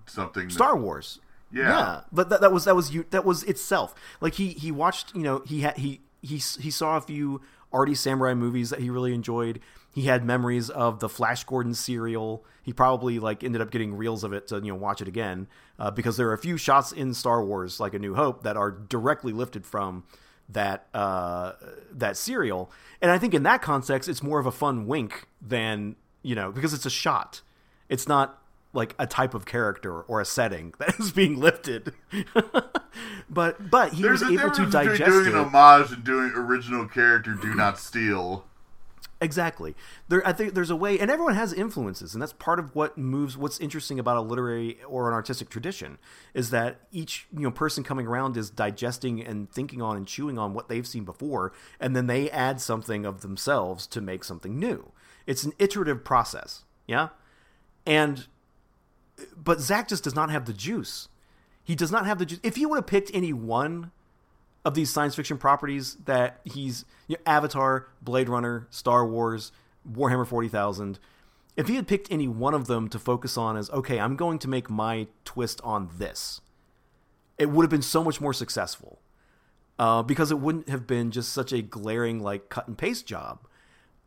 something. 0.05 0.47
that- 0.47 0.53
Star 0.53 0.75
Wars. 0.77 1.19
Yeah. 1.53 2.01
but 2.11 2.29
that, 2.29 2.41
that 2.41 2.51
was 2.51 2.65
that 2.65 2.75
was 2.75 2.93
you 2.93 3.05
that 3.11 3.25
was 3.25 3.43
itself. 3.43 3.93
Like 4.21 4.35
he 4.35 4.49
he 4.49 4.71
watched, 4.71 5.13
you 5.15 5.21
know, 5.21 5.43
he 5.45 5.61
had 5.61 5.77
he 5.77 5.99
he 6.21 6.35
he 6.37 6.71
saw 6.71 6.97
a 6.97 7.01
few 7.01 7.41
arty 7.73 7.95
samurai 7.95 8.33
movies 8.33 8.69
that 8.69 8.79
he 8.79 8.89
really 8.89 9.13
enjoyed. 9.13 9.59
He 9.93 10.03
had 10.03 10.23
memories 10.23 10.69
of 10.69 10.99
the 11.01 11.09
Flash 11.09 11.43
Gordon 11.43 11.73
serial. 11.73 12.45
He 12.63 12.71
probably 12.71 13.19
like 13.19 13.43
ended 13.43 13.61
up 13.61 13.71
getting 13.71 13.95
reels 13.95 14.23
of 14.23 14.31
it 14.31 14.47
to 14.47 14.55
you 14.55 14.71
know 14.71 14.75
watch 14.75 15.01
it 15.01 15.07
again 15.09 15.47
uh, 15.81 15.89
because 15.89 16.15
there 16.15 16.29
are 16.29 16.33
a 16.33 16.37
few 16.37 16.57
shots 16.57 16.91
in 16.91 17.11
Star 17.11 17.43
Wars 17.43 17.79
like 17.79 17.95
A 17.95 17.99
New 17.99 18.13
Hope 18.13 18.43
that 18.43 18.55
are 18.55 18.69
directly 18.69 19.33
lifted 19.33 19.65
from 19.65 20.03
that 20.47 20.85
uh, 20.93 21.53
that 21.91 22.15
serial. 22.15 22.71
And 23.01 23.09
I 23.09 23.17
think 23.17 23.33
in 23.33 23.41
that 23.43 23.63
context, 23.63 24.07
it's 24.07 24.21
more 24.21 24.39
of 24.39 24.45
a 24.45 24.51
fun 24.51 24.85
wink 24.85 25.27
than 25.41 25.95
you 26.21 26.35
know 26.35 26.51
because 26.51 26.75
it's 26.75 26.85
a 26.85 26.91
shot. 26.91 27.41
It's 27.89 28.07
not 28.07 28.39
like 28.73 28.93
a 28.99 29.07
type 29.07 29.33
of 29.33 29.45
character 29.45 30.01
or 30.03 30.21
a 30.21 30.25
setting 30.25 30.75
that 30.79 30.99
is 30.99 31.11
being 31.11 31.39
lifted. 31.39 31.93
but 33.29 33.71
but 33.71 33.93
he 33.93 34.03
There's 34.03 34.21
was 34.21 34.39
able 34.39 34.51
to 34.51 34.69
digest 34.69 35.09
doing 35.09 35.25
it. 35.25 35.33
an 35.33 35.45
homage 35.45 35.91
and 35.93 36.03
doing 36.03 36.31
original 36.35 36.87
character 36.87 37.33
do 37.33 37.55
not 37.55 37.79
steal. 37.79 38.45
Exactly. 39.21 39.75
There, 40.09 40.27
I 40.27 40.33
think 40.33 40.55
there's 40.55 40.71
a 40.71 40.75
way, 40.75 40.97
and 40.97 41.11
everyone 41.11 41.35
has 41.35 41.53
influences, 41.53 42.15
and 42.15 42.21
that's 42.21 42.33
part 42.33 42.57
of 42.57 42.75
what 42.75 42.97
moves. 42.97 43.37
What's 43.37 43.59
interesting 43.59 43.99
about 43.99 44.17
a 44.17 44.21
literary 44.21 44.79
or 44.87 45.07
an 45.07 45.13
artistic 45.13 45.47
tradition 45.47 45.99
is 46.33 46.49
that 46.49 46.81
each 46.91 47.27
you 47.31 47.41
know 47.41 47.51
person 47.51 47.83
coming 47.83 48.07
around 48.07 48.35
is 48.35 48.49
digesting 48.49 49.23
and 49.23 49.51
thinking 49.51 49.79
on 49.79 49.95
and 49.95 50.07
chewing 50.07 50.39
on 50.39 50.55
what 50.55 50.69
they've 50.69 50.87
seen 50.87 51.05
before, 51.05 51.53
and 51.79 51.95
then 51.95 52.07
they 52.07 52.31
add 52.31 52.59
something 52.59 53.05
of 53.05 53.21
themselves 53.21 53.85
to 53.87 54.01
make 54.01 54.23
something 54.23 54.57
new. 54.57 54.91
It's 55.27 55.43
an 55.43 55.53
iterative 55.59 56.03
process, 56.03 56.63
yeah. 56.87 57.09
And 57.85 58.25
but 59.37 59.59
Zack 59.61 59.87
just 59.87 60.03
does 60.03 60.15
not 60.15 60.31
have 60.31 60.45
the 60.45 60.53
juice. 60.53 61.09
He 61.63 61.75
does 61.75 61.91
not 61.91 62.07
have 62.07 62.17
the 62.17 62.25
juice. 62.25 62.39
If 62.41 62.55
he 62.55 62.65
would 62.65 62.77
have 62.77 62.87
picked 62.87 63.11
any 63.13 63.33
one 63.33 63.91
of 64.63 64.73
these 64.73 64.89
science 64.89 65.15
fiction 65.15 65.37
properties 65.37 65.95
that 66.05 66.39
he's 66.43 66.85
you 67.07 67.15
know, 67.17 67.21
Avatar, 67.25 67.87
Blade 68.01 68.29
Runner, 68.29 68.67
Star 68.69 69.05
Wars, 69.05 69.51
Warhammer 69.89 70.27
40,000, 70.27 70.99
if 71.57 71.67
he 71.67 71.75
had 71.75 71.87
picked 71.87 72.11
any 72.11 72.27
one 72.27 72.53
of 72.53 72.67
them 72.67 72.87
to 72.89 72.99
focus 72.99 73.37
on 73.37 73.57
as, 73.57 73.69
okay, 73.71 73.99
I'm 73.99 74.15
going 74.15 74.39
to 74.39 74.47
make 74.47 74.69
my 74.69 75.07
twist 75.25 75.59
on 75.63 75.89
this, 75.97 76.41
it 77.37 77.49
would 77.49 77.63
have 77.63 77.69
been 77.69 77.81
so 77.81 78.03
much 78.03 78.21
more 78.21 78.33
successful. 78.33 78.99
Uh, 79.79 80.03
because 80.03 80.29
it 80.29 80.39
wouldn't 80.39 80.69
have 80.69 80.85
been 80.85 81.09
just 81.09 81.33
such 81.33 81.51
a 81.51 81.61
glaring, 81.61 82.19
like, 82.19 82.49
cut 82.49 82.67
and 82.67 82.77
paste 82.77 83.07
job. 83.07 83.39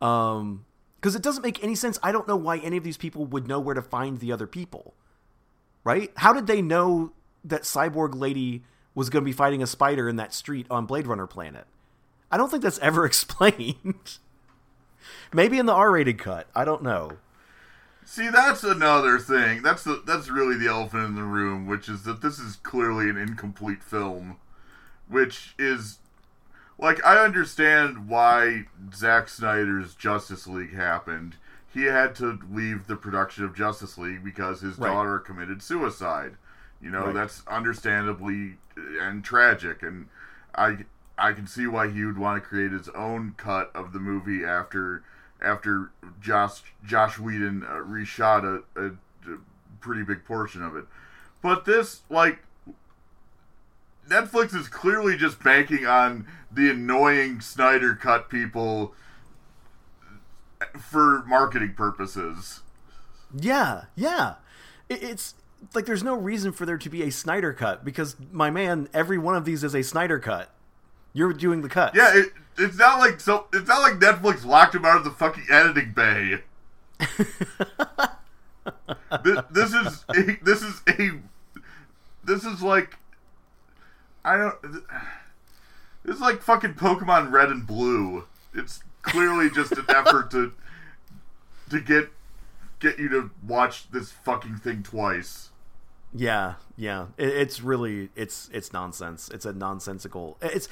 Um, 0.01 0.67
because 1.01 1.17
it 1.17 1.23
doesn't 1.23 1.43
make 1.43 1.63
any 1.65 1.75
sense. 1.75 1.99
I 2.01 2.13
don't 2.13 2.29
know 2.29 2.37
why 2.37 2.59
any 2.59 2.77
of 2.77 2.85
these 2.85 2.97
people 2.97 3.27
would 3.27 3.49
know 3.49 3.59
where 3.59 3.75
to 3.75 3.83
find 3.83 4.21
the 4.21 4.31
other 4.31 4.47
people. 4.47 4.95
Right? 5.83 6.13
How 6.17 6.33
did 6.33 6.47
they 6.47 6.63
know 6.63 7.13
that 7.45 7.63
Cyborg 7.63 8.15
Lady 8.15 8.63
was 8.95 9.11
going 9.11 9.23
to 9.23 9.29
be 9.29 9.33
fighting 9.33 9.63
a 9.63 9.67
spider 9.67 10.09
in 10.09 10.17
that 10.17 10.33
street 10.33 10.67
on 10.71 10.87
Blade 10.87 11.07
Runner 11.07 11.27
planet? 11.27 11.67
I 12.31 12.37
don't 12.37 12.51
think 12.51 12.63
that's 12.63 12.79
ever 12.79 13.05
explained. 13.07 14.19
Maybe 15.33 15.59
in 15.59 15.67
the 15.67 15.73
R-rated 15.75 16.19
cut. 16.19 16.47
I 16.55 16.65
don't 16.65 16.83
know. 16.83 17.13
See, 18.07 18.29
that's 18.29 18.63
another 18.63 19.19
thing. 19.19 19.63
That's 19.63 19.83
the 19.83 20.03
that's 20.07 20.29
really 20.29 20.57
the 20.57 20.69
elephant 20.69 21.05
in 21.07 21.15
the 21.15 21.23
room, 21.23 21.67
which 21.67 21.89
is 21.89 22.03
that 22.05 22.21
this 22.21 22.39
is 22.39 22.57
clearly 22.57 23.09
an 23.09 23.17
incomplete 23.17 23.83
film, 23.83 24.37
which 25.09 25.55
is 25.59 25.99
like 26.79 27.05
I 27.05 27.17
understand 27.25 28.07
why 28.09 28.65
Zack 28.95 29.29
Snyder's 29.31 29.95
Justice 29.95 30.47
League 30.47 30.75
happened. 30.75 31.37
He 31.73 31.85
had 31.85 32.15
to 32.17 32.39
leave 32.53 32.87
the 32.87 32.97
production 32.97 33.45
of 33.45 33.55
Justice 33.57 33.97
League 33.99 34.23
because 34.23 34.61
his 34.61 34.79
Right. 34.79 34.91
daughter 34.91 35.19
committed 35.19 35.63
suicide. 35.63 36.37
You 36.85 36.91
know, 36.91 37.07
Right. 37.07 37.15
that's 37.15 37.43
understandably 37.49 38.59
and 39.01 39.25
tragic 39.25 39.83
and 39.83 40.09
I 40.55 40.85
I 41.17 41.33
can 41.33 41.47
see 41.47 41.67
why 41.67 41.89
he 41.89 42.05
would 42.05 42.19
want 42.19 42.43
to 42.43 42.47
create 42.47 42.73
his 42.73 42.89
own 42.91 43.35
cut 43.37 43.71
of 43.75 43.93
the 43.93 43.99
movie 44.01 44.45
after 44.45 45.03
after 45.41 45.91
Josh 46.21 46.63
Joss 46.85 47.19
Whedon 47.19 47.63
uh, 47.65 47.77
reshot 47.77 48.45
a, 48.45 48.81
a, 48.81 48.87
a 49.33 49.39
pretty 49.81 50.03
big 50.03 50.25
portion 50.25 50.63
of 50.63 50.77
it. 50.77 50.85
But 51.41 51.65
this 51.65 52.03
like 52.11 52.41
Netflix 54.09 54.55
is 54.55 54.69
clearly 54.69 55.17
just 55.17 55.43
banking 55.43 55.87
on 55.87 56.27
the 56.53 56.71
annoying 56.71 57.41
Snyder 57.41 57.95
cut 57.95 58.29
people 58.29 58.93
for 60.79 61.25
marketing 61.27 61.75
purposes. 61.75 62.61
Yeah, 63.35 63.85
yeah. 63.97 64.35
It, 64.89 65.03
it's 65.03 65.35
like 65.75 65.87
there's 65.87 66.03
no 66.03 66.15
reason 66.15 66.53
for 66.53 66.67
there 66.67 66.79
to 66.79 66.91
be 66.91 67.03
a 67.03 67.11
Snyder 67.11 67.53
cut 67.53 67.85
because 67.85 68.17
my 68.33 68.51
man, 68.51 68.89
every 68.93 69.19
one 69.19 69.37
of 69.37 69.45
these 69.45 69.65
is 69.65 69.75
a 69.75 69.83
Snyder 69.83 70.19
cut. 70.19 70.51
You're 71.13 71.33
doing 71.33 71.63
the 71.63 71.69
cut. 71.69 71.95
Yeah, 71.95 72.11
it, 72.15 72.33
it's 72.59 72.77
not 72.77 72.99
like 72.99 73.21
so. 73.21 73.47
It's 73.53 73.69
not 73.69 73.81
like 73.83 74.01
Netflix 74.01 74.45
locked 74.45 74.75
him 74.75 74.85
out 74.85 74.97
of 74.97 75.05
the 75.05 75.11
fucking 75.11 75.45
editing 75.49 75.93
bay. 75.93 76.41
this, 79.23 79.41
this 79.51 79.73
is 79.75 80.05
a, 80.11 80.39
this 80.43 80.63
is 80.63 80.83
a 80.89 81.11
this 82.25 82.45
is 82.45 82.63
like 82.63 82.97
I 84.25 84.37
don't. 84.37 84.63
This 86.05 86.17
is 86.17 86.21
like 86.21 86.43
fucking 86.43 86.75
Pokemon 86.75 87.31
Red 87.31 87.51
and 87.51 87.67
Blue. 87.67 88.25
It's 88.55 88.83
clearly 89.03 89.51
just 89.51 89.73
an 89.73 89.85
effort 89.89 90.31
to 90.33 90.53
to 91.71 91.81
get 91.81 92.11
get 92.81 92.99
you 92.99 93.09
to 93.09 93.31
watch 93.47 93.91
this 93.91 94.11
fucking 94.11 94.57
thing 94.57 94.83
twice. 94.83 95.51
Yeah, 96.15 96.55
yeah. 96.77 97.07
It, 97.19 97.29
it's 97.29 97.61
really 97.61 98.11
it's 98.15 98.49
it's 98.53 98.73
nonsense. 98.73 99.29
It's 99.31 99.45
a 99.45 99.53
nonsensical. 99.53 100.37
It's 100.41 100.69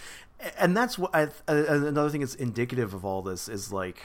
and 0.58 0.76
that's 0.76 0.98
what 0.98 1.14
I 1.14 1.24
uh, 1.24 1.28
another 1.86 2.10
thing 2.10 2.20
that's 2.20 2.34
indicative 2.36 2.94
of 2.94 3.04
all 3.04 3.22
this 3.22 3.48
is 3.48 3.72
like 3.72 4.00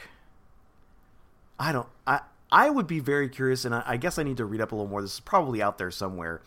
I 1.58 1.72
don't 1.72 1.88
I 2.06 2.20
I 2.50 2.70
would 2.70 2.86
be 2.86 2.98
very 3.00 3.28
curious, 3.28 3.64
and 3.64 3.74
I, 3.74 3.82
I 3.86 3.96
guess 3.98 4.18
I 4.18 4.22
need 4.22 4.38
to 4.38 4.44
read 4.46 4.60
up 4.60 4.72
a 4.72 4.74
little 4.74 4.88
more. 4.88 5.02
This 5.02 5.14
is 5.14 5.20
probably 5.20 5.60
out 5.62 5.78
there 5.78 5.90
somewhere. 5.90 6.40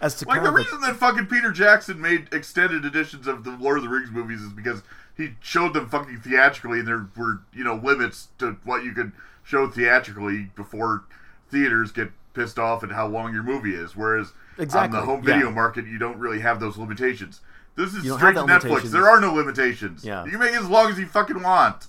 As 0.00 0.14
to 0.16 0.28
Like 0.28 0.42
the 0.42 0.48
of 0.48 0.54
like- 0.54 0.64
reason 0.64 0.80
that 0.82 0.96
fucking 0.96 1.26
Peter 1.26 1.50
Jackson 1.50 2.00
made 2.00 2.28
extended 2.32 2.84
editions 2.84 3.26
of 3.26 3.42
the 3.44 3.50
Lord 3.52 3.78
of 3.78 3.82
the 3.84 3.88
Rings 3.90 4.10
movies 4.12 4.40
is 4.42 4.52
because 4.52 4.82
he 5.16 5.30
showed 5.40 5.74
them 5.74 5.88
fucking 5.88 6.20
theatrically, 6.20 6.78
and 6.80 6.86
there 6.88 7.08
were 7.16 7.40
you 7.52 7.64
know 7.64 7.74
limits 7.74 8.28
to 8.38 8.56
what 8.64 8.84
you 8.84 8.92
could 8.92 9.10
show 9.42 9.66
theatrically 9.68 10.50
before 10.54 11.04
theaters 11.50 11.90
get 11.90 12.10
pissed 12.38 12.58
off 12.58 12.84
at 12.84 12.92
how 12.92 13.06
long 13.08 13.34
your 13.34 13.42
movie 13.42 13.74
is. 13.74 13.96
Whereas 13.96 14.32
Exactly, 14.58 14.96
on 14.98 15.04
the 15.04 15.10
home 15.10 15.24
yeah. 15.26 15.34
video 15.34 15.50
market, 15.50 15.86
you 15.86 15.98
don't 15.98 16.18
really 16.18 16.40
have 16.40 16.60
those 16.60 16.76
limitations. 16.78 17.40
This 17.74 17.94
is 17.94 18.12
straight 18.12 18.34
to 18.34 18.42
Netflix. 18.42 18.84
There 18.84 19.08
are 19.08 19.20
no 19.20 19.32
limitations. 19.34 20.04
Yeah. 20.04 20.24
You 20.24 20.32
can 20.32 20.40
make 20.40 20.52
it 20.52 20.60
as 20.60 20.68
long 20.68 20.90
as 20.90 20.98
you 20.98 21.06
fucking 21.06 21.42
want. 21.42 21.86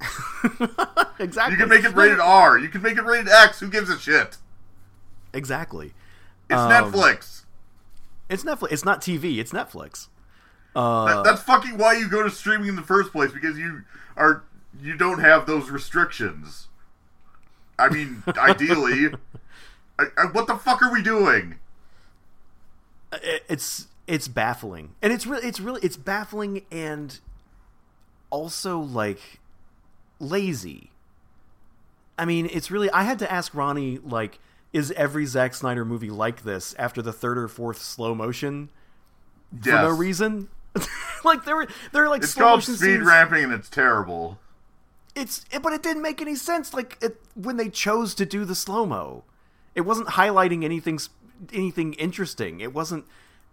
exactly. 1.18 1.52
You 1.52 1.58
can 1.58 1.68
make 1.68 1.84
it 1.84 1.94
rated 1.94 2.18
R. 2.18 2.58
You 2.58 2.68
can 2.68 2.82
make 2.82 2.96
it 2.96 3.04
rated 3.04 3.28
X. 3.28 3.60
Who 3.60 3.68
gives 3.68 3.88
a 3.88 3.98
shit? 3.98 4.36
Exactly. 5.32 5.94
It's 6.50 6.58
Um, 6.58 6.70
Netflix. 6.70 7.44
It's 8.28 8.42
Netflix. 8.44 8.72
It's 8.72 8.84
not 8.84 9.00
TV. 9.00 9.38
It's 9.38 9.52
Netflix. 9.52 10.08
Uh, 10.74 11.06
That- 11.06 11.24
that's 11.24 11.42
fucking 11.42 11.78
why 11.78 11.92
you 11.94 12.08
go 12.08 12.22
to 12.22 12.30
streaming 12.30 12.68
in 12.68 12.76
the 12.76 12.82
first 12.82 13.12
place 13.12 13.30
because 13.32 13.58
you 13.58 13.82
are 14.16 14.42
you 14.80 14.96
don't 14.96 15.20
have 15.20 15.46
those 15.46 15.70
restrictions. 15.70 16.68
I 17.78 17.88
mean, 17.90 18.22
ideally, 18.36 19.14
I, 20.16 20.22
I, 20.22 20.26
what 20.32 20.46
the 20.46 20.56
fuck 20.56 20.82
are 20.82 20.92
we 20.92 21.02
doing? 21.02 21.56
it- 23.12 23.44
it's 23.48 23.88
it's 24.06 24.26
baffling, 24.28 24.94
and 25.02 25.12
it's 25.12 25.26
really 25.26 25.46
it's 25.46 25.60
really 25.60 25.80
it's 25.82 25.96
baffling 25.96 26.62
and 26.70 27.18
also 28.30 28.78
like 28.78 29.40
lazy. 30.18 30.90
I 32.18 32.24
mean, 32.24 32.48
it's 32.52 32.70
really. 32.70 32.90
I 32.90 33.02
had 33.04 33.18
to 33.20 33.30
ask 33.30 33.54
Ronnie 33.54 33.98
like, 33.98 34.38
is 34.72 34.90
every 34.92 35.26
Zack 35.26 35.54
Snyder 35.54 35.84
movie 35.84 36.10
like 36.10 36.42
this 36.42 36.74
after 36.78 37.00
the 37.02 37.12
third 37.12 37.38
or 37.38 37.48
fourth 37.48 37.78
slow 37.78 38.14
motion 38.14 38.68
for 39.62 39.70
no 39.70 39.90
reason? 39.90 40.48
like 41.24 41.44
there 41.44 41.56
were 41.56 41.68
there 41.92 42.04
are 42.04 42.08
like 42.08 42.22
It's 42.22 42.32
slow 42.32 42.44
called 42.46 42.58
motion 42.58 42.74
speed 42.76 42.86
scenes. 42.96 43.06
ramping 43.06 43.44
and 43.44 43.52
it's 43.52 43.68
terrible. 43.68 44.38
It's 45.14 45.44
it, 45.50 45.62
but 45.62 45.72
it 45.74 45.82
didn't 45.82 46.02
make 46.02 46.20
any 46.22 46.34
sense. 46.34 46.72
Like 46.74 46.96
it, 47.02 47.20
when 47.34 47.56
they 47.56 47.68
chose 47.68 48.14
to 48.16 48.24
do 48.26 48.44
the 48.44 48.54
slow 48.54 48.86
mo, 48.86 49.24
it 49.74 49.82
wasn't 49.82 50.08
highlighting 50.08 50.64
anything 50.64 50.98
anything 51.52 51.94
interesting. 51.94 52.60
It 52.60 52.72
wasn't. 52.74 53.04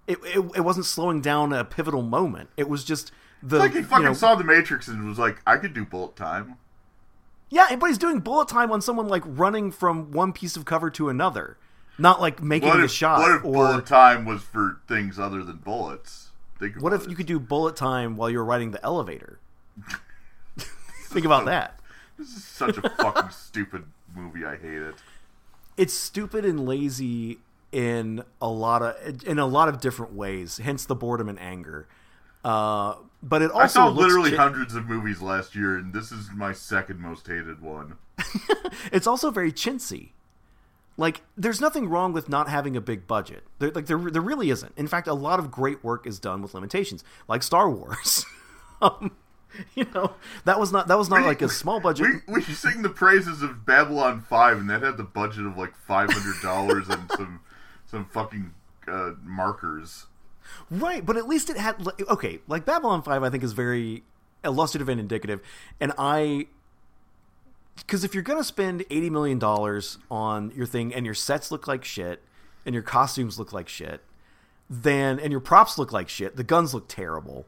It, 0.08 0.18
it, 0.24 0.40
it 0.56 0.62
wasn't 0.62 0.86
slowing 0.88 1.22
down 1.22 1.54
a 1.54 1.64
pivotal 1.64 2.02
moment. 2.02 2.50
It 2.58 2.68
was 2.68 2.84
just 2.84 3.12
the 3.44 3.58
It's 3.58 3.62
like 3.62 3.72
he 3.74 3.78
you 3.80 3.84
fucking 3.86 4.06
know- 4.06 4.14
saw 4.14 4.36
the 4.36 4.44
Matrix 4.44 4.88
and 4.88 5.08
was 5.08 5.20
like, 5.20 5.40
I 5.46 5.58
could 5.58 5.74
do 5.74 5.86
bullet 5.86 6.16
time. 6.16 6.56
yeah, 7.50 7.76
but 7.76 7.88
he's 7.88 7.98
doing 8.00 8.20
bullet 8.20 8.48
time 8.48 8.72
on 8.72 8.82
someone 8.82 9.08
like 9.08 9.22
running 9.26 9.72
from 9.72 10.12
one 10.12 10.34
piece 10.34 10.56
of 10.58 10.66
cover 10.66 10.90
to 10.92 11.10
another, 11.10 11.58
not 12.00 12.20
like 12.20 12.42
making 12.42 12.70
What 12.70 12.80
if, 12.84 12.90
shot. 12.92 13.20
what 13.20 13.32
if 13.36 13.46
or 13.46 13.54
bullet 13.54 13.86
time 13.86 14.26
was 14.26 14.42
for 14.42 14.82
things 14.88 15.20
other 15.20 15.44
than 15.44 15.58
bullets? 15.58 16.30
Think 16.58 16.82
what 16.82 16.92
if 16.92 17.08
you 17.08 17.16
could 17.16 17.28
do 17.28 17.40
bullet 17.40 17.76
time 17.76 18.18
while 18.18 18.30
you're 18.32 18.44
riding 18.44 18.72
the 18.72 18.84
elevator? 18.84 19.40
Think 20.58 21.26
about 21.26 21.46
that. 21.46 21.80
This 22.18 22.30
is 22.36 22.44
such 22.44 22.78
a 22.78 22.82
fucking 22.90 23.30
stupid 23.32 23.86
movie. 24.16 24.44
I 24.46 24.58
hate 24.58 24.74
it. 24.82 24.96
It's 25.80 25.94
stupid 25.94 26.44
and 26.44 26.68
lazy 26.68 27.40
in 27.72 28.22
a 28.42 28.50
lot 28.50 28.82
of 28.82 29.24
in 29.24 29.40
a 29.40 29.46
lot 29.46 29.70
of 29.70 29.80
different 29.80 30.14
ways. 30.14 30.58
Hence 30.58 30.86
the 30.86 30.94
boredom 30.94 31.30
and 31.30 31.40
anger. 31.40 31.88
Uh, 32.44 32.96
but 33.24 33.42
it 33.42 33.50
also 33.52 33.64
I 33.64 33.68
saw 33.68 33.88
literally 33.88 34.32
chi- 34.32 34.36
hundreds 34.38 34.76
of 34.76 34.88
movies 34.88 35.22
last 35.22 35.56
year, 35.56 35.78
and 35.78 35.94
this 35.94 36.12
is 36.12 36.30
my 36.36 36.52
second 36.52 37.00
most 37.00 37.26
hated 37.26 37.62
one. 37.62 37.96
it's 38.92 39.08
also 39.08 39.32
very 39.32 39.54
chintzy. 39.54 40.10
Like, 40.98 41.22
there's 41.38 41.62
nothing 41.62 41.88
wrong 41.88 42.12
with 42.12 42.28
not 42.28 42.50
having 42.50 42.76
a 42.76 42.82
big 42.82 43.08
budget. 43.08 43.46
There, 43.60 43.72
like, 43.72 43.86
there, 43.86 43.98
there 43.98 44.22
really 44.22 44.50
isn't. 44.50 44.74
In 44.76 44.88
fact, 44.88 45.08
a 45.08 45.14
lot 45.14 45.40
of 45.40 45.50
great 45.50 45.82
work 45.82 46.06
is 46.06 46.20
done 46.20 46.42
with 46.42 46.54
limitations, 46.54 47.06
like 47.30 47.42
Star 47.42 47.70
Wars. 47.70 48.26
um, 48.82 49.12
you 49.76 49.86
know, 49.96 50.14
that 50.46 50.60
was 50.60 50.72
not 50.72 50.88
that 50.88 50.98
was 50.98 51.10
not 51.10 51.22
We- 51.22 51.26
like 51.28 51.42
a 51.42 51.50
small 51.50 51.80
budget. 51.80 52.08
We 52.28 52.36
we 52.36 52.42
sing 52.42 52.82
the 52.82 52.90
praises 52.90 53.42
of 53.42 53.66
Babylon 53.66 54.22
Five, 54.22 54.58
and 54.58 54.70
that 54.70 54.82
had 54.84 54.98
the 54.98 55.04
budget 55.04 55.46
of 55.46 55.58
like 55.58 55.76
five 55.76 56.12
hundred 56.12 56.42
dollars 56.42 56.88
and 56.90 57.10
some 57.18 57.40
some 57.86 58.06
fucking 58.06 58.54
uh, 58.88 59.12
markers. 59.24 60.06
Right, 60.72 61.06
but 61.06 61.16
at 61.18 61.28
least 61.28 61.50
it 61.50 61.58
had 61.58 61.76
okay. 62.10 62.40
Like 62.48 62.66
Babylon 62.66 63.02
Five, 63.02 63.24
I 63.24 63.30
think 63.30 63.44
is 63.44 63.54
very 63.54 64.04
illustrative 64.44 64.88
and 64.90 65.00
indicative, 65.00 65.42
and 65.80 65.94
I 65.98 66.48
because 67.78 68.04
if 68.04 68.14
you're 68.14 68.24
gonna 68.24 68.44
spend 68.44 68.84
eighty 68.90 69.10
million 69.10 69.40
dollars 69.40 69.98
on 70.12 70.52
your 70.56 70.66
thing 70.66 70.94
and 70.94 71.06
your 71.06 71.16
sets 71.16 71.52
look 71.52 71.68
like 71.68 71.84
shit 71.86 72.22
and 72.66 72.74
your 72.74 72.84
costumes 72.84 73.40
look 73.40 73.54
like 73.54 73.70
shit, 73.70 74.02
then 74.70 75.20
and 75.20 75.32
your 75.32 75.40
props 75.40 75.78
look 75.78 75.92
like 75.92 76.10
shit, 76.10 76.36
the 76.36 76.44
guns 76.44 76.74
look 76.74 76.88
terrible. 76.88 77.46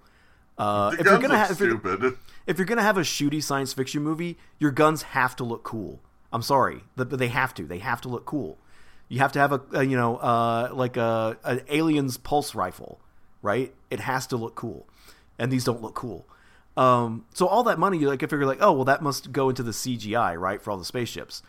Uh, 0.61 0.95
if 0.99 1.05
you're 1.07 1.17
gonna 1.17 1.35
have 1.35 1.55
stupid. 1.55 2.17
if 2.45 2.59
you're 2.59 2.67
gonna 2.67 2.83
have 2.83 2.97
a 2.97 3.01
shooty 3.01 3.41
science 3.41 3.73
fiction 3.73 4.03
movie, 4.03 4.37
your 4.59 4.69
guns 4.69 5.01
have 5.01 5.35
to 5.37 5.43
look 5.43 5.63
cool. 5.63 5.99
I'm 6.31 6.43
sorry, 6.43 6.83
but 6.95 7.09
they 7.09 7.29
have 7.29 7.55
to. 7.55 7.63
They 7.63 7.79
have 7.79 7.99
to 8.01 8.09
look 8.09 8.25
cool. 8.25 8.59
You 9.09 9.17
have 9.19 9.31
to 9.31 9.39
have 9.39 9.51
a, 9.53 9.61
a 9.73 9.83
you 9.83 9.97
know 9.97 10.17
uh, 10.17 10.69
like 10.71 10.97
a 10.97 11.35
an 11.43 11.61
alien's 11.67 12.17
pulse 12.17 12.53
rifle, 12.53 13.01
right? 13.41 13.73
It 13.89 14.01
has 14.01 14.27
to 14.27 14.37
look 14.37 14.53
cool, 14.53 14.87
and 15.39 15.51
these 15.51 15.63
don't 15.63 15.81
look 15.81 15.95
cool. 15.95 16.27
Um, 16.77 17.25
so 17.33 17.47
all 17.47 17.63
that 17.63 17.79
money, 17.79 17.97
you 17.97 18.07
like, 18.07 18.21
I 18.21 18.27
figure 18.27 18.45
like, 18.45 18.61
oh 18.61 18.71
well, 18.71 18.85
that 18.85 19.01
must 19.01 19.31
go 19.31 19.49
into 19.49 19.63
the 19.63 19.71
CGI, 19.71 20.39
right, 20.39 20.61
for 20.61 20.69
all 20.69 20.77
the 20.77 20.85
spaceships, 20.85 21.41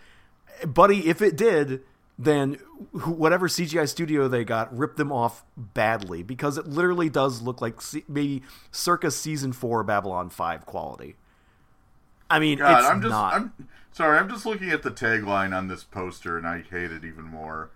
buddy. 0.66 1.06
If 1.06 1.20
it 1.20 1.36
did, 1.36 1.82
then 2.24 2.54
whatever 2.92 3.48
CGI 3.48 3.88
studio 3.88 4.28
they 4.28 4.44
got 4.44 4.76
ripped 4.76 4.96
them 4.96 5.10
off 5.10 5.44
badly 5.56 6.22
because 6.22 6.58
it 6.58 6.66
literally 6.66 7.08
does 7.08 7.42
look 7.42 7.60
like 7.60 7.80
maybe 8.08 8.42
circa 8.70 9.10
season 9.10 9.52
four 9.52 9.82
Babylon 9.82 10.30
Five 10.30 10.66
quality. 10.66 11.16
I 12.30 12.38
mean, 12.38 12.58
God, 12.58 12.80
it's 12.80 12.88
I'm 12.88 13.00
just 13.00 13.10
not. 13.10 13.34
I'm 13.34 13.68
sorry. 13.92 14.18
I'm 14.18 14.28
just 14.28 14.46
looking 14.46 14.70
at 14.70 14.82
the 14.82 14.90
tagline 14.90 15.56
on 15.56 15.68
this 15.68 15.84
poster, 15.84 16.38
and 16.38 16.46
I 16.46 16.62
hate 16.62 16.92
it 16.92 17.04
even 17.04 17.24
more. 17.24 17.70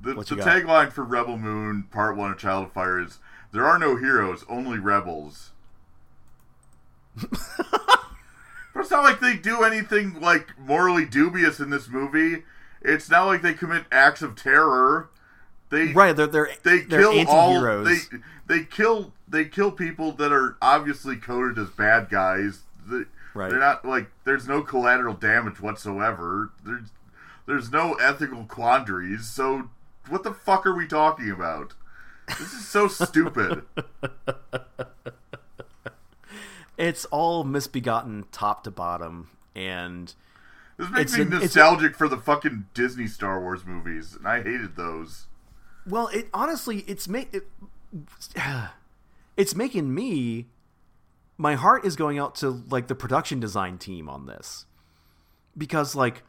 The, 0.00 0.14
the 0.14 0.36
tagline 0.36 0.92
for 0.92 1.04
Rebel 1.04 1.38
Moon 1.38 1.84
Part 1.90 2.16
One 2.16 2.32
of 2.32 2.38
Child 2.38 2.66
of 2.66 2.72
Fire 2.72 3.00
is 3.00 3.18
"There 3.52 3.64
are 3.64 3.78
no 3.78 3.96
heroes, 3.96 4.44
only 4.48 4.78
rebels." 4.78 5.52
but 7.30 7.30
it's 8.76 8.90
not 8.90 9.04
like 9.04 9.20
they 9.20 9.36
do 9.36 9.62
anything 9.62 10.20
like 10.20 10.58
morally 10.58 11.06
dubious 11.06 11.60
in 11.60 11.70
this 11.70 11.88
movie. 11.88 12.42
It's 12.84 13.10
not 13.10 13.26
like 13.26 13.42
they 13.42 13.54
commit 13.54 13.84
acts 13.90 14.22
of 14.22 14.36
terror. 14.36 15.08
They 15.70 15.92
right, 15.92 16.14
they're 16.14 16.26
they're 16.26 16.50
they 16.62 16.80
they're 16.80 17.00
kill 17.00 17.28
all 17.28 17.82
they 17.82 17.96
they 18.46 18.64
kill 18.64 19.12
they 19.26 19.46
kill 19.46 19.72
people 19.72 20.12
that 20.12 20.32
are 20.32 20.56
obviously 20.62 21.16
coded 21.16 21.58
as 21.58 21.70
bad 21.70 22.10
guys. 22.10 22.60
They, 22.86 23.04
Right. 23.34 23.50
They're 23.50 23.58
not 23.58 23.84
like 23.84 24.10
there's 24.22 24.46
no 24.46 24.62
collateral 24.62 25.14
damage 25.14 25.60
whatsoever. 25.60 26.52
There's 26.64 26.90
there's 27.46 27.72
no 27.72 27.94
ethical 27.94 28.44
quandaries. 28.44 29.26
So 29.26 29.70
what 30.08 30.22
the 30.22 30.32
fuck 30.32 30.64
are 30.66 30.74
we 30.74 30.86
talking 30.86 31.30
about? 31.30 31.74
This 32.28 32.52
is 32.52 32.68
so 32.68 32.88
stupid. 32.88 33.64
It's 36.76 37.04
all 37.04 37.44
misbegotten, 37.44 38.24
top 38.32 38.64
to 38.64 38.70
bottom, 38.72 39.30
and 39.54 40.12
This 40.76 40.90
makes 40.90 41.12
It's 41.12 41.16
me 41.18 41.22
an- 41.22 41.32
it's 41.42 41.54
a- 41.56 41.58
nostalgic 41.60 41.96
for 41.96 42.08
the 42.08 42.16
fucking 42.16 42.66
Disney 42.74 43.06
Star 43.06 43.40
Wars 43.40 43.64
movies, 43.64 44.14
and 44.16 44.26
I 44.26 44.42
hated 44.42 44.76
those. 44.76 45.26
Well, 45.86 46.08
it 46.08 46.28
honestly, 46.34 46.78
it's 46.86 47.06
make 47.08 47.32
it, 47.34 47.46
it's 49.36 49.54
making 49.54 49.94
me. 49.94 50.48
My 51.36 51.54
heart 51.56 51.84
is 51.84 51.96
going 51.96 52.18
out 52.18 52.34
to 52.36 52.48
like 52.70 52.86
the 52.86 52.94
production 52.94 53.40
design 53.40 53.76
team 53.78 54.08
on 54.08 54.26
this, 54.26 54.66
because 55.56 55.94
like, 55.96 56.22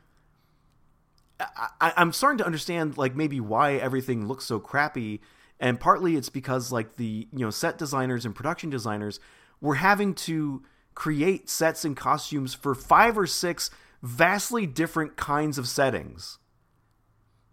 I, 1.39 1.93
I'm 1.95 2.11
starting 2.11 2.39
to 2.39 2.45
understand 2.45 2.97
like 2.97 3.15
maybe 3.15 3.39
why 3.39 3.73
everything 3.75 4.27
looks 4.27 4.45
so 4.45 4.59
crappy, 4.59 5.21
and 5.59 5.79
partly 5.79 6.15
it's 6.15 6.29
because 6.29 6.71
like 6.71 6.95
the 6.95 7.27
you 7.31 7.39
know 7.45 7.49
set 7.51 7.77
designers 7.77 8.25
and 8.25 8.33
production 8.35 8.69
designers 8.69 9.19
were 9.61 9.75
having 9.75 10.13
to 10.13 10.63
create 10.95 11.49
sets 11.49 11.83
and 11.85 11.95
costumes 11.97 12.53
for 12.53 12.73
five 12.73 13.17
or 13.17 13.27
six 13.27 13.69
vastly 14.05 14.67
different 14.67 15.17
kinds 15.17 15.57
of 15.57 15.67
settings 15.67 16.37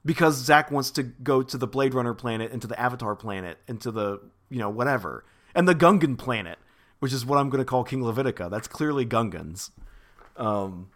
because 0.05 0.36
Zack 0.36 0.70
wants 0.70 0.90
to 0.92 1.03
go 1.03 1.42
to 1.42 1.57
the 1.57 1.66
Blade 1.66 1.94
Runner 1.94 2.12
planet 2.12 2.53
and 2.53 2.61
to 2.61 2.68
the 2.68 2.78
Avatar 2.78 3.16
planet 3.16 3.57
and 3.66 3.80
to 3.80 3.90
the 3.90 4.20
you 4.50 4.59
know 4.59 4.68
whatever 4.68 5.24
and 5.55 5.66
the 5.66 5.74
Gungan 5.74 6.18
planet, 6.18 6.59
which 6.98 7.12
is 7.12 7.24
what 7.24 7.38
I'm 7.38 7.48
going 7.48 7.61
to 7.61 7.64
call 7.64 7.84
King 7.84 8.03
Levitica. 8.03 8.50
That's 8.50 8.68
clearly 8.68 9.07
Gungans. 9.07 9.70
Um, 10.36 10.90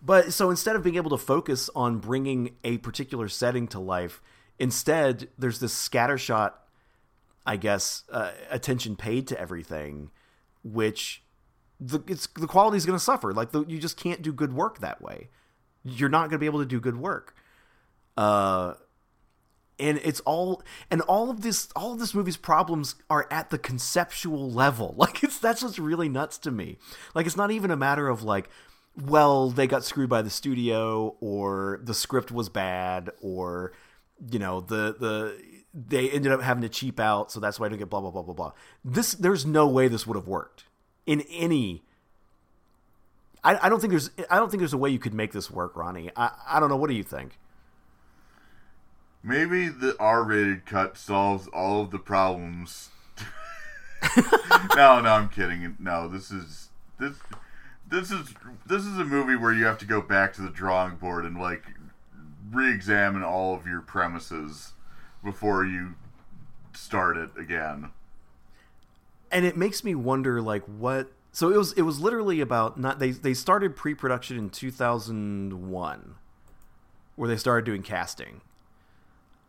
but 0.00 0.32
so 0.32 0.48
instead 0.48 0.76
of 0.76 0.84
being 0.84 0.96
able 0.96 1.10
to 1.10 1.18
focus 1.18 1.68
on 1.74 1.98
bringing 1.98 2.56
a 2.62 2.78
particular 2.78 3.28
setting 3.28 3.66
to 3.68 3.80
life, 3.80 4.22
instead 4.60 5.28
there's 5.38 5.58
this 5.58 5.74
scattershot, 5.74 6.52
I 7.44 7.56
guess, 7.56 8.04
uh, 8.10 8.30
attention 8.48 8.94
paid 8.94 9.26
to 9.28 9.40
everything, 9.40 10.10
which 10.62 11.22
the 11.80 12.00
it's 12.06 12.26
the 12.26 12.46
quality 12.46 12.76
is 12.76 12.84
going 12.86 12.98
to 12.98 13.04
suffer. 13.04 13.32
Like 13.32 13.52
the, 13.52 13.64
you 13.64 13.78
just 13.78 13.96
can't 13.96 14.20
do 14.22 14.32
good 14.32 14.52
work 14.52 14.78
that 14.80 15.00
way. 15.00 15.28
You're 15.82 16.10
not 16.10 16.22
going 16.22 16.32
to 16.32 16.38
be 16.38 16.46
able 16.46 16.60
to 16.60 16.66
do 16.66 16.78
good 16.78 16.96
work. 16.96 17.34
Uh, 18.16 18.74
and 19.78 19.98
it's 20.04 20.20
all 20.20 20.62
and 20.90 21.00
all 21.02 21.30
of 21.30 21.40
this 21.40 21.70
all 21.74 21.94
of 21.94 21.98
this 21.98 22.14
movie's 22.14 22.36
problems 22.36 22.96
are 23.08 23.26
at 23.30 23.48
the 23.48 23.58
conceptual 23.58 24.50
level. 24.50 24.94
Like 25.00 25.24
it's 25.24 25.38
that's 25.38 25.62
what's 25.62 25.78
really 25.78 26.10
nuts 26.10 26.36
to 26.38 26.50
me. 26.50 26.76
Like 27.14 27.24
it's 27.24 27.36
not 27.36 27.50
even 27.50 27.70
a 27.70 27.76
matter 27.76 28.08
of 28.08 28.22
like, 28.22 28.50
well, 28.94 29.48
they 29.48 29.66
got 29.66 29.82
screwed 29.82 30.10
by 30.10 30.20
the 30.20 30.28
studio 30.28 31.16
or 31.20 31.80
the 31.82 31.94
script 31.94 32.30
was 32.30 32.50
bad 32.50 33.10
or 33.22 33.72
you 34.30 34.38
know 34.38 34.60
the 34.60 34.94
the 34.98 35.42
they 35.72 36.10
ended 36.10 36.32
up 36.32 36.42
having 36.42 36.62
to 36.62 36.68
cheap 36.68 37.00
out, 37.00 37.32
so 37.32 37.40
that's 37.40 37.58
why 37.58 37.66
I 37.66 37.68
don't 37.70 37.78
get 37.78 37.88
blah 37.88 38.00
blah 38.00 38.10
blah 38.10 38.22
blah 38.22 38.34
blah. 38.34 38.52
This 38.84 39.12
there's 39.12 39.46
no 39.46 39.66
way 39.66 39.88
this 39.88 40.06
would 40.06 40.16
have 40.16 40.28
worked 40.28 40.64
in 41.10 41.22
any. 41.22 41.82
I, 43.42 43.66
I 43.66 43.68
don't 43.68 43.80
think 43.80 43.90
there's 43.90 44.10
I 44.30 44.36
don't 44.36 44.48
think 44.48 44.60
there's 44.60 44.72
a 44.72 44.78
way 44.78 44.90
you 44.90 45.00
could 45.00 45.12
make 45.12 45.32
this 45.32 45.50
work, 45.50 45.74
Ronnie. 45.74 46.12
I, 46.14 46.30
I 46.46 46.60
don't 46.60 46.68
know. 46.68 46.76
What 46.76 46.88
do 46.88 46.94
you 46.94 47.02
think? 47.02 47.36
Maybe 49.20 49.68
the 49.68 49.96
R-rated 49.98 50.66
cut 50.66 50.96
solves 50.96 51.48
all 51.48 51.82
of 51.82 51.90
the 51.90 51.98
problems. 51.98 52.90
no, 54.76 55.00
no, 55.00 55.10
I'm 55.10 55.28
kidding. 55.28 55.76
No, 55.80 56.06
this 56.06 56.30
is 56.30 56.68
this 57.00 57.16
this 57.88 58.12
is 58.12 58.32
this 58.64 58.84
is 58.86 58.96
a 58.96 59.04
movie 59.04 59.34
where 59.34 59.52
you 59.52 59.64
have 59.64 59.78
to 59.78 59.86
go 59.86 60.00
back 60.00 60.32
to 60.34 60.42
the 60.42 60.48
drawing 60.48 60.94
board 60.94 61.24
and 61.24 61.36
like 61.36 61.64
re-examine 62.52 63.24
all 63.24 63.56
of 63.56 63.66
your 63.66 63.80
premises 63.80 64.74
before 65.24 65.64
you 65.64 65.96
start 66.72 67.16
it 67.16 67.30
again. 67.36 67.90
And 69.30 69.44
it 69.44 69.56
makes 69.56 69.84
me 69.84 69.94
wonder, 69.94 70.42
like, 70.42 70.62
what? 70.64 71.10
So 71.32 71.50
it 71.52 71.56
was 71.56 71.72
it 71.74 71.82
was 71.82 72.00
literally 72.00 72.40
about 72.40 72.78
not 72.78 72.98
they 72.98 73.12
they 73.12 73.34
started 73.34 73.76
pre-production 73.76 74.36
in 74.36 74.50
2001, 74.50 76.14
where 77.16 77.28
they 77.28 77.36
started 77.36 77.64
doing 77.64 77.82
casting. 77.82 78.40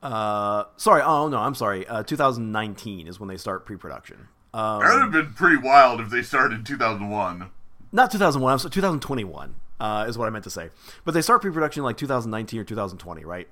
Uh, 0.03 0.65
sorry, 0.77 1.01
oh 1.01 1.27
no, 1.27 1.37
I'm 1.37 1.55
sorry. 1.55 1.87
Uh, 1.87 2.03
2019 2.03 3.07
is 3.07 3.19
when 3.19 3.29
they 3.29 3.37
start 3.37 3.65
pre-production. 3.65 4.27
Um, 4.53 4.81
that 4.81 4.93
would 4.93 5.01
have 5.03 5.11
been 5.11 5.33
pretty 5.33 5.57
wild 5.57 6.01
if 6.01 6.09
they 6.09 6.21
started 6.21 6.59
in 6.59 6.63
2001. 6.63 7.49
Not 7.91 8.11
2001. 8.11 8.51
I'm 8.51 8.59
sorry, 8.59 8.71
2021 8.71 9.55
uh, 9.79 10.05
is 10.07 10.17
what 10.17 10.27
I 10.27 10.29
meant 10.29 10.43
to 10.43 10.49
say. 10.49 10.69
But 11.05 11.13
they 11.13 11.21
start 11.21 11.41
pre-production 11.41 11.83
like 11.83 11.97
2019 11.97 12.59
or 12.59 12.63
2020, 12.63 13.25
right? 13.25 13.47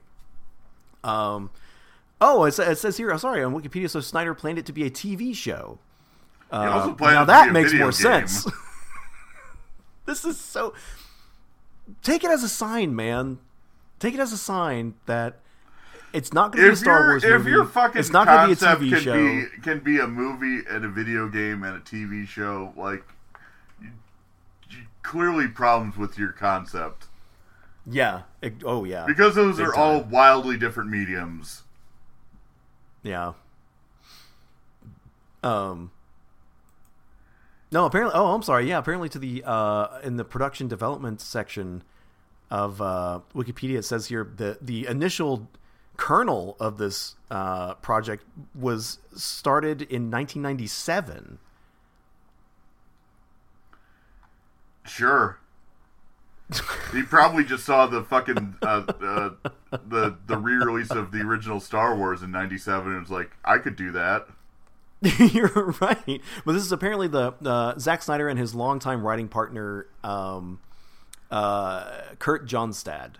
Um, 1.03 1.51
oh, 2.19 2.45
it, 2.45 2.57
it 2.59 2.77
says 2.77 2.97
here. 2.97 3.11
i'm 3.11 3.19
Sorry, 3.19 3.43
on 3.43 3.53
Wikipedia. 3.53 3.89
So 3.89 3.99
Snyder 4.01 4.33
planned 4.33 4.57
it 4.57 4.65
to 4.65 4.73
be 4.73 4.85
a 4.85 4.89
TV 4.89 5.35
show. 5.35 5.79
Uh, 6.51 6.95
now 6.99 7.25
that 7.25 7.51
makes 7.51 7.73
more 7.73 7.91
game. 7.91 7.91
sense. 7.91 8.47
this 10.05 10.25
is 10.25 10.39
so. 10.39 10.73
Take 12.03 12.23
it 12.23 12.31
as 12.31 12.43
a 12.43 12.49
sign, 12.49 12.95
man. 12.95 13.39
Take 13.99 14.13
it 14.13 14.19
as 14.19 14.31
a 14.31 14.37
sign 14.37 14.95
that 15.05 15.39
it's 16.13 16.33
not 16.33 16.51
going 16.51 16.63
to 16.63 16.69
be 16.69 16.73
a 16.73 16.75
Star 16.75 17.07
Wars 17.07 17.23
movie. 17.23 17.35
If 17.35 17.45
your 17.47 17.65
fucking 17.65 17.99
it's 17.99 18.11
not 18.11 18.27
going 18.27 18.55
to 18.55 18.79
be 18.79 18.87
a 18.87 18.89
TV 18.89 18.89
can 18.93 19.01
show. 19.01 19.13
Be, 19.13 19.61
can 19.61 19.79
be 19.79 19.99
a 19.99 20.07
movie 20.07 20.63
and 20.69 20.85
a 20.85 20.89
video 20.89 21.27
game 21.27 21.63
and 21.63 21.77
a 21.77 21.79
TV 21.79 22.27
show, 22.27 22.73
like 22.75 23.03
you, 23.81 23.89
you, 24.71 24.77
clearly 25.03 25.47
problems 25.47 25.97
with 25.97 26.17
your 26.17 26.31
concept. 26.31 27.05
Yeah. 27.85 28.23
It, 28.41 28.55
oh 28.65 28.85
yeah. 28.85 29.05
Because 29.05 29.35
those 29.35 29.57
Big 29.57 29.67
are 29.67 29.73
time. 29.73 29.81
all 29.81 30.03
wildly 30.03 30.57
different 30.57 30.89
mediums. 30.89 31.63
Yeah. 33.03 33.33
Um. 35.43 35.91
No, 37.71 37.85
apparently. 37.85 38.15
Oh, 38.15 38.33
I'm 38.33 38.41
sorry. 38.41 38.67
Yeah, 38.67 38.79
apparently 38.79 39.09
to 39.09 39.19
the 39.19 39.43
uh, 39.45 39.99
in 40.03 40.17
the 40.17 40.25
production 40.25 40.67
development 40.67 41.21
section 41.21 41.83
of 42.49 42.81
uh, 42.81 43.19
Wikipedia, 43.35 43.77
it 43.77 43.85
says 43.85 44.07
here 44.07 44.27
the 44.35 44.57
the 44.61 44.87
initial 44.87 45.47
kernel 45.97 46.55
of 46.59 46.77
this 46.77 47.15
uh, 47.29 47.75
project 47.75 48.23
was 48.55 48.99
started 49.15 49.81
in 49.81 50.09
1997. 50.09 51.37
Sure. 54.85 55.37
he 56.93 57.03
probably 57.03 57.43
just 57.43 57.63
saw 57.63 57.85
the 57.85 58.03
fucking 58.03 58.55
uh, 58.63 58.65
uh, 58.65 59.29
the 59.87 60.17
the 60.25 60.37
re-release 60.37 60.89
of 60.89 61.11
the 61.11 61.19
original 61.19 61.59
Star 61.59 61.95
Wars 61.95 62.23
in 62.23 62.31
'97 62.31 62.91
and 62.91 63.01
was 63.01 63.11
like, 63.11 63.29
I 63.45 63.59
could 63.59 63.75
do 63.75 63.91
that. 63.91 64.27
You're 65.17 65.73
right, 65.79 66.21
but 66.45 66.51
this 66.51 66.63
is 66.63 66.73
apparently 66.73 67.07
the 67.07 67.33
uh, 67.45 67.79
Zack 67.79 68.03
Snyder 68.03 68.27
and 68.27 68.37
his 68.37 68.53
longtime 68.53 69.01
writing 69.01 69.29
partner, 69.29 69.87
um, 70.03 70.59
uh, 71.31 72.01
Kurt 72.19 72.45
Johnstad 72.45 73.11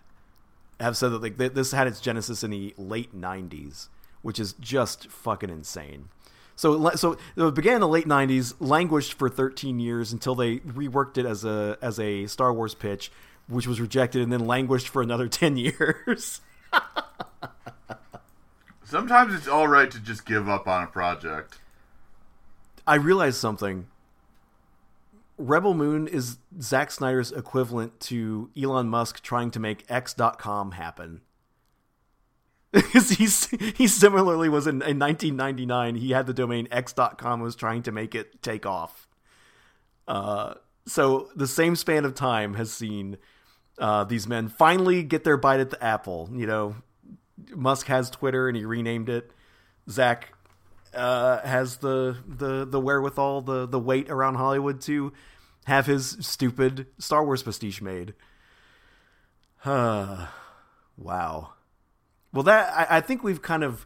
have 0.79 0.97
said 0.97 1.09
that 1.09 1.21
like 1.21 1.37
this 1.37 1.71
had 1.71 1.87
its 1.87 2.01
genesis 2.01 2.43
in 2.43 2.51
the 2.51 2.73
late 2.77 3.15
'90s, 3.15 3.87
which 4.21 4.39
is 4.39 4.53
just 4.53 5.09
fucking 5.09 5.49
insane. 5.49 6.09
So, 6.57 6.89
so 6.95 7.17
it 7.37 7.55
began 7.55 7.75
in 7.75 7.81
the 7.81 7.87
late 7.87 8.07
'90s, 8.07 8.55
languished 8.59 9.13
for 9.13 9.29
13 9.29 9.79
years 9.79 10.11
until 10.11 10.35
they 10.35 10.57
reworked 10.57 11.17
it 11.17 11.25
as 11.25 11.45
a 11.45 11.77
as 11.81 11.97
a 11.97 12.27
Star 12.27 12.51
Wars 12.53 12.75
pitch, 12.75 13.09
which 13.47 13.67
was 13.67 13.79
rejected, 13.79 14.21
and 14.21 14.33
then 14.33 14.45
languished 14.45 14.89
for 14.89 15.01
another 15.01 15.27
10 15.29 15.55
years. 15.55 16.41
Sometimes 18.83 19.33
it's 19.33 19.47
all 19.47 19.69
right 19.69 19.89
to 19.89 19.99
just 19.99 20.25
give 20.25 20.49
up 20.49 20.67
on 20.67 20.83
a 20.83 20.87
project. 20.87 21.59
I 22.89 22.95
realized 22.95 23.37
something. 23.37 23.85
Rebel 25.37 25.75
Moon 25.75 26.07
is 26.07 26.39
Zack 26.59 26.89
Snyder's 26.89 27.31
equivalent 27.31 27.99
to 28.01 28.49
Elon 28.59 28.89
Musk 28.89 29.21
trying 29.21 29.51
to 29.51 29.59
make 29.59 29.85
X.com 29.87 30.71
happen. 30.71 31.21
He's 32.91 33.45
he 33.49 33.87
similarly 33.87 34.49
was 34.49 34.65
in, 34.65 34.81
in 34.81 34.97
1999. 34.97 35.95
He 35.95 36.11
had 36.11 36.25
the 36.25 36.33
domain 36.33 36.67
X.com 36.71 37.39
was 37.41 37.55
trying 37.55 37.83
to 37.83 37.91
make 37.91 38.15
it 38.15 38.41
take 38.41 38.65
off. 38.65 39.07
Uh, 40.07 40.55
so 40.87 41.29
the 41.35 41.47
same 41.47 41.75
span 41.75 42.05
of 42.05 42.15
time 42.15 42.55
has 42.55 42.73
seen 42.73 43.17
uh, 43.77 44.03
these 44.03 44.27
men 44.27 44.47
finally 44.47 45.03
get 45.03 45.23
their 45.23 45.37
bite 45.37 45.59
at 45.59 45.69
the 45.69 45.83
apple. 45.83 46.27
You 46.33 46.47
know, 46.47 46.75
Musk 47.55 47.85
has 47.85 48.09
Twitter 48.09 48.47
and 48.47 48.57
he 48.57 48.65
renamed 48.65 49.09
it. 49.09 49.29
Zack 49.87 50.33
uh, 50.93 51.45
has 51.45 51.77
the 51.77 52.17
the 52.27 52.65
the 52.65 52.79
wherewithal, 52.79 53.41
the 53.41 53.65
the 53.65 53.79
weight 53.79 54.09
around 54.09 54.35
Hollywood 54.35 54.81
to 54.81 55.13
have 55.65 55.85
his 55.85 56.17
stupid 56.21 56.87
Star 56.97 57.23
Wars 57.23 57.43
pastiche 57.43 57.81
made. 57.81 58.13
Huh. 59.57 60.27
wow. 60.97 61.53
Well, 62.33 62.43
that 62.43 62.73
I, 62.91 62.97
I, 62.97 63.01
think 63.01 63.23
we've 63.23 63.41
kind 63.41 63.63
of. 63.63 63.85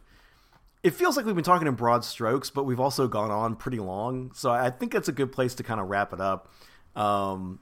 It 0.82 0.92
feels 0.92 1.16
like 1.16 1.24
we've 1.24 1.34
been 1.34 1.44
talking 1.44 1.66
in 1.66 1.74
broad 1.74 2.04
strokes, 2.04 2.50
but 2.50 2.64
we've 2.64 2.80
also 2.80 3.08
gone 3.08 3.30
on 3.30 3.56
pretty 3.56 3.78
long. 3.78 4.32
So 4.34 4.50
I 4.50 4.68
think 4.68 4.92
that's 4.92 5.08
a 5.08 5.12
good 5.12 5.32
place 5.32 5.54
to 5.54 5.62
kind 5.62 5.80
of 5.80 5.88
wrap 5.88 6.12
it 6.12 6.20
up. 6.20 6.52
Um, 6.94 7.58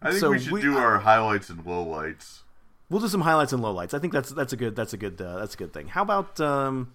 I 0.00 0.10
think 0.10 0.20
so 0.20 0.30
we 0.30 0.38
should 0.38 0.52
we, 0.52 0.62
do 0.62 0.78
our 0.78 0.98
highlights 0.98 1.50
and 1.50 1.62
lowlights. 1.64 2.40
We'll 2.88 3.00
do 3.00 3.08
some 3.08 3.20
highlights 3.20 3.52
and 3.52 3.62
lowlights. 3.62 3.92
I 3.92 3.98
think 3.98 4.14
that's 4.14 4.30
that's 4.30 4.54
a 4.54 4.56
good 4.56 4.74
that's 4.74 4.94
a 4.94 4.96
good 4.96 5.20
uh, 5.20 5.38
that's 5.38 5.54
a 5.54 5.58
good 5.58 5.74
thing. 5.74 5.88
How 5.88 6.02
about? 6.02 6.40
Um, 6.40 6.92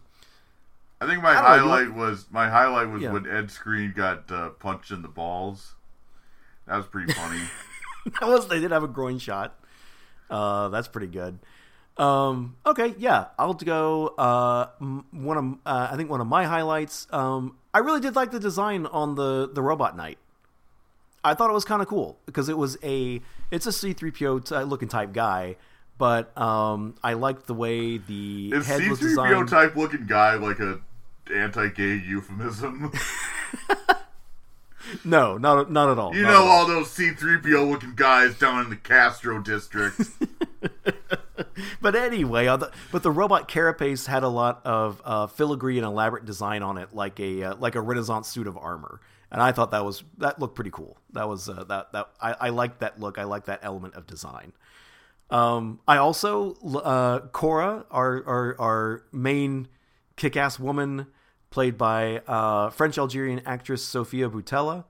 I 1.04 1.08
think 1.08 1.22
my 1.22 1.32
I 1.32 1.58
highlight 1.58 1.90
know, 1.90 1.96
was 1.96 2.28
my 2.32 2.50
highlight 2.50 2.90
was 2.90 3.02
yeah. 3.02 3.12
when 3.12 3.28
Ed 3.28 3.48
Skrein 3.48 3.94
got 3.94 4.32
uh, 4.32 4.50
punched 4.52 4.92
in 4.92 5.02
the 5.02 5.10
balls. 5.10 5.76
That 6.66 6.78
was 6.78 6.86
pretty 6.86 7.12
funny. 7.12 7.42
that 8.06 8.28
was 8.28 8.48
they 8.48 8.62
did 8.62 8.72
have 8.72 8.84
a 8.84 8.88
groin 8.88 9.20
shot. 9.20 9.60
Uh, 10.30 10.70
that's 10.70 10.88
pretty 10.88 11.08
good. 11.08 11.40
Um, 11.98 12.56
okay, 12.66 12.96
yeah, 12.98 13.28
I'll 13.38 13.54
go. 13.54 14.08
Uh, 14.18 14.68
one 15.12 15.38
of 15.38 15.46
uh, 15.66 15.90
I 15.92 15.98
think 15.98 16.10
one 16.10 16.22
of 16.22 16.28
my 16.28 16.46
highlights. 16.46 17.08
Um, 17.12 17.58
I 17.74 17.80
really 17.80 18.00
did 18.00 18.16
like 18.16 18.32
the 18.32 18.40
design 18.40 18.86
on 18.86 19.16
the 19.16 19.50
the 19.52 19.62
robot 19.62 19.98
knight. 19.98 20.20
I 21.22 21.34
thought 21.34 21.50
it 21.50 21.54
was 21.54 21.66
kind 21.66 21.82
of 21.82 21.90
cool 21.90 22.18
because 22.26 22.48
it 22.48 22.58
was 22.58 22.78
a 22.82 23.22
it's 23.52 23.66
a 23.66 23.74
C 23.74 23.92
three 23.92 24.12
PO 24.12 24.42
looking 24.66 24.88
type 24.88 25.12
guy, 25.12 25.58
but 25.98 26.36
um, 26.38 26.96
I 27.04 27.14
liked 27.14 27.48
the 27.48 27.54
way 27.54 27.98
the 27.98 28.54
Is 28.54 28.68
head 28.68 28.90
was. 28.90 29.00
C-3PO 29.00 29.50
type 29.50 29.76
looking 29.76 30.06
guy 30.06 30.36
like 30.36 30.60
a 30.60 30.80
anti-gay 31.32 31.96
euphemism? 31.96 32.92
no, 35.06 35.38
not 35.38 35.72
not 35.72 35.90
at 35.90 36.00
all. 36.00 36.16
You 36.16 36.24
know 36.24 36.44
all. 36.44 36.62
all 36.62 36.68
those 36.68 36.92
C-3PO 36.92 37.70
looking 37.70 37.94
guys 37.96 38.38
down 38.38 38.64
in 38.64 38.70
the 38.70 38.76
Castro 38.76 39.42
district. 39.42 40.02
but 41.82 41.96
anyway, 41.96 42.46
but 42.92 43.04
the 43.04 43.12
robot 43.12 43.48
carapace 43.48 44.06
had 44.08 44.24
a 44.24 44.28
lot 44.28 44.62
of 44.66 45.02
uh, 45.06 45.28
filigree 45.28 45.78
and 45.78 45.86
elaborate 45.86 46.26
design 46.26 46.64
on 46.64 46.78
it, 46.78 46.94
like 46.94 47.20
a 47.20 47.44
uh, 47.44 47.56
like 47.56 47.76
a 47.76 47.82
Renaissance 47.82 48.28
suit 48.28 48.48
of 48.48 48.58
armor, 48.58 49.02
and 49.32 49.42
I 49.42 49.52
thought 49.52 49.72
that 49.72 49.86
was 49.86 50.04
that 50.18 50.40
looked 50.40 50.56
pretty 50.56 50.72
cool. 50.72 50.98
That 51.14 51.28
was 51.28 51.50
uh, 51.50 51.64
that 51.66 51.92
that 51.94 52.10
I, 52.22 52.34
I 52.34 52.50
liked 52.50 52.80
that 52.80 53.00
look. 53.00 53.18
I 53.18 53.24
like 53.24 53.46
that 53.46 53.60
element 53.64 53.96
of 53.96 54.08
design. 54.08 54.54
Um, 55.30 55.80
I 55.88 55.98
also 55.98 56.54
uh, 56.84 57.20
Cora, 57.32 57.86
our 57.90 58.24
our 58.26 58.56
our 58.60 59.04
main 59.12 59.68
kick-ass 60.16 60.60
woman 60.60 61.08
played 61.50 61.78
by 61.78 62.18
uh, 62.28 62.70
French 62.72 62.98
Algerian 62.98 63.42
actress 63.46 63.84
Sofia 63.84 64.30
Boutella. 64.30 64.86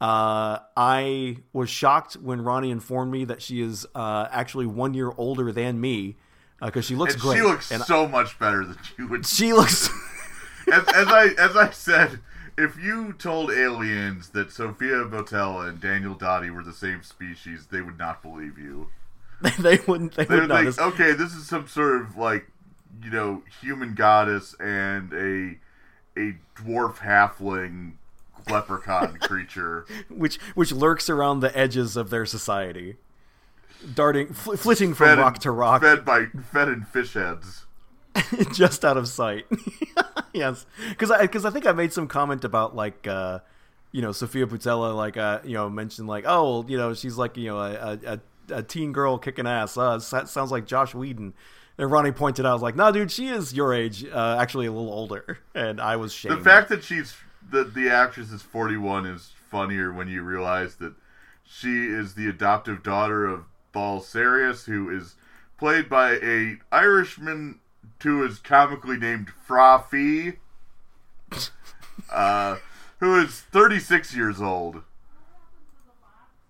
Uh, 0.00 0.58
I 0.76 1.36
was 1.52 1.68
shocked 1.68 2.14
when 2.14 2.40
Ronnie 2.40 2.70
informed 2.70 3.12
me 3.12 3.26
that 3.26 3.42
she 3.42 3.60
is 3.60 3.86
uh, 3.94 4.28
actually 4.30 4.64
one 4.66 4.94
year 4.94 5.12
older 5.18 5.52
than 5.52 5.78
me 5.78 6.16
because 6.60 6.86
uh, 6.86 6.88
she 6.88 6.94
looks 6.96 7.14
and 7.14 7.22
great. 7.22 7.36
She 7.36 7.42
looks 7.42 7.70
and 7.70 7.82
so 7.82 8.06
I, 8.06 8.08
much 8.08 8.38
better 8.38 8.64
than 8.64 8.78
you 8.96 9.08
would. 9.08 9.26
She 9.26 9.52
looks. 9.52 9.90
as, 10.72 10.88
as, 10.88 11.08
I 11.08 11.26
as 11.38 11.54
I 11.54 11.70
said, 11.70 12.20
if 12.56 12.78
you 12.78 13.12
told 13.12 13.50
aliens 13.50 14.30
that 14.30 14.52
Sofia 14.52 15.04
Boutella 15.04 15.68
and 15.68 15.80
Daniel 15.80 16.14
Dottie 16.14 16.50
were 16.50 16.62
the 16.62 16.72
same 16.72 17.02
species, 17.02 17.66
they 17.70 17.82
would 17.82 17.98
not 17.98 18.22
believe 18.22 18.58
you. 18.58 18.88
they 19.58 19.78
wouldn't. 19.86 20.14
They, 20.14 20.24
they 20.24 20.40
would, 20.40 20.50
would 20.50 20.74
think, 20.74 20.94
okay, 20.94 21.12
this 21.12 21.34
is 21.34 21.46
some 21.46 21.66
sort 21.68 22.02
of 22.02 22.16
like 22.16 22.50
you 23.02 23.10
know 23.10 23.42
human 23.60 23.94
goddess 23.94 24.54
and 24.60 25.12
a 25.12 25.58
a 26.20 26.36
dwarf 26.56 26.98
halfling 26.98 27.92
leprechaun 28.50 29.18
creature. 29.20 29.86
which 30.08 30.36
which 30.54 30.72
lurks 30.72 31.08
around 31.08 31.40
the 31.40 31.56
edges 31.56 31.96
of 31.96 32.10
their 32.10 32.26
society, 32.26 32.96
darting, 33.94 34.32
fl- 34.32 34.54
flitting 34.56 34.94
from 34.94 35.06
Fed 35.06 35.18
rock 35.18 35.38
to 35.40 35.50
rock, 35.50 35.82
Fed 35.82 36.04
by 36.04 36.26
fed 36.52 36.68
in 36.68 36.82
fish 36.84 37.14
heads. 37.14 37.66
just 38.52 38.84
out 38.84 38.96
of 38.96 39.06
sight. 39.08 39.46
yes, 40.32 40.66
because 40.88 41.10
I 41.10 41.22
because 41.22 41.44
I 41.44 41.50
think 41.50 41.66
I 41.66 41.72
made 41.72 41.92
some 41.92 42.08
comment 42.08 42.44
about 42.44 42.74
like. 42.74 43.06
uh 43.06 43.40
you 43.92 44.00
know, 44.02 44.12
Sofia 44.12 44.46
Boutella, 44.46 44.94
like, 44.94 45.16
uh, 45.16 45.40
you 45.42 45.54
know, 45.54 45.68
mentioned 45.68 46.06
like, 46.06 46.22
oh, 46.24 46.64
you 46.68 46.78
know, 46.78 46.94
she's 46.94 47.16
like, 47.16 47.36
you 47.36 47.48
know, 47.48 47.58
a, 47.58 47.98
a, 48.06 48.20
a 48.58 48.62
teen 48.62 48.92
girl 48.92 49.18
kicking 49.18 49.48
ass. 49.48 49.76
Uh, 49.76 49.98
sounds 49.98 50.52
like 50.52 50.64
Joss 50.64 50.94
Whedon. 50.94 51.34
And 51.80 51.90
Ronnie 51.90 52.12
pointed 52.12 52.44
out, 52.44 52.50
I 52.50 52.52
was 52.52 52.62
like, 52.62 52.76
no, 52.76 52.92
dude, 52.92 53.10
she 53.10 53.28
is 53.28 53.54
your 53.54 53.72
age, 53.72 54.04
uh, 54.04 54.36
actually 54.38 54.66
a 54.66 54.72
little 54.72 54.92
older. 54.92 55.38
And 55.54 55.80
I 55.80 55.96
was 55.96 56.12
shamed. 56.12 56.38
The 56.38 56.44
fact 56.44 56.68
that 56.68 56.84
she's 56.84 57.16
the 57.50 57.64
the 57.64 57.88
actress 57.88 58.30
is 58.30 58.42
41 58.42 59.06
is 59.06 59.32
funnier 59.50 59.90
when 59.90 60.06
you 60.06 60.22
realize 60.22 60.76
that 60.76 60.92
she 61.42 61.86
is 61.86 62.14
the 62.14 62.28
adoptive 62.28 62.82
daughter 62.82 63.26
of 63.26 63.44
Balisarius, 63.74 64.66
who 64.66 64.90
is 64.90 65.16
played 65.58 65.88
by 65.88 66.18
a 66.22 66.58
Irishman 66.70 67.60
who 68.02 68.24
is 68.24 68.38
comically 68.38 68.98
named 68.98 69.30
Fra 69.30 69.82
Fee, 69.90 70.34
uh, 72.12 72.56
who 72.98 73.18
is 73.18 73.40
36 73.40 74.14
years 74.14 74.40
old. 74.40 74.82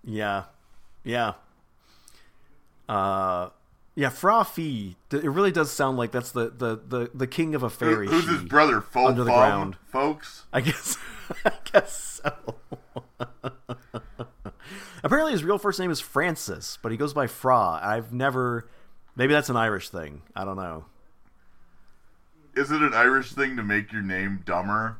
Yeah, 0.03 0.43
yeah, 1.05 1.33
uh, 2.89 3.49
yeah. 3.95 4.09
Fra 4.09 4.43
Fee. 4.43 4.97
It 5.11 5.23
really 5.23 5.51
does 5.51 5.71
sound 5.71 5.97
like 5.97 6.11
that's 6.11 6.31
the 6.31 6.49
the 6.49 6.79
the, 6.87 7.11
the 7.13 7.27
king 7.27 7.55
of 7.55 7.63
a 7.63 7.69
fairy. 7.69 8.07
who's 8.07 8.27
his 8.27 8.43
brother? 8.43 8.81
Fo 8.81 9.07
under 9.07 9.23
the 9.23 9.31
ground. 9.31 9.77
folks. 9.91 10.45
I 10.53 10.61
guess. 10.61 10.97
I 11.45 11.51
guess 11.71 12.21
so. 12.23 12.55
Apparently, 15.03 15.31
his 15.31 15.43
real 15.43 15.57
first 15.57 15.79
name 15.79 15.89
is 15.91 15.99
Francis, 15.99 16.77
but 16.81 16.91
he 16.91 16.97
goes 16.97 17.13
by 17.13 17.27
Fra. 17.27 17.79
I've 17.81 18.13
never. 18.13 18.69
Maybe 19.15 19.33
that's 19.33 19.49
an 19.49 19.57
Irish 19.57 19.89
thing. 19.89 20.21
I 20.35 20.45
don't 20.45 20.57
know. 20.57 20.85
Is 22.55 22.71
it 22.71 22.81
an 22.81 22.93
Irish 22.93 23.31
thing 23.31 23.55
to 23.57 23.63
make 23.63 23.91
your 23.91 24.01
name 24.01 24.41
dumber? 24.45 24.97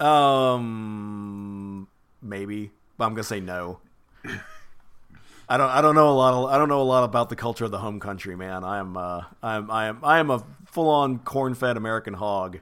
Um, 0.00 1.88
maybe. 2.22 2.70
But 2.96 3.04
I'm 3.06 3.12
gonna 3.12 3.24
say 3.24 3.40
no. 3.40 3.80
I 5.48 5.56
don't. 5.56 5.70
I 5.70 5.80
don't 5.80 5.94
know 5.94 6.08
a 6.10 6.12
lot. 6.12 6.34
Of, 6.34 6.50
I 6.50 6.58
don't 6.58 6.68
know 6.68 6.80
a 6.80 6.84
lot 6.84 7.04
about 7.04 7.28
the 7.28 7.36
culture 7.36 7.64
of 7.64 7.70
the 7.70 7.78
home 7.78 8.00
country, 8.00 8.34
man. 8.36 8.64
I 8.64 8.78
am. 8.78 8.96
Uh, 8.96 9.22
I 9.42 9.56
am. 9.56 9.70
I 9.70 9.86
am. 9.86 10.00
I 10.02 10.18
am 10.18 10.30
a 10.30 10.44
full-on 10.66 11.20
corn-fed 11.20 11.76
American 11.76 12.14
hog, 12.14 12.58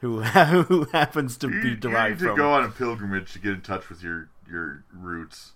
who 0.00 0.20
who 0.22 0.84
happens 0.92 1.36
to 1.38 1.48
You, 1.48 1.62
be 1.62 1.68
you 1.70 1.76
derived 1.76 2.20
need 2.20 2.26
to 2.26 2.30
from. 2.32 2.36
go 2.36 2.52
on 2.52 2.64
a 2.64 2.68
pilgrimage 2.68 3.32
to 3.32 3.38
get 3.38 3.52
in 3.52 3.60
touch 3.62 3.88
with 3.88 4.02
your 4.02 4.28
your 4.50 4.84
roots. 4.92 5.52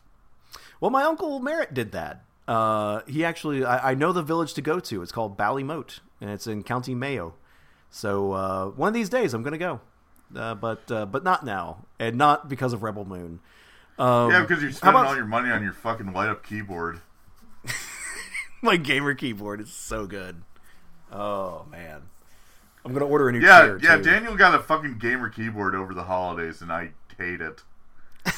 Well, 0.80 0.90
my 0.90 1.02
uncle 1.02 1.40
Merritt 1.40 1.74
did 1.74 1.92
that. 1.92 2.22
Uh, 2.48 3.00
he 3.09 3.24
actually, 3.24 3.64
I, 3.64 3.90
I 3.90 3.94
know 3.94 4.12
the 4.12 4.22
village 4.22 4.54
to 4.54 4.62
go 4.62 4.78
to. 4.78 5.02
It's 5.02 5.11
called 5.12 5.36
Ballymote, 5.36 5.98
and 6.20 6.30
it's 6.30 6.46
in 6.46 6.62
County 6.62 6.94
Mayo. 6.94 7.34
So 7.90 8.32
uh, 8.32 8.66
one 8.68 8.88
of 8.88 8.94
these 8.94 9.09
days, 9.09 9.34
I'm 9.34 9.42
gonna 9.42 9.59
go, 9.59 9.80
uh, 10.34 10.54
but 10.54 10.90
uh, 10.90 11.07
but 11.07 11.22
not 11.24 11.44
now, 11.44 11.84
and 11.98 12.16
not 12.16 12.48
because 12.48 12.72
of 12.72 12.82
Rebel 12.82 13.04
Moon. 13.04 13.40
Um, 13.99 14.30
Yeah, 14.30 14.42
because 14.42 14.62
you're 14.62 14.72
spending 14.72 15.01
about- 15.01 15.09
all 15.11 15.16
your 15.16 15.24
money 15.26 15.51
on 15.51 15.62
your 15.62 15.72
fucking 15.72 16.12
light 16.12 16.28
up 16.28 16.44
keyboard. 16.44 17.01
my 18.62 18.76
gamer 18.76 19.14
keyboard 19.14 19.61
is 19.61 19.72
so 19.72 20.07
good. 20.07 20.42
Oh 21.12 21.66
man, 21.70 22.03
I'm 22.84 22.92
gonna 22.92 23.07
order 23.07 23.28
a 23.28 23.32
new 23.32 23.40
Yeah, 23.40 23.78
yeah. 23.80 23.97
too. 23.97 24.03
Daniel 24.03 24.36
got 24.36 24.55
a 24.55 24.59
fucking 24.59 24.99
gamer 24.99 25.28
keyboard 25.28 25.74
over 25.74 25.94
the 25.94 26.03
holidays, 26.05 26.61
and 26.62 26.70
I 26.72 26.90
hate 27.18 27.40
it. 27.40 27.62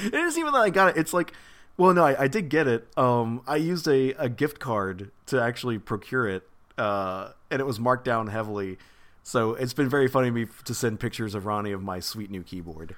It 0.00 0.14
isn't 0.14 0.38
even 0.40 0.52
that 0.52 0.60
I 0.60 0.70
got 0.70 0.90
it. 0.90 0.96
It's 0.96 1.12
like, 1.12 1.32
well, 1.76 1.92
no, 1.92 2.04
I, 2.04 2.22
I 2.22 2.28
did 2.28 2.48
get 2.50 2.68
it. 2.68 2.86
Um, 2.96 3.42
I 3.48 3.56
used 3.56 3.88
a, 3.88 4.10
a 4.12 4.28
gift 4.28 4.60
card 4.60 5.10
to 5.26 5.42
actually 5.42 5.78
procure 5.80 6.28
it, 6.28 6.48
uh, 6.78 7.30
and 7.50 7.58
it 7.60 7.64
was 7.64 7.80
marked 7.80 8.04
down 8.04 8.28
heavily. 8.28 8.78
So 9.24 9.54
it's 9.54 9.74
been 9.74 9.88
very 9.88 10.06
funny 10.06 10.28
to 10.28 10.32
me 10.32 10.46
to 10.66 10.72
send 10.72 11.00
pictures 11.00 11.34
of 11.34 11.46
Ronnie 11.46 11.72
of 11.72 11.82
my 11.82 11.98
sweet 11.98 12.30
new 12.30 12.44
keyboard. 12.44 12.94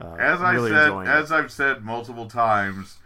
Uh, 0.00 0.14
As 0.14 0.40
I 0.40 0.52
really 0.52 0.70
said, 0.70 0.84
enjoying 0.88 1.06
it. 1.08 1.10
as 1.10 1.32
I've 1.32 1.50
said 1.50 1.84
multiple 1.84 2.26
times, 2.28 2.98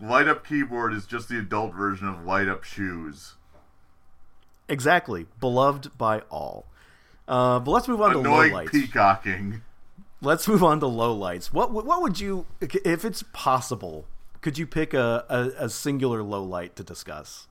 light 0.00 0.28
up 0.28 0.46
keyboard 0.46 0.92
is 0.92 1.06
just 1.06 1.28
the 1.28 1.38
adult 1.38 1.74
version 1.74 2.06
of 2.08 2.24
light 2.24 2.48
up 2.48 2.64
shoes. 2.64 3.34
exactly 4.68 5.26
beloved 5.40 5.96
by 5.96 6.20
all. 6.30 6.66
Uh, 7.26 7.58
but 7.60 7.70
let's 7.70 7.88
move 7.88 8.00
on 8.02 8.12
to 8.12 8.18
Annoying 8.20 8.52
lowlights. 8.52 8.70
peacocking. 8.70 9.62
Let's 10.20 10.46
move 10.48 10.62
on 10.62 10.80
to 10.80 10.86
lowlights. 10.86 11.46
What 11.52 11.70
what 11.70 12.02
would 12.02 12.20
you, 12.20 12.46
if 12.60 13.04
it's 13.04 13.22
possible, 13.32 14.06
could 14.42 14.58
you 14.58 14.66
pick 14.66 14.92
a, 14.94 15.24
a, 15.28 15.64
a 15.64 15.68
singular 15.70 16.20
lowlight 16.22 16.74
to 16.76 16.82
discuss? 16.84 17.46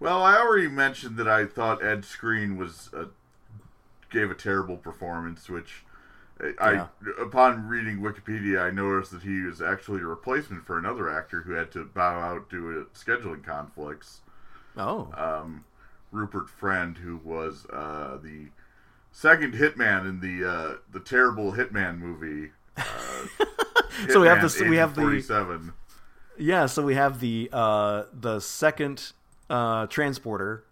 Well, 0.00 0.22
I 0.22 0.36
already 0.38 0.68
mentioned 0.68 1.16
that 1.16 1.26
I 1.28 1.44
thought 1.44 1.82
Ed 1.82 2.02
Skrein 2.02 2.56
was 2.56 2.88
uh, 2.96 3.06
gave 4.10 4.30
a 4.30 4.34
terrible 4.34 4.76
performance, 4.76 5.48
which 5.48 5.82
I, 6.60 6.72
Yeah. 6.72 6.86
upon 7.20 7.66
reading 7.68 7.98
Wikipedia, 7.98 8.62
I 8.62 8.70
noticed 8.70 9.10
that 9.12 9.22
he 9.22 9.42
was 9.42 9.60
actually 9.60 10.00
a 10.02 10.06
replacement 10.06 10.64
for 10.66 10.78
another 10.78 11.08
actor 11.10 11.42
who 11.42 11.52
had 11.52 11.70
to 11.72 11.84
bow 11.84 12.20
out 12.20 12.48
due 12.48 12.72
to 12.74 12.90
scheduling 12.98 13.42
conflicts. 13.44 14.20
Oh, 14.76 15.10
um, 15.16 15.64
Rupert 16.12 16.48
Friend, 16.48 16.96
who 16.96 17.16
was 17.24 17.66
uh, 17.72 18.18
the 18.22 18.48
second 19.10 19.54
hitman 19.54 20.08
in 20.08 20.20
the 20.20 20.48
uh, 20.48 20.74
the 20.92 21.00
terrible 21.00 21.52
Hitman 21.52 21.98
movie. 21.98 22.52
Uh, 22.76 22.84
So 24.10 24.20
we 24.20 24.28
have 24.28 24.38
Hitman, 24.38 24.58
the- 24.58 24.68
we 24.70 24.76
have 24.76 24.94
the- 24.94 25.00
47. 25.02 25.72
Yeah, 26.36 26.66
so 26.66 26.84
we 26.84 26.94
have 26.94 27.18
the 27.18 27.50
uh, 27.52 28.04
the 28.12 28.38
second 28.38 29.10
uh, 29.50 29.88
transporter, 29.88 30.62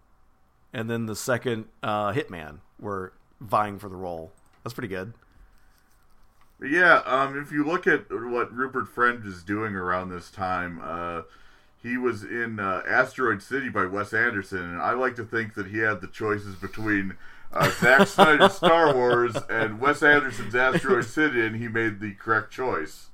and 0.73 0.89
then 0.89 1.07
the 1.07 1.17
second 1.17 1.65
uh, 1.83 2.13
hitman 2.13 2.59
were 2.79 3.13
vying 3.41 3.81
for 3.81 3.89
the 3.89 3.97
role. 3.97 4.31
That's 4.63 4.75
pretty 4.75 4.87
good. 4.87 5.13
Yeah, 6.61 7.03
um, 7.05 7.39
if 7.39 7.53
you 7.53 7.65
look 7.65 7.87
at 7.87 8.11
what 8.11 8.53
Rupert 8.53 8.89
Friend 8.89 9.25
is 9.27 9.43
doing 9.43 9.75
around 9.75 10.09
this 10.09 10.31
time, 10.31 10.81
uh, 10.83 11.23
he 11.83 11.99
was 11.99 12.23
in 12.25 12.59
uh, 12.59 12.83
Asteroid 12.89 13.43
City 13.43 13.69
by 13.69 13.85
Wes 13.85 14.15
Anderson, 14.15 14.61
and 14.61 14.81
I 14.81 14.93
like 14.93 15.17
to 15.17 15.25
think 15.25 15.55
that 15.55 15.67
he 15.67 15.79
had 15.79 16.01
the 16.01 16.07
choices 16.07 16.55
between 16.57 17.17
uh, 17.53 17.71
Zack 17.71 18.09
Snyder's 18.09 18.55
Star 18.55 18.95
Wars 18.95 19.37
and 19.51 19.81
Wes 19.81 20.03
Anderson's 20.03 20.55
Asteroid 20.55 21.05
City, 21.05 21.45
and 21.45 21.57
he 21.57 21.69
made 21.69 22.01
the 22.01 22.13
correct 22.15 22.51
choice. 22.51 23.09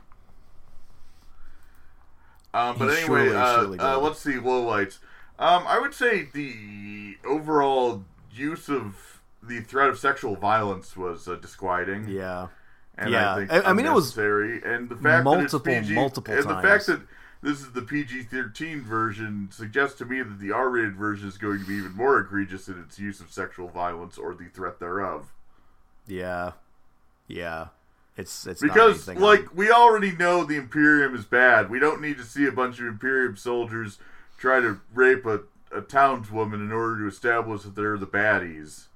Um, 2.55 2.79
but 2.79 2.91
He 2.91 3.03
anyway, 3.03 3.25
surely, 3.27 3.37
uh, 3.37 3.55
surely 3.61 3.79
uh, 3.79 3.99
let's 3.99 4.21
see 4.21 4.35
lowlights. 4.35 4.99
Um, 5.39 5.65
I 5.67 5.79
would 5.81 5.95
say 5.95 6.29
the 6.33 7.17
overall 7.25 8.05
use 8.33 8.69
of 8.69 9.21
the 9.43 9.61
threat 9.61 9.89
of 9.89 9.99
sexual 9.99 10.37
violence 10.37 10.97
was 10.97 11.27
uh, 11.27 11.37
disquieting. 11.37 12.09
Yeah, 12.09 12.49
And 12.99 13.11
Yeah. 13.11 13.33
I, 13.35 13.37
think 13.47 13.53
I- 13.53 13.71
I 13.71 13.73
mean, 13.73 13.87
it 13.87 13.93
was 13.93 14.17
unnecessary. 14.17 14.63
and 14.65 14.89
the 14.89 14.97
fact 14.97 15.25
multiple, 15.25 15.59
that 15.61 15.73
it's 15.79 15.89
PG, 15.89 15.95
multiple 15.95 16.35
and 16.35 16.45
the 16.45 16.61
fact 16.61 16.87
that 16.87 17.01
this 17.43 17.61
is 17.61 17.73
the 17.73 17.83
PG-13 17.83 18.83
version 18.83 19.49
suggests 19.51 19.99
to 19.99 20.05
me 20.05 20.23
that 20.23 20.39
the 20.39 20.53
R-rated 20.53 20.95
version 20.95 21.27
is 21.29 21.39
going 21.39 21.59
to 21.61 21.67
be 21.67 21.75
even 21.75 21.93
more 21.97 22.19
egregious 22.21 22.69
in 22.69 22.79
its 22.79 22.99
use 22.99 23.21
of 23.21 23.33
sexual 23.33 23.69
violence 23.69 24.17
or 24.19 24.35
the 24.35 24.45
threat 24.47 24.79
thereof. 24.79 25.33
yeah, 26.07 26.53
yeah. 27.27 27.69
It's 28.15 28.47
it's 28.47 28.61
Because, 28.61 29.09
like, 29.09 29.57
we 29.57 29.71
already 29.71 30.13
know 30.13 30.45
the 30.45 30.57
Imperium 30.57 31.15
is 31.15 31.25
bad. 31.25 31.71
We 31.71 31.79
don't 31.79 32.03
need 32.03 32.19
to 32.19 32.25
see 32.25 32.45
a 32.47 32.53
bunch 32.53 32.79
of 32.79 32.85
Imperium 32.87 33.37
soldiers 33.37 33.99
try 34.37 34.61
to 34.61 34.81
rape 34.93 35.25
a, 35.25 35.41
a 35.75 35.81
townswoman 35.81 36.57
in 36.57 36.71
order 36.73 36.99
to 37.01 37.07
establish 37.09 37.63
that 37.63 37.75
they're 37.75 37.97
the 37.97 38.07
baddies. 38.07 38.89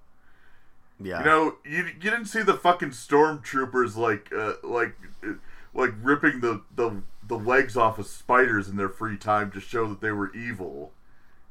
Yeah. 1.00 1.18
You 1.20 1.24
know, 1.24 1.56
you, 1.64 1.84
you 1.84 2.10
didn't 2.10 2.26
see 2.26 2.42
the 2.42 2.54
fucking 2.54 2.90
stormtroopers 2.90 3.96
like 3.96 4.32
uh, 4.32 4.54
like 4.62 4.96
uh, 5.26 5.34
like 5.74 5.92
ripping 6.02 6.40
the, 6.40 6.62
the 6.74 7.02
the 7.26 7.38
legs 7.38 7.76
off 7.76 7.98
of 7.98 8.06
spiders 8.06 8.68
in 8.68 8.76
their 8.76 8.88
free 8.88 9.16
time 9.16 9.50
to 9.52 9.60
show 9.60 9.86
that 9.88 10.00
they 10.00 10.12
were 10.12 10.34
evil. 10.34 10.92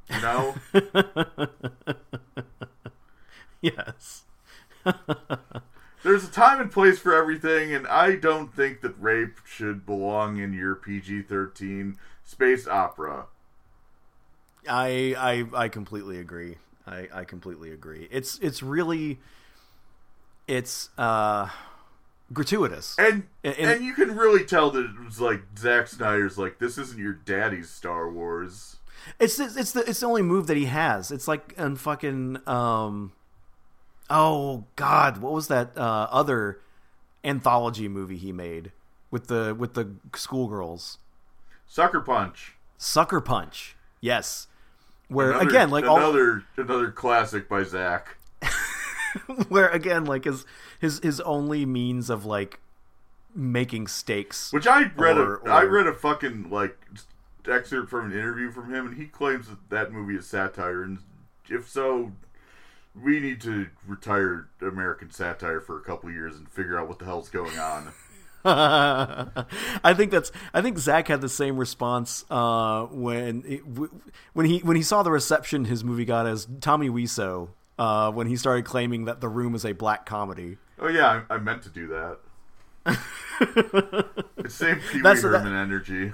You 0.09 0.21
know, 0.21 0.55
yes. 3.61 4.23
there's 6.03 6.23
a 6.23 6.31
time 6.31 6.61
and 6.61 6.71
place 6.71 6.99
for 6.99 7.15
everything, 7.15 7.73
and 7.73 7.87
I 7.87 8.15
don't 8.15 8.55
think 8.55 8.81
that 8.81 8.93
rape 8.99 9.39
should 9.45 9.85
belong 9.85 10.37
in 10.37 10.53
your 10.53 10.75
PG-13 10.75 11.95
space 12.23 12.67
opera. 12.67 13.25
I 14.67 15.15
I 15.53 15.63
I 15.63 15.69
completely 15.69 16.19
agree. 16.19 16.57
I 16.87 17.07
I 17.13 17.23
completely 17.23 17.71
agree. 17.71 18.07
It's 18.11 18.37
it's 18.39 18.61
really 18.63 19.19
it's 20.47 20.89
uh 20.97 21.49
gratuitous. 22.33 22.95
And 22.97 23.27
And- 23.43 23.55
and, 23.57 23.83
you 23.83 23.93
can 23.93 24.15
really 24.15 24.43
tell 24.43 24.71
that 24.71 24.85
it 24.85 24.99
was 25.05 25.19
like 25.19 25.43
Zack 25.57 25.87
Snyder's 25.87 26.37
like 26.37 26.59
this 26.59 26.77
isn't 26.77 26.99
your 26.99 27.13
daddy's 27.13 27.69
Star 27.69 28.09
Wars. 28.09 28.77
It's 29.19 29.37
the, 29.37 29.43
it's 29.57 29.71
the 29.73 29.87
it's 29.89 29.99
the 29.99 30.05
only 30.07 30.21
move 30.23 30.47
that 30.47 30.57
he 30.57 30.65
has. 30.65 31.11
It's 31.11 31.27
like 31.27 31.53
in 31.57 31.75
fucking 31.75 32.39
um, 32.47 33.11
oh 34.09 34.65
god, 34.75 35.17
what 35.19 35.33
was 35.33 35.47
that 35.49 35.77
uh, 35.77 36.07
other 36.09 36.59
anthology 37.23 37.87
movie 37.87 38.17
he 38.17 38.31
made 38.31 38.71
with 39.11 39.27
the 39.27 39.53
with 39.57 39.73
the 39.75 39.91
schoolgirls? 40.15 40.97
Sucker 41.67 41.99
Punch. 42.01 42.55
Sucker 42.77 43.21
Punch. 43.21 43.75
Yes. 44.01 44.47
Where 45.07 45.31
Another- 45.31 45.49
again, 45.49 45.69
like 45.69 45.85
all, 45.85 45.97
another 45.97 46.43
another 46.57 46.91
classic 46.91 47.47
by 47.47 47.63
Zack. 47.63 48.17
where 49.49 49.69
again, 49.69 50.05
like 50.05 50.25
his 50.25 50.45
his 50.79 50.99
his 50.99 51.19
only 51.21 51.65
means 51.65 52.09
of 52.09 52.25
like 52.25 52.59
making 53.35 53.87
stakes. 53.87 54.51
Which 54.51 54.67
I 54.67 54.91
read 54.95 55.17
Or- 55.17 55.37
a 55.37 55.51
I 55.51 55.63
or- 55.63 55.69
read 55.69 55.87
a 55.87 55.93
fucking 55.93 56.49
like 56.49 56.77
excerpt 57.47 57.89
from 57.89 58.11
an 58.11 58.17
interview 58.17 58.51
from 58.51 58.73
him, 58.73 58.87
and 58.87 58.97
he 58.97 59.05
claims 59.05 59.47
that 59.49 59.69
that 59.69 59.91
movie 59.91 60.15
is 60.15 60.25
satire, 60.25 60.81
and 60.83 60.99
if 61.47 61.69
so, 61.69 62.11
we 62.99 63.19
need 63.19 63.39
to 63.41 63.67
retire 63.85 64.47
American 64.61 65.11
satire 65.11 65.61
for 65.61 65.77
a 65.77 65.81
couple 65.81 66.09
years 66.09 66.35
and 66.37 66.49
figure 66.49 66.79
out 66.79 66.87
what 66.87 66.97
the 66.97 67.05
hell's 67.05 67.29
going 67.29 67.59
on. 67.59 67.89
I 68.47 69.93
think 69.95 70.11
that's. 70.11 70.31
I 70.53 70.61
think 70.61 70.77
Zack 70.77 71.07
had 71.07 71.19
the 71.19 71.29
same 71.29 71.57
response 71.57 72.25
uh, 72.29 72.85
when 72.85 73.43
it, 73.47 73.63
when 74.33 74.45
he 74.45 74.59
when 74.59 74.75
he 74.75 74.83
saw 74.83 75.01
the 75.01 75.09
reception 75.09 75.65
his 75.65 75.83
movie 75.83 76.05
got 76.05 76.27
as 76.27 76.47
Tommy 76.61 76.87
Wiseau 76.87 77.49
uh, 77.79 78.11
when 78.11 78.27
he 78.27 78.35
started 78.35 78.63
claiming 78.63 79.05
that 79.05 79.19
The 79.19 79.29
Room 79.29 79.55
is 79.55 79.65
a 79.65 79.71
black 79.71 80.05
comedy. 80.05 80.57
Oh 80.79 80.87
yeah, 80.87 81.23
I, 81.27 81.35
I 81.35 81.37
meant 81.39 81.63
to 81.63 81.69
do 81.69 81.87
that. 81.87 82.17
it's 84.37 84.53
same 84.53 84.79
Pee 84.91 85.01
Wee 85.01 85.21
Herman 85.21 85.55
energy. 85.55 86.13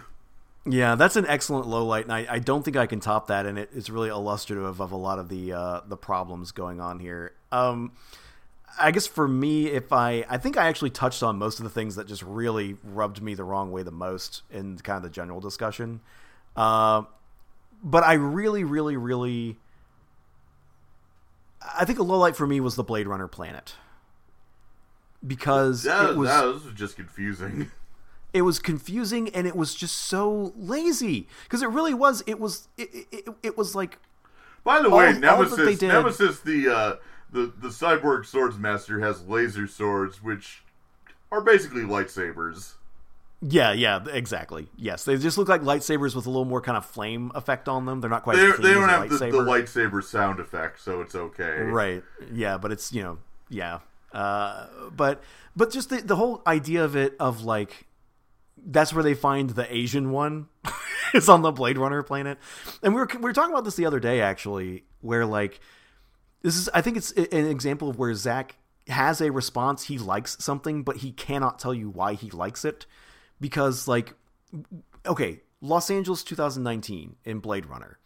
Yeah, 0.65 0.95
that's 0.95 1.15
an 1.15 1.25
excellent 1.25 1.67
low 1.67 1.85
light, 1.85 2.05
and 2.05 2.13
I, 2.13 2.27
I 2.29 2.39
don't 2.39 2.63
think 2.63 2.77
I 2.77 2.85
can 2.85 2.99
top 2.99 3.27
that. 3.27 3.45
And 3.45 3.57
it, 3.59 3.71
it's 3.75 3.89
really 3.89 4.09
illustrative 4.09 4.79
of 4.79 4.91
a 4.91 4.95
lot 4.95 5.19
of 5.19 5.27
the 5.27 5.53
uh, 5.53 5.81
the 5.87 5.97
problems 5.97 6.51
going 6.51 6.79
on 6.79 6.99
here. 6.99 7.33
Um, 7.51 7.91
I 8.79 8.91
guess 8.91 9.07
for 9.07 9.27
me, 9.27 9.67
if 9.67 9.91
I 9.91 10.25
I 10.29 10.37
think 10.37 10.57
I 10.57 10.67
actually 10.67 10.91
touched 10.91 11.23
on 11.23 11.37
most 11.37 11.59
of 11.59 11.63
the 11.63 11.69
things 11.69 11.95
that 11.95 12.07
just 12.07 12.23
really 12.23 12.77
rubbed 12.83 13.21
me 13.21 13.33
the 13.35 13.43
wrong 13.43 13.71
way 13.71 13.83
the 13.83 13.91
most 13.91 14.43
in 14.49 14.77
kind 14.77 14.97
of 14.97 15.03
the 15.03 15.09
general 15.09 15.39
discussion. 15.39 16.01
Uh, 16.55 17.03
but 17.83 18.03
I 18.03 18.13
really, 18.13 18.63
really, 18.63 18.95
really, 18.97 19.57
I 21.77 21.85
think 21.85 21.99
a 21.99 22.03
low 22.03 22.19
light 22.19 22.35
for 22.35 22.45
me 22.45 22.59
was 22.59 22.75
the 22.75 22.83
Blade 22.83 23.07
Runner 23.07 23.27
planet 23.27 23.75
because 25.25 25.83
That, 25.83 26.11
it 26.11 26.17
was 26.17 26.29
that 26.29 26.45
was 26.45 26.63
just 26.75 26.95
confusing. 26.95 27.71
it 28.33 28.43
was 28.43 28.59
confusing 28.59 29.29
and 29.29 29.45
it 29.47 29.55
was 29.55 29.75
just 29.75 29.95
so 29.95 30.53
lazy 30.55 31.27
because 31.43 31.61
it 31.61 31.69
really 31.69 31.93
was 31.93 32.23
it 32.27 32.39
was 32.39 32.67
it, 32.77 33.07
it, 33.11 33.27
it 33.43 33.57
was 33.57 33.75
like 33.75 33.99
By 34.63 34.81
the 34.81 34.89
way, 34.89 35.07
all 35.07 35.13
Nemesis, 35.13 35.81
Nemesis, 35.81 36.39
the 36.39 36.69
uh, 36.69 36.95
the 37.31 37.51
the 37.59 37.69
cyborg 37.69 38.25
swords 38.25 38.57
master 38.57 38.99
has 38.99 39.25
laser 39.27 39.67
swords, 39.67 40.21
which 40.23 40.63
are 41.31 41.41
basically 41.41 41.81
lightsabers. 41.83 42.73
yeah 43.41 43.71
yeah 43.71 44.03
exactly 44.11 44.67
yes 44.77 45.03
they 45.05 45.17
just 45.17 45.37
look 45.37 45.47
like 45.47 45.61
lightsabers 45.61 46.13
with 46.15 46.25
a 46.25 46.29
little 46.29 46.45
more 46.45 46.61
kind 46.61 46.77
of 46.77 46.85
flame 46.85 47.31
effect 47.33 47.67
on 47.69 47.85
them 47.85 47.99
they're 48.01 48.09
not 48.09 48.21
quite 48.23 48.35
They, 48.37 48.47
as 48.47 48.53
clean 48.55 48.67
they 48.67 48.73
don't 48.73 48.89
have 48.89 49.09
the, 49.09 49.15
lightsaber. 49.15 49.31
the 49.31 49.37
lightsaber 49.89 50.03
sound 50.03 50.39
effect, 50.39 50.79
so 50.81 51.01
it's 51.01 51.15
okay. 51.15 51.61
right 51.61 52.03
yeah 52.31 52.57
but 52.57 52.71
it's 52.71 52.91
you 52.93 53.01
know 53.01 53.17
yeah 53.49 53.79
uh, 54.13 54.67
but 54.95 55.23
but 55.55 55.71
just 55.71 55.89
the, 55.89 56.01
the 56.01 56.17
whole 56.17 56.41
idea 56.45 56.83
of 56.83 56.95
it 56.97 57.15
of 57.19 57.43
like 57.43 57.87
that's 58.63 58.93
where 58.93 59.03
they 59.03 59.13
find 59.15 59.51
the 59.51 59.73
Asian 59.73 60.11
one. 60.11 60.47
it's 61.13 61.29
on 61.29 61.41
the 61.41 61.51
Blade 61.51 61.77
Runner 61.77 62.03
planet, 62.03 62.37
and 62.83 62.93
we 62.93 62.99
were 62.99 63.07
we 63.15 63.21
were 63.21 63.33
talking 63.33 63.51
about 63.53 63.63
this 63.63 63.75
the 63.75 63.85
other 63.85 63.99
day 64.01 64.19
actually, 64.21 64.83
where 64.99 65.25
like 65.25 65.61
this 66.41 66.55
is 66.55 66.69
I 66.73 66.81
think 66.81 66.97
it's 66.97 67.11
an 67.11 67.47
example 67.47 67.89
of 67.89 67.97
where 67.97 68.13
Zack 68.13 68.57
has 68.87 69.21
a 69.21 69.31
response. 69.31 69.85
He 69.85 69.97
likes 69.97 70.37
something, 70.39 70.83
but 70.83 70.97
he 70.97 71.11
cannot 71.11 71.59
tell 71.59 71.73
you 71.73 71.89
why 71.89 72.13
he 72.13 72.29
likes 72.29 72.65
it 72.65 72.85
because 73.39 73.87
like 73.87 74.13
okay, 75.05 75.41
Los 75.61 75.89
Angeles 75.89 76.23
2019 76.23 77.15
in 77.25 77.39
Blade 77.39 77.65
Runner, 77.65 77.99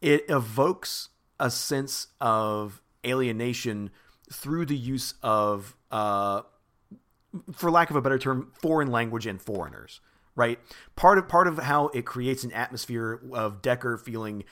it 0.00 0.24
evokes 0.28 1.08
a 1.38 1.50
sense 1.50 2.08
of 2.20 2.80
alienation 3.04 3.90
through 4.32 4.66
the 4.66 4.76
use 4.76 5.14
of 5.22 5.76
uh, 5.90 6.42
for 7.52 7.70
lack 7.70 7.90
of 7.90 7.96
a 7.96 8.02
better 8.02 8.18
term, 8.18 8.52
foreign 8.60 8.88
language 8.88 9.26
and 9.26 9.40
foreigners. 9.40 10.00
Right. 10.34 10.58
Part 10.96 11.18
of 11.18 11.28
part 11.28 11.46
of 11.46 11.58
how 11.58 11.88
it 11.88 12.06
creates 12.06 12.42
an 12.42 12.52
atmosphere 12.52 13.20
of 13.32 13.60
Deckard 13.60 14.00
feeling 14.00 14.44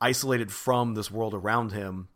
isolated 0.00 0.52
from 0.52 0.94
this 0.94 1.10
world 1.10 1.34
around 1.34 1.72
him 1.72 2.08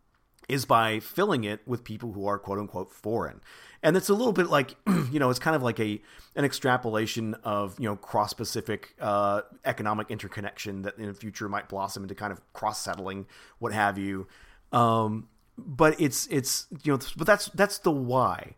is 0.51 0.64
by 0.64 1.01
filling 1.01 1.44
it 1.44 1.61
with 1.66 1.84
people 1.84 2.12
who 2.12 2.26
are 2.26 2.38
quote 2.38 2.59
unquote 2.59 2.90
foreign. 2.92 3.40
And 3.82 3.96
it's 3.96 4.09
a 4.09 4.14
little 4.14 4.32
bit 4.32 4.48
like, 4.48 4.76
you 5.11 5.18
know, 5.18 5.30
it's 5.30 5.38
kind 5.38 5.57
of 5.57 5.62
like 5.62 5.80
a 5.80 6.01
an 6.36 6.44
extrapolation 6.44 7.34
of, 7.44 7.78
you 7.78 7.88
know, 7.88 7.96
cross 7.96 8.32
Pacific 8.32 8.94
uh, 9.01 9.42
economic 9.64 10.11
interconnection 10.11 10.82
that 10.82 10.98
in 10.98 11.07
the 11.07 11.14
future 11.14 11.48
might 11.48 11.68
blossom 11.68 12.03
into 12.03 12.14
kind 12.14 12.32
of 12.32 12.40
cross 12.53 12.80
settling, 12.80 13.26
what 13.59 13.72
have 13.72 13.96
you. 13.96 14.26
Um, 14.72 15.28
but 15.57 16.01
it's 16.01 16.26
it's 16.28 16.66
you 16.82 16.92
know, 16.92 16.98
but 17.16 17.26
that's 17.26 17.46
that's 17.48 17.78
the 17.78 17.90
why. 17.90 18.57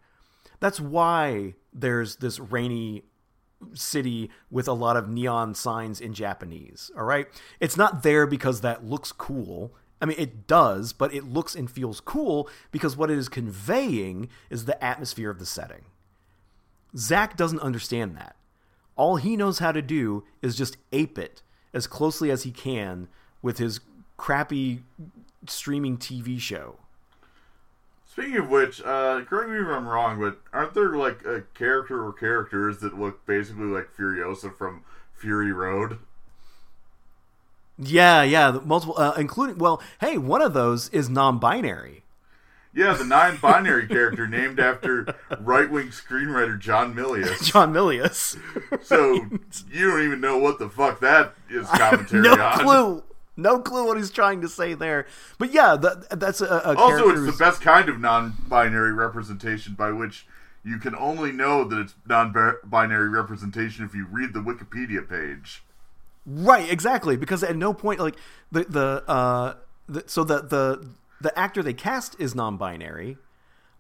That's 0.61 0.81
why 0.81 1.55
there's 1.73 2.17
this 2.17 2.39
rainy 2.39 3.05
city 3.75 4.31
with 4.51 4.69
a 4.69 4.73
lot 4.73 4.97
of 4.97 5.09
neon 5.09 5.55
signs 5.55 6.01
in 6.01 6.15
Japanese. 6.15 6.91
All 6.97 7.05
right. 7.05 7.27
It's 7.61 7.77
not 7.77 8.03
there 8.03 8.27
because 8.27 8.61
that 8.61 8.85
looks 8.85 9.13
cool. 9.13 9.75
I 10.03 10.05
mean, 10.05 10.19
it 10.19 10.49
does, 10.49 10.93
but 10.93 11.15
it 11.15 11.23
looks 11.23 11.55
and 11.55 11.71
feels 11.71 12.01
cool 12.01 12.51
because 12.73 12.97
what 12.97 13.09
it 13.09 13.17
is 13.17 13.29
conveying 13.29 14.29
is 14.51 14.65
the 14.65 14.83
atmosphere 14.85 15.31
of 15.31 15.39
the 15.39 15.47
setting. 15.47 15.85
Zack 16.97 17.37
doesn't 17.37 17.61
understand 17.61 18.17
that. 18.17 18.35
All 18.97 19.17
he 19.17 19.37
knows 19.37 19.61
how 19.61 19.71
to 19.71 19.81
do 19.81 20.25
is 20.43 20.57
just 20.57 20.77
ape 20.91 21.19
it 21.19 21.43
as 21.73 21.87
closely 21.87 22.33
as 22.33 22.43
he 22.43 22.51
can 22.51 23.07
with 23.43 23.59
his 23.59 23.79
crappy 24.17 24.83
streaming 25.47 25.97
TV 25.97 26.39
show. 26.41 26.77
Speaking 28.05 28.39
of 28.39 28.51
which, 28.51 28.83
uh, 28.83 29.23
correct 29.25 29.51
me 29.51 29.59
if 29.59 29.69
I'm 29.69 29.89
wrong, 29.89 30.21
but 30.21 30.41
aren't 30.53 30.75
there 30.75 30.97
like 30.97 31.25
a 31.25 31.45
character 31.55 32.05
or 32.05 32.13
characters 32.13 32.79
that 32.81 32.99
look 32.99 33.25
basically 33.25 33.67
like 33.67 33.89
Furiosa 33.97 34.55
from 34.55 34.83
Fury 35.15 35.53
Road? 35.53 35.99
Yeah, 37.83 38.23
yeah, 38.23 38.59
multiple, 38.65 38.95
uh, 38.99 39.15
including 39.17 39.59
well, 39.59 39.83
hey, 40.01 40.19
one 40.19 40.43
of 40.43 40.53
those 40.53 40.89
is 40.91 41.09
non-binary. 41.09 42.03
Yeah, 42.75 42.95
the 42.95 43.05
non-binary 43.05 43.87
character 43.89 44.27
named 44.27 44.59
after 44.59 45.15
right-wing 45.41 45.89
screenwriter 45.89 46.59
John 46.59 46.95
Milius. 46.95 47.43
John 47.53 47.73
Milius. 47.73 48.39
So 48.83 49.15
you 49.71 49.91
don't 49.91 50.03
even 50.03 50.21
know 50.21 50.39
what 50.39 50.59
the 50.59 50.71
fuck 50.71 51.01
that 51.01 51.35
is 51.51 51.67
commentary 51.69 52.23
no 52.23 52.33
on. 52.41 52.59
clue. 52.61 53.03
No 53.37 53.59
clue 53.61 53.87
what 53.87 53.97
he's 53.97 54.11
trying 54.11 54.43
to 54.43 54.49
say 54.49 54.75
there. 54.75 55.07
But 55.39 55.53
yeah, 55.53 55.77
that, 55.77 56.21
that's 56.21 56.41
a, 56.43 56.47
a 56.47 56.75
Also, 56.77 57.09
it's 57.11 57.39
the 57.39 57.45
best 57.45 57.61
kind 57.63 57.89
of 57.89 57.99
non-binary 57.99 58.93
representation 58.93 59.75
by 59.75 59.91
which 59.91 60.27
you 60.65 60.79
can 60.79 60.95
only 60.95 61.33
know 61.33 61.65
that 61.65 61.79
it's 61.79 61.95
non-binary 62.07 63.09
representation 63.09 63.85
if 63.85 63.95
you 63.95 64.07
read 64.07 64.33
the 64.33 64.41
Wikipedia 64.41 65.07
page. 65.09 65.63
Right, 66.25 66.71
exactly. 66.71 67.17
Because 67.17 67.43
at 67.43 67.57
no 67.57 67.73
point, 67.73 68.01
like 68.01 68.17
the 68.51 68.65
the 68.65 69.05
uh, 69.09 69.55
the, 69.89 70.05
so 70.07 70.25
the 70.25 70.41
the 70.43 70.87
the 71.21 71.37
actor 71.39 71.63
they 71.63 71.75
cast 71.75 72.21
is 72.21 72.35
non-binary. 72.35 73.19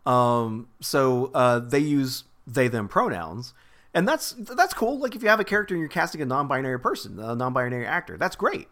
Um, 0.05 0.69
so 0.81 1.31
uh, 1.35 1.61
they 1.61 1.79
use 1.79 2.25
they 2.47 2.69
them 2.69 2.89
pronouns, 2.89 3.55
and 3.95 4.09
that's 4.09 4.33
that's 4.33 4.75
cool. 4.75 4.99
Like 4.99 5.15
if 5.15 5.23
you 5.23 5.29
have 5.29 5.41
a 5.41 5.45
character 5.45 5.75
and 5.75 5.81
you're 5.81 5.89
casting 5.89 6.21
a 6.21 6.27
non-binary 6.27 6.81
person, 6.81 7.19
a 7.21 7.35
non-binary 7.35 7.87
actor, 7.87 8.17
that's 8.17 8.37
great. 8.37 8.69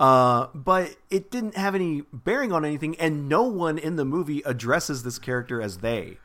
Uh, 0.00 0.46
but 0.54 0.96
it 1.10 1.30
didn't 1.30 1.56
have 1.56 1.74
any 1.74 2.02
bearing 2.12 2.50
on 2.50 2.64
anything, 2.64 2.96
and 2.96 3.28
no 3.28 3.42
one 3.42 3.76
in 3.76 3.96
the 3.96 4.04
movie 4.04 4.42
addresses 4.46 5.02
this 5.02 5.18
character 5.18 5.60
as 5.60 5.78
they 5.78 6.16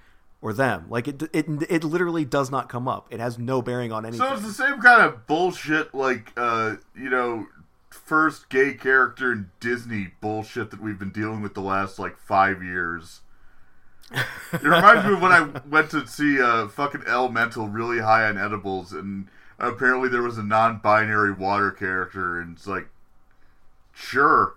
or 0.42 0.54
them. 0.54 0.86
Like 0.90 1.08
it, 1.08 1.24
it, 1.34 1.46
it 1.70 1.84
literally 1.84 2.26
does 2.26 2.52
not 2.52 2.70
come 2.70 2.88
up. 2.88 3.08
It 3.12 3.20
has 3.20 3.38
no 3.38 3.62
bearing 3.62 3.92
on 3.92 4.06
anything. 4.06 4.26
So 4.26 4.34
it's 4.34 4.44
the 4.44 4.54
same 4.54 4.80
kind 4.82 5.02
of 5.02 5.28
bullshit, 5.28 5.94
like 5.94 6.32
uh, 6.38 6.76
you 6.96 7.10
know, 7.10 7.48
first 7.90 8.50
gay 8.50 8.74
character 8.74 9.32
in 9.32 9.52
Disney 9.60 10.12
bullshit 10.22 10.72
that 10.72 10.82
we've 10.82 11.00
been 11.00 11.12
dealing 11.12 11.42
with 11.42 11.54
the 11.54 11.62
last 11.62 12.00
like 12.00 12.18
five 12.18 12.64
years. 12.64 13.22
It 14.54 14.64
reminds 14.64 15.06
me 15.06 15.14
of 15.14 15.22
when 15.22 15.32
I 15.34 15.42
went 15.70 15.92
to 15.92 16.08
see 16.08 16.42
uh, 16.42 16.68
fucking 16.68 17.04
Elemental 17.08 17.68
really 17.68 18.00
high 18.00 18.26
on 18.30 18.38
edibles, 18.38 18.94
and 18.94 19.28
apparently 19.60 20.08
there 20.08 20.24
was 20.24 20.38
a 20.38 20.44
non-binary 20.44 21.34
water 21.34 21.72
character, 21.72 22.40
and 22.40 22.56
it's 22.56 22.68
like, 22.68 22.88
sure. 23.94 24.54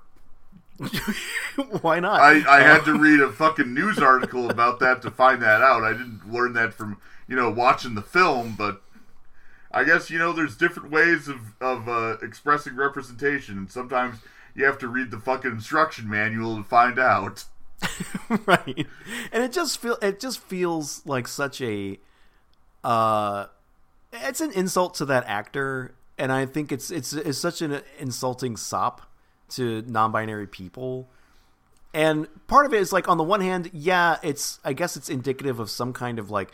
Why 1.82 2.00
not? 2.00 2.20
I, 2.20 2.58
I 2.58 2.62
had 2.62 2.84
to 2.84 2.98
read 2.98 3.20
a 3.20 3.30
fucking 3.32 3.72
news 3.74 3.98
article 3.98 4.50
about 4.50 4.80
that 4.80 5.02
to 5.02 5.10
find 5.10 5.42
that 5.42 5.60
out. 5.60 5.84
I 5.84 5.92
didn't 5.92 6.32
learn 6.32 6.54
that 6.54 6.72
from 6.72 6.98
you 7.28 7.36
know 7.36 7.50
watching 7.50 7.94
the 7.94 8.02
film, 8.02 8.54
but 8.56 8.80
I, 9.70 9.80
I 9.80 9.84
guess 9.84 10.10
you 10.10 10.18
know 10.18 10.32
there's 10.32 10.56
different 10.56 10.90
ways 10.90 11.28
of 11.28 11.60
of 11.60 11.88
uh, 11.88 12.16
expressing 12.22 12.76
representation, 12.76 13.58
and 13.58 13.70
sometimes 13.70 14.18
you 14.54 14.64
have 14.64 14.78
to 14.78 14.88
read 14.88 15.10
the 15.10 15.18
fucking 15.18 15.50
instruction 15.50 16.08
manual 16.08 16.56
to 16.56 16.64
find 16.64 16.98
out. 16.98 17.44
right, 18.46 18.86
and 19.32 19.42
it 19.42 19.52
just 19.52 19.78
feel 19.78 19.98
it 20.00 20.18
just 20.18 20.38
feels 20.38 21.04
like 21.04 21.28
such 21.28 21.60
a 21.60 21.98
uh, 22.82 23.46
it's 24.12 24.40
an 24.40 24.52
insult 24.52 24.94
to 24.94 25.04
that 25.04 25.24
actor, 25.26 25.94
and 26.16 26.32
I 26.32 26.46
think 26.46 26.72
it's 26.72 26.90
it's 26.90 27.12
it's 27.12 27.38
such 27.38 27.60
an 27.60 27.82
insulting 27.98 28.56
sop 28.56 29.09
to 29.50 29.82
non-binary 29.82 30.46
people. 30.46 31.08
And 31.92 32.28
part 32.46 32.66
of 32.66 32.74
it 32.74 32.80
is 32.80 32.92
like 32.92 33.08
on 33.08 33.18
the 33.18 33.24
one 33.24 33.40
hand, 33.40 33.70
yeah, 33.72 34.18
it's 34.22 34.60
I 34.64 34.72
guess 34.72 34.96
it's 34.96 35.08
indicative 35.08 35.58
of 35.58 35.70
some 35.70 35.92
kind 35.92 36.18
of 36.18 36.30
like 36.30 36.52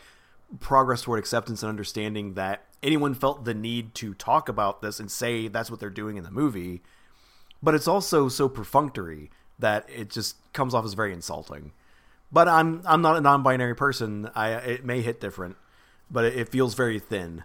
progress 0.60 1.02
toward 1.02 1.18
acceptance 1.18 1.62
and 1.62 1.68
understanding 1.68 2.34
that 2.34 2.64
anyone 2.82 3.14
felt 3.14 3.44
the 3.44 3.54
need 3.54 3.94
to 3.96 4.14
talk 4.14 4.48
about 4.48 4.80
this 4.80 5.00
and 5.00 5.10
say 5.10 5.48
that's 5.48 5.70
what 5.70 5.80
they're 5.80 5.90
doing 5.90 6.16
in 6.16 6.24
the 6.24 6.30
movie. 6.30 6.82
But 7.62 7.74
it's 7.74 7.88
also 7.88 8.28
so 8.28 8.48
perfunctory 8.48 9.30
that 9.58 9.88
it 9.88 10.10
just 10.10 10.36
comes 10.52 10.74
off 10.74 10.84
as 10.84 10.94
very 10.94 11.12
insulting. 11.12 11.72
But 12.32 12.48
I'm 12.48 12.82
I'm 12.86 13.02
not 13.02 13.16
a 13.16 13.20
non-binary 13.20 13.74
person. 13.76 14.30
I 14.34 14.50
it 14.52 14.84
may 14.84 15.00
hit 15.02 15.20
different, 15.20 15.56
but 16.10 16.24
it, 16.24 16.36
it 16.36 16.48
feels 16.48 16.74
very 16.74 16.98
thin. 16.98 17.44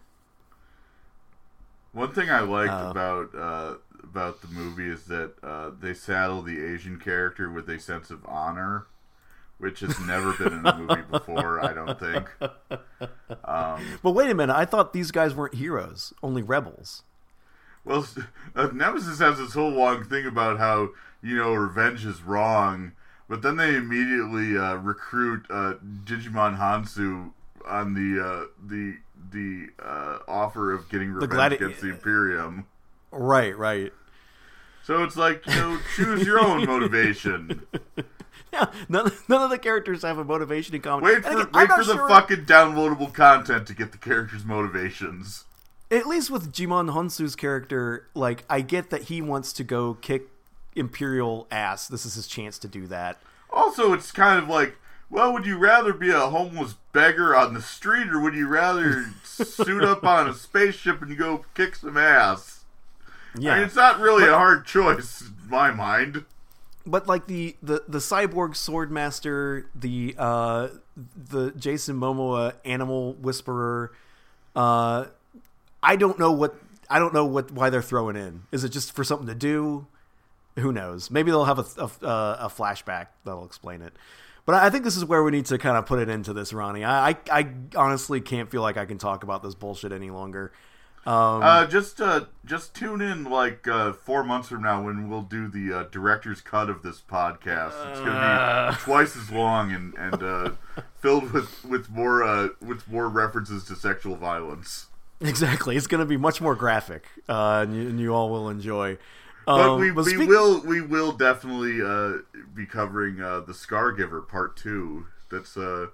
One 1.93 2.13
thing 2.13 2.29
I 2.29 2.39
liked 2.39 2.71
uh, 2.71 2.87
about 2.89 3.35
uh, 3.35 3.75
about 4.03 4.41
the 4.41 4.47
movie 4.47 4.89
is 4.89 5.05
that 5.05 5.33
uh, 5.43 5.71
they 5.79 5.93
saddle 5.93 6.41
the 6.41 6.63
Asian 6.63 6.99
character 6.99 7.49
with 7.49 7.69
a 7.69 7.79
sense 7.79 8.09
of 8.09 8.25
honor 8.25 8.85
which 9.61 9.81
has 9.81 9.99
never 10.01 10.33
been 10.33 10.53
in 10.53 10.65
a 10.65 10.75
movie 10.75 11.03
before. 11.09 11.63
I 11.63 11.73
don't 11.73 11.99
think. 11.99 12.27
Um, 13.45 13.99
but 14.03 14.11
wait 14.11 14.29
a 14.29 14.33
minute, 14.33 14.55
I 14.55 14.65
thought 14.65 14.91
these 14.91 15.11
guys 15.11 15.35
weren't 15.35 15.55
heroes, 15.55 16.13
only 16.23 16.41
rebels. 16.41 17.03
Well, 17.85 18.05
uh, 18.55 18.69
Nemesis 18.73 19.19
has 19.19 19.37
this 19.37 19.53
whole 19.53 19.69
long 19.69 20.03
thing 20.03 20.25
about 20.25 20.57
how 20.57 20.89
you 21.21 21.35
know 21.35 21.53
revenge 21.53 22.05
is 22.05 22.21
wrong, 22.21 22.93
but 23.29 23.41
then 23.41 23.57
they 23.57 23.75
immediately 23.75 24.57
uh, 24.57 24.75
recruit 24.75 25.45
uh, 25.49 25.75
Djimon 26.03 26.57
Hounsou 26.57 27.31
on 27.67 27.93
the 27.93 28.23
uh, 28.23 28.45
the 28.63 28.97
the 29.31 29.67
uh, 29.83 30.19
offer 30.27 30.73
of 30.73 30.89
getting 30.89 31.11
revenge 31.11 31.31
gladi- 31.33 31.55
against 31.55 31.81
the 31.81 31.89
Imperium. 31.89 32.65
Right, 33.11 33.57
right. 33.57 33.93
So 34.83 35.03
it's 35.03 35.15
like 35.15 35.45
you 35.47 35.55
know, 35.55 35.79
choose 35.95 36.25
your 36.25 36.39
own 36.39 36.65
motivation. 36.65 37.61
Yeah, 38.53 38.69
none, 38.89 39.11
none 39.29 39.43
of 39.43 39.49
the 39.49 39.57
characters 39.57 40.01
have 40.01 40.17
a 40.17 40.25
motivation 40.25 40.75
in 40.75 40.81
common. 40.81 41.05
Wait 41.05 41.23
for, 41.23 41.29
again, 41.29 41.47
wait 41.53 41.69
for 41.69 41.83
the 41.83 41.93
sure. 41.93 42.09
fucking 42.09 42.45
downloadable 42.45 43.13
content 43.13 43.65
to 43.67 43.73
get 43.73 43.91
the 43.91 43.97
characters' 43.97 44.43
motivations. 44.43 45.45
At 45.89 46.05
least 46.05 46.29
with 46.29 46.51
Djimon 46.51 46.93
Hounsou's 46.93 47.35
character, 47.35 48.07
like 48.13 48.43
I 48.49 48.61
get 48.61 48.89
that 48.89 49.03
he 49.03 49.21
wants 49.21 49.53
to 49.53 49.63
go 49.63 49.93
kick 49.95 50.23
Imperial 50.75 51.47
ass. 51.51 51.87
This 51.87 52.05
is 52.05 52.15
his 52.15 52.27
chance 52.27 52.57
to 52.59 52.67
do 52.67 52.87
that. 52.87 53.19
Also, 53.49 53.93
it's 53.93 54.11
kind 54.11 54.41
of 54.41 54.49
like, 54.49 54.77
well, 55.09 55.33
would 55.33 55.45
you 55.45 55.57
rather 55.57 55.93
be 55.93 56.09
a 56.09 56.19
homeless 56.19 56.75
beggar 56.93 57.35
on 57.35 57.53
the 57.53 57.61
street, 57.61 58.09
or 58.09 58.19
would 58.19 58.35
you 58.35 58.47
rather 58.47 59.05
suit 59.23 59.83
up 59.83 60.03
on 60.03 60.27
a 60.29 60.33
spaceship 60.33 61.01
and 61.01 61.17
go 61.17 61.45
kick 61.53 61.75
some 61.75 61.97
ass? 61.97 62.60
Yeah, 63.37 63.53
I 63.53 63.55
mean, 63.55 63.65
it's 63.65 63.75
not 63.75 63.99
really 63.99 64.23
but, 64.23 64.33
a 64.33 64.37
hard 64.37 64.65
choice 64.65 65.21
in 65.21 65.49
my 65.49 65.71
mind 65.71 66.25
but 66.85 67.07
like 67.07 67.27
the 67.27 67.55
the 67.61 67.83
the 67.87 67.99
cyborg 67.99 68.51
swordmaster, 68.51 69.65
the 69.75 70.15
uh, 70.17 70.69
the 71.15 71.51
Jason 71.51 71.99
Momoa 71.99 72.53
animal 72.65 73.13
whisperer, 73.13 73.91
uh, 74.55 75.05
I 75.83 75.95
don't 75.95 76.17
know 76.17 76.31
what 76.31 76.55
I 76.89 76.99
don't 76.99 77.13
know 77.13 77.25
what 77.25 77.51
why 77.51 77.69
they're 77.69 77.81
throwing 77.81 78.15
in. 78.15 78.43
Is 78.51 78.63
it 78.63 78.69
just 78.69 78.93
for 78.93 79.03
something 79.03 79.27
to 79.27 79.35
do? 79.35 79.87
Who 80.57 80.71
knows? 80.71 81.09
Maybe 81.11 81.31
they'll 81.31 81.45
have 81.45 81.59
a 81.59 81.83
a, 81.83 82.45
a 82.45 82.49
flashback 82.49 83.07
that'll 83.25 83.45
explain 83.45 83.81
it. 83.81 83.93
But 84.43 84.55
I 84.55 84.71
think 84.71 84.83
this 84.83 84.97
is 84.97 85.05
where 85.05 85.23
we 85.23 85.29
need 85.29 85.45
to 85.45 85.59
kind 85.59 85.77
of 85.77 85.85
put 85.85 85.99
it 85.99 86.09
into 86.09 86.33
this, 86.33 86.51
Ronnie. 86.51 86.83
I, 86.83 87.11
I, 87.11 87.17
I 87.31 87.53
honestly 87.75 88.19
can't 88.21 88.49
feel 88.49 88.63
like 88.63 88.75
I 88.75 88.85
can 88.85 88.97
talk 88.97 89.23
about 89.23 89.43
this 89.43 89.53
bullshit 89.53 89.91
any 89.91 90.09
longer. 90.09 90.51
Um, 91.03 91.41
uh, 91.41 91.65
just 91.65 91.99
uh, 91.99 92.25
just 92.45 92.75
tune 92.75 93.01
in 93.01 93.23
like 93.23 93.67
uh, 93.67 93.93
four 93.93 94.23
months 94.23 94.49
from 94.49 94.61
now 94.61 94.83
when 94.83 95.09
we'll 95.09 95.23
do 95.23 95.47
the 95.47 95.73
uh, 95.73 95.83
director's 95.85 96.41
cut 96.41 96.69
of 96.69 96.83
this 96.83 97.01
podcast. 97.01 97.73
It's 97.89 97.99
going 97.99 98.11
to 98.11 98.11
be 98.11 98.17
uh. 98.17 98.75
twice 98.75 99.15
as 99.15 99.31
long 99.31 99.71
and 99.71 99.95
and 99.95 100.21
uh, 100.21 100.51
filled 100.99 101.31
with 101.31 101.65
with 101.65 101.89
more 101.89 102.23
uh, 102.23 102.49
with 102.61 102.87
more 102.87 103.09
references 103.09 103.63
to 103.65 103.75
sexual 103.75 104.15
violence. 104.15 104.87
Exactly, 105.21 105.75
it's 105.75 105.87
going 105.87 106.01
to 106.01 106.05
be 106.05 106.17
much 106.17 106.39
more 106.39 106.55
graphic, 106.55 107.05
uh, 107.29 107.61
and, 107.63 107.75
you, 107.75 107.89
and 107.89 107.99
you 107.99 108.13
all 108.13 108.29
will 108.29 108.49
enjoy. 108.49 108.97
Um, 109.47 109.59
but 109.59 109.77
we, 109.77 109.91
but 109.91 110.05
we 110.05 110.13
speak- 110.13 110.29
will 110.29 110.61
we 110.61 110.81
will 110.81 111.13
definitely 111.13 111.81
uh, 111.81 112.19
be 112.53 112.67
covering 112.67 113.21
uh, 113.21 113.39
the 113.39 113.53
Scargiver 113.53 114.27
Part 114.27 114.55
Two. 114.55 115.07
That's 115.31 115.57
uh, 115.57 115.87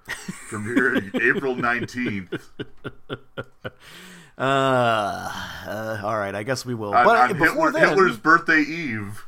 premiering 0.50 1.14
April 1.22 1.54
nineteenth. 1.54 2.50
Uh, 4.38 5.30
uh, 5.66 6.00
all 6.04 6.16
right, 6.16 6.34
I 6.34 6.44
guess 6.44 6.64
we 6.64 6.74
will. 6.74 6.94
On, 6.94 7.04
but 7.04 7.16
on 7.16 7.32
before 7.36 7.46
Hitler, 7.46 7.72
then, 7.72 7.88
Hitler's 7.88 8.16
birthday 8.16 8.60
eve. 8.60 9.24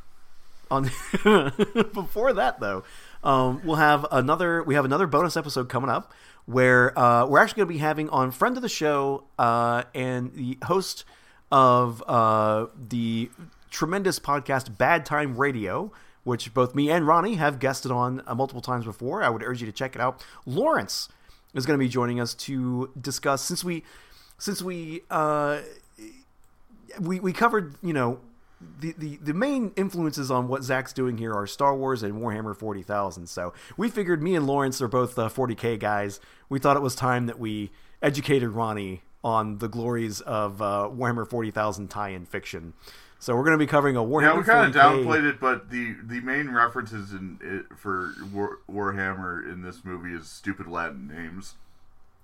On 0.69 0.83
before 1.93 2.31
that, 2.33 2.61
though, 2.61 2.83
um, 3.23 3.61
we'll 3.65 3.75
have 3.75 4.05
another. 4.09 4.63
We 4.63 4.75
have 4.75 4.85
another 4.85 5.07
bonus 5.07 5.35
episode 5.35 5.67
coming 5.67 5.89
up 5.89 6.13
where 6.45 6.97
uh, 6.97 7.25
we're 7.25 7.39
actually 7.39 7.57
going 7.57 7.67
to 7.67 7.73
be 7.73 7.79
having 7.79 8.09
on 8.09 8.31
friend 8.31 8.55
of 8.55 8.61
the 8.61 8.69
show 8.69 9.25
uh, 9.37 9.83
and 9.93 10.33
the 10.33 10.57
host 10.63 11.03
of 11.51 12.01
uh, 12.07 12.67
the 12.89 13.29
tremendous 13.69 14.17
podcast 14.19 14.77
Bad 14.77 15.05
Time 15.05 15.35
Radio, 15.35 15.91
which 16.23 16.53
both 16.53 16.73
me 16.73 16.89
and 16.89 17.05
Ronnie 17.05 17.35
have 17.35 17.59
guested 17.59 17.91
on 17.91 18.21
uh, 18.25 18.33
multiple 18.33 18.61
times 18.61 18.85
before. 18.85 19.23
I 19.23 19.29
would 19.29 19.43
urge 19.43 19.59
you 19.59 19.67
to 19.67 19.73
check 19.73 19.95
it 19.95 20.01
out. 20.01 20.23
Lawrence 20.45 21.09
is 21.53 21.65
going 21.65 21.77
to 21.77 21.83
be 21.83 21.89
joining 21.89 22.19
us 22.19 22.33
to 22.33 22.89
discuss 22.99 23.41
since 23.41 23.63
we 23.63 23.83
since 24.41 24.59
we 24.59 25.01
uh, 25.11 25.59
we 26.99 27.19
we 27.19 27.31
covered 27.31 27.75
you 27.83 27.93
know 27.93 28.19
the, 28.79 28.93
the, 28.97 29.17
the 29.17 29.33
main 29.33 29.71
influences 29.75 30.29
on 30.31 30.47
what 30.47 30.63
Zack's 30.63 30.93
doing 30.93 31.17
here 31.17 31.31
are 31.33 31.45
Star 31.47 31.75
Wars 31.75 32.03
and 32.03 32.13
Warhammer 32.15 32.55
40,000. 32.55 33.27
So 33.27 33.53
we 33.75 33.89
figured 33.89 34.21
me 34.21 34.35
and 34.35 34.45
Lawrence 34.45 34.81
are 34.83 34.87
both 34.87 35.17
uh, 35.17 35.29
40k 35.29 35.79
guys. 35.79 36.19
We 36.47 36.59
thought 36.59 36.77
it 36.77 36.81
was 36.81 36.93
time 36.93 37.25
that 37.25 37.39
we 37.39 37.71
educated 38.03 38.49
Ronnie 38.49 39.01
on 39.23 39.57
the 39.57 39.67
glories 39.67 40.21
of 40.21 40.61
uh, 40.61 40.89
Warhammer 40.91 41.27
40,000 41.27 41.87
tie-in 41.87 42.25
fiction. 42.25 42.73
So 43.17 43.35
we're 43.35 43.43
going 43.43 43.57
to 43.57 43.63
be 43.63 43.67
covering 43.67 43.95
a 43.95 44.01
Warhammer. 44.01 44.21
Yeah, 44.21 44.37
we 44.37 44.43
kind 44.43 44.75
of 44.75 44.79
downplayed 44.79 45.27
it, 45.27 45.39
but 45.39 45.71
the 45.71 45.95
the 46.03 46.21
main 46.21 46.49
references 46.49 47.13
in 47.13 47.39
it 47.41 47.77
for 47.77 48.13
War, 48.31 48.59
Warhammer 48.69 49.51
in 49.51 49.63
this 49.63 49.83
movie 49.83 50.13
is 50.13 50.27
stupid 50.27 50.67
Latin 50.67 51.07
names. 51.07 51.55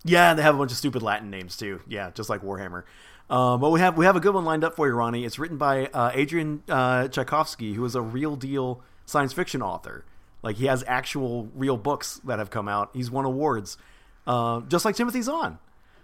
Yeah, 0.03 0.33
they 0.33 0.41
have 0.41 0.55
a 0.55 0.57
bunch 0.57 0.71
of 0.71 0.77
stupid 0.77 1.01
Latin 1.01 1.29
names 1.29 1.57
too. 1.57 1.81
Yeah, 1.87 2.11
just 2.11 2.29
like 2.29 2.41
Warhammer. 2.41 2.83
Um, 3.29 3.59
but 3.59 3.71
we 3.71 3.79
have 3.81 3.97
we 3.97 4.05
have 4.05 4.15
a 4.15 4.19
good 4.19 4.33
one 4.33 4.45
lined 4.45 4.63
up 4.63 4.75
for 4.75 4.87
you, 4.87 4.93
Ronnie. 4.93 5.25
It's 5.25 5.37
written 5.37 5.57
by 5.57 5.87
uh, 5.87 6.11
Adrian 6.13 6.63
uh, 6.69 7.07
Tchaikovsky, 7.09 7.73
who 7.73 7.83
is 7.83 7.95
a 7.95 8.01
real 8.01 8.35
deal 8.35 8.81
science 9.05 9.33
fiction 9.33 9.61
author. 9.61 10.05
Like 10.43 10.55
he 10.57 10.65
has 10.67 10.83
actual 10.87 11.49
real 11.53 11.77
books 11.77 12.21
that 12.23 12.39
have 12.39 12.49
come 12.49 12.67
out. 12.69 12.91
He's 12.93 13.11
won 13.11 13.25
awards, 13.25 13.77
uh, 14.25 14.61
just 14.61 14.85
like 14.85 14.95
Timothy 14.95 15.21
Zahn. 15.21 15.59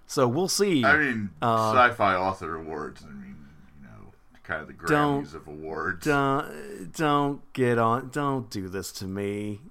So 0.06 0.28
we'll 0.28 0.50
see. 0.50 0.84
I 0.84 0.98
mean, 0.98 1.30
uh, 1.42 1.72
sci-fi 1.72 2.16
author 2.16 2.56
awards. 2.56 3.04
I 3.08 3.12
mean, 3.12 3.38
you 3.80 3.88
know, 3.88 4.14
kind 4.44 4.62
of 4.62 4.68
the 4.68 4.74
Grammys 4.74 5.34
of 5.34 5.48
awards. 5.48 6.06
Don't 6.06 6.92
don't 6.94 7.54
get 7.54 7.78
on. 7.78 8.10
Don't 8.10 8.50
do 8.50 8.68
this 8.68 8.92
to 8.94 9.06
me. 9.06 9.62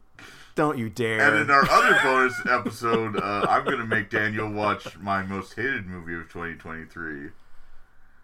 Don't 0.54 0.78
you 0.78 0.90
dare. 0.90 1.20
And 1.20 1.38
in 1.38 1.50
our 1.50 1.68
other 1.70 1.98
bonus 2.02 2.34
episode, 2.48 3.16
uh, 3.16 3.46
I'm 3.48 3.64
going 3.64 3.78
to 3.78 3.86
make 3.86 4.10
Daniel 4.10 4.50
watch 4.50 4.98
my 4.98 5.22
most 5.22 5.54
hated 5.54 5.86
movie 5.86 6.14
of 6.14 6.28
2023. 6.30 7.30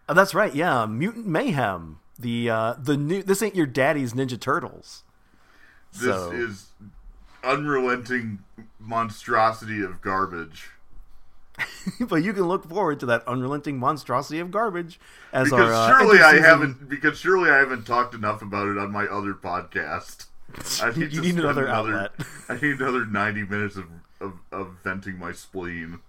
Oh, 0.09 0.15
that's 0.15 0.35
right. 0.35 0.55
Yeah, 0.55 0.87
Mutant 0.87 1.27
Mayhem. 1.27 2.01
The 2.19 2.51
uh, 2.51 2.75
the 2.79 2.97
new. 2.97 3.23
This 3.23 3.43
ain't 3.43 3.55
your 3.55 3.67
daddy's 3.67 4.13
Ninja 4.13 4.39
Turtles. 4.39 5.05
This 5.93 6.03
so. 6.03 6.33
is 6.33 6.67
unrelenting 7.45 8.41
monstrosity 8.79 9.83
of 9.83 10.01
garbage. 10.01 10.71
but 12.01 12.23
you 12.23 12.33
can 12.33 12.45
look 12.45 12.69
forward 12.69 13.01
to 13.01 13.07
that 13.07 13.27
unrelenting 13.27 13.79
monstrosity 13.79 14.39
of 14.39 14.51
garbage 14.51 15.01
as 15.33 15.51
because 15.51 15.73
our, 15.73 15.73
uh, 15.73 15.99
surely 15.99 16.21
I 16.21 16.41
haven't 16.41 16.89
because 16.89 17.19
surely 17.19 17.51
I 17.51 17.59
haven't 17.59 17.87
talked 17.87 18.15
enough 18.15 18.43
about 18.43 18.69
it 18.69 18.79
on 18.79 18.93
my 18.93 19.05
other 19.07 19.35
podcast. 19.35 20.27
I 20.83 20.93
need 20.97 21.13
you 21.13 21.21
need 21.21 21.39
another, 21.39 21.67
another 21.67 21.69
outlet. 21.69 22.13
I 22.49 22.55
need 22.55 22.81
another 22.81 23.05
ninety 23.07 23.45
minutes 23.45 23.77
of, 23.77 23.87
of, 24.21 24.33
of, 24.51 24.77
venting 24.83 25.19
my 25.19 25.33
spleen. 25.33 26.01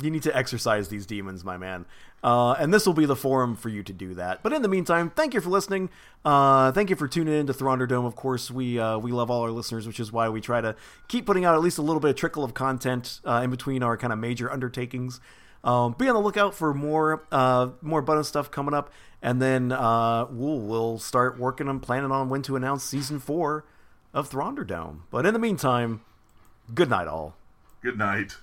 You 0.00 0.10
need 0.10 0.22
to 0.24 0.36
exercise 0.36 0.88
these 0.88 1.06
demons, 1.06 1.44
my 1.44 1.56
man. 1.56 1.86
Uh, 2.22 2.52
and 2.52 2.72
this 2.72 2.86
will 2.86 2.94
be 2.94 3.06
the 3.06 3.16
forum 3.16 3.56
for 3.56 3.70
you 3.70 3.82
to 3.82 3.92
do 3.92 4.14
that. 4.14 4.42
But 4.42 4.52
in 4.52 4.62
the 4.62 4.68
meantime, 4.68 5.10
thank 5.10 5.34
you 5.34 5.40
for 5.40 5.48
listening. 5.48 5.88
Uh, 6.24 6.70
thank 6.70 6.90
you 6.90 6.96
for 6.96 7.08
tuning 7.08 7.34
in 7.34 7.46
to 7.46 7.86
Dome. 7.86 8.04
Of 8.04 8.14
course, 8.14 8.50
we 8.50 8.78
uh, 8.78 8.98
we 8.98 9.10
love 9.10 9.30
all 9.30 9.42
our 9.42 9.50
listeners, 9.50 9.86
which 9.86 9.98
is 9.98 10.12
why 10.12 10.28
we 10.28 10.40
try 10.40 10.60
to 10.60 10.76
keep 11.08 11.26
putting 11.26 11.44
out 11.44 11.54
at 11.54 11.60
least 11.60 11.78
a 11.78 11.82
little 11.82 12.00
bit 12.00 12.10
of 12.10 12.16
trickle 12.16 12.44
of 12.44 12.54
content 12.54 13.20
uh, 13.24 13.40
in 13.42 13.50
between 13.50 13.82
our 13.82 13.96
kind 13.96 14.12
of 14.12 14.18
major 14.18 14.50
undertakings. 14.52 15.20
Um, 15.62 15.94
be 15.98 16.08
on 16.08 16.14
the 16.14 16.20
lookout 16.20 16.54
for 16.54 16.72
more 16.72 17.24
uh, 17.32 17.70
more 17.82 18.02
bonus 18.02 18.28
stuff 18.28 18.50
coming 18.50 18.74
up, 18.74 18.92
and 19.22 19.40
then 19.40 19.72
uh, 19.72 20.26
we'll 20.30 20.58
we'll 20.58 20.98
start 20.98 21.38
working 21.38 21.68
on 21.68 21.80
planning 21.80 22.10
on 22.10 22.28
when 22.28 22.42
to 22.42 22.56
announce 22.56 22.84
season 22.84 23.18
four 23.18 23.64
of 24.12 24.30
Thrawnderdome. 24.30 25.00
But 25.10 25.26
in 25.26 25.34
the 25.34 25.40
meantime, 25.40 26.00
good 26.74 26.90
night, 26.90 27.06
all. 27.06 27.36
Good 27.82 27.98
night. 27.98 28.36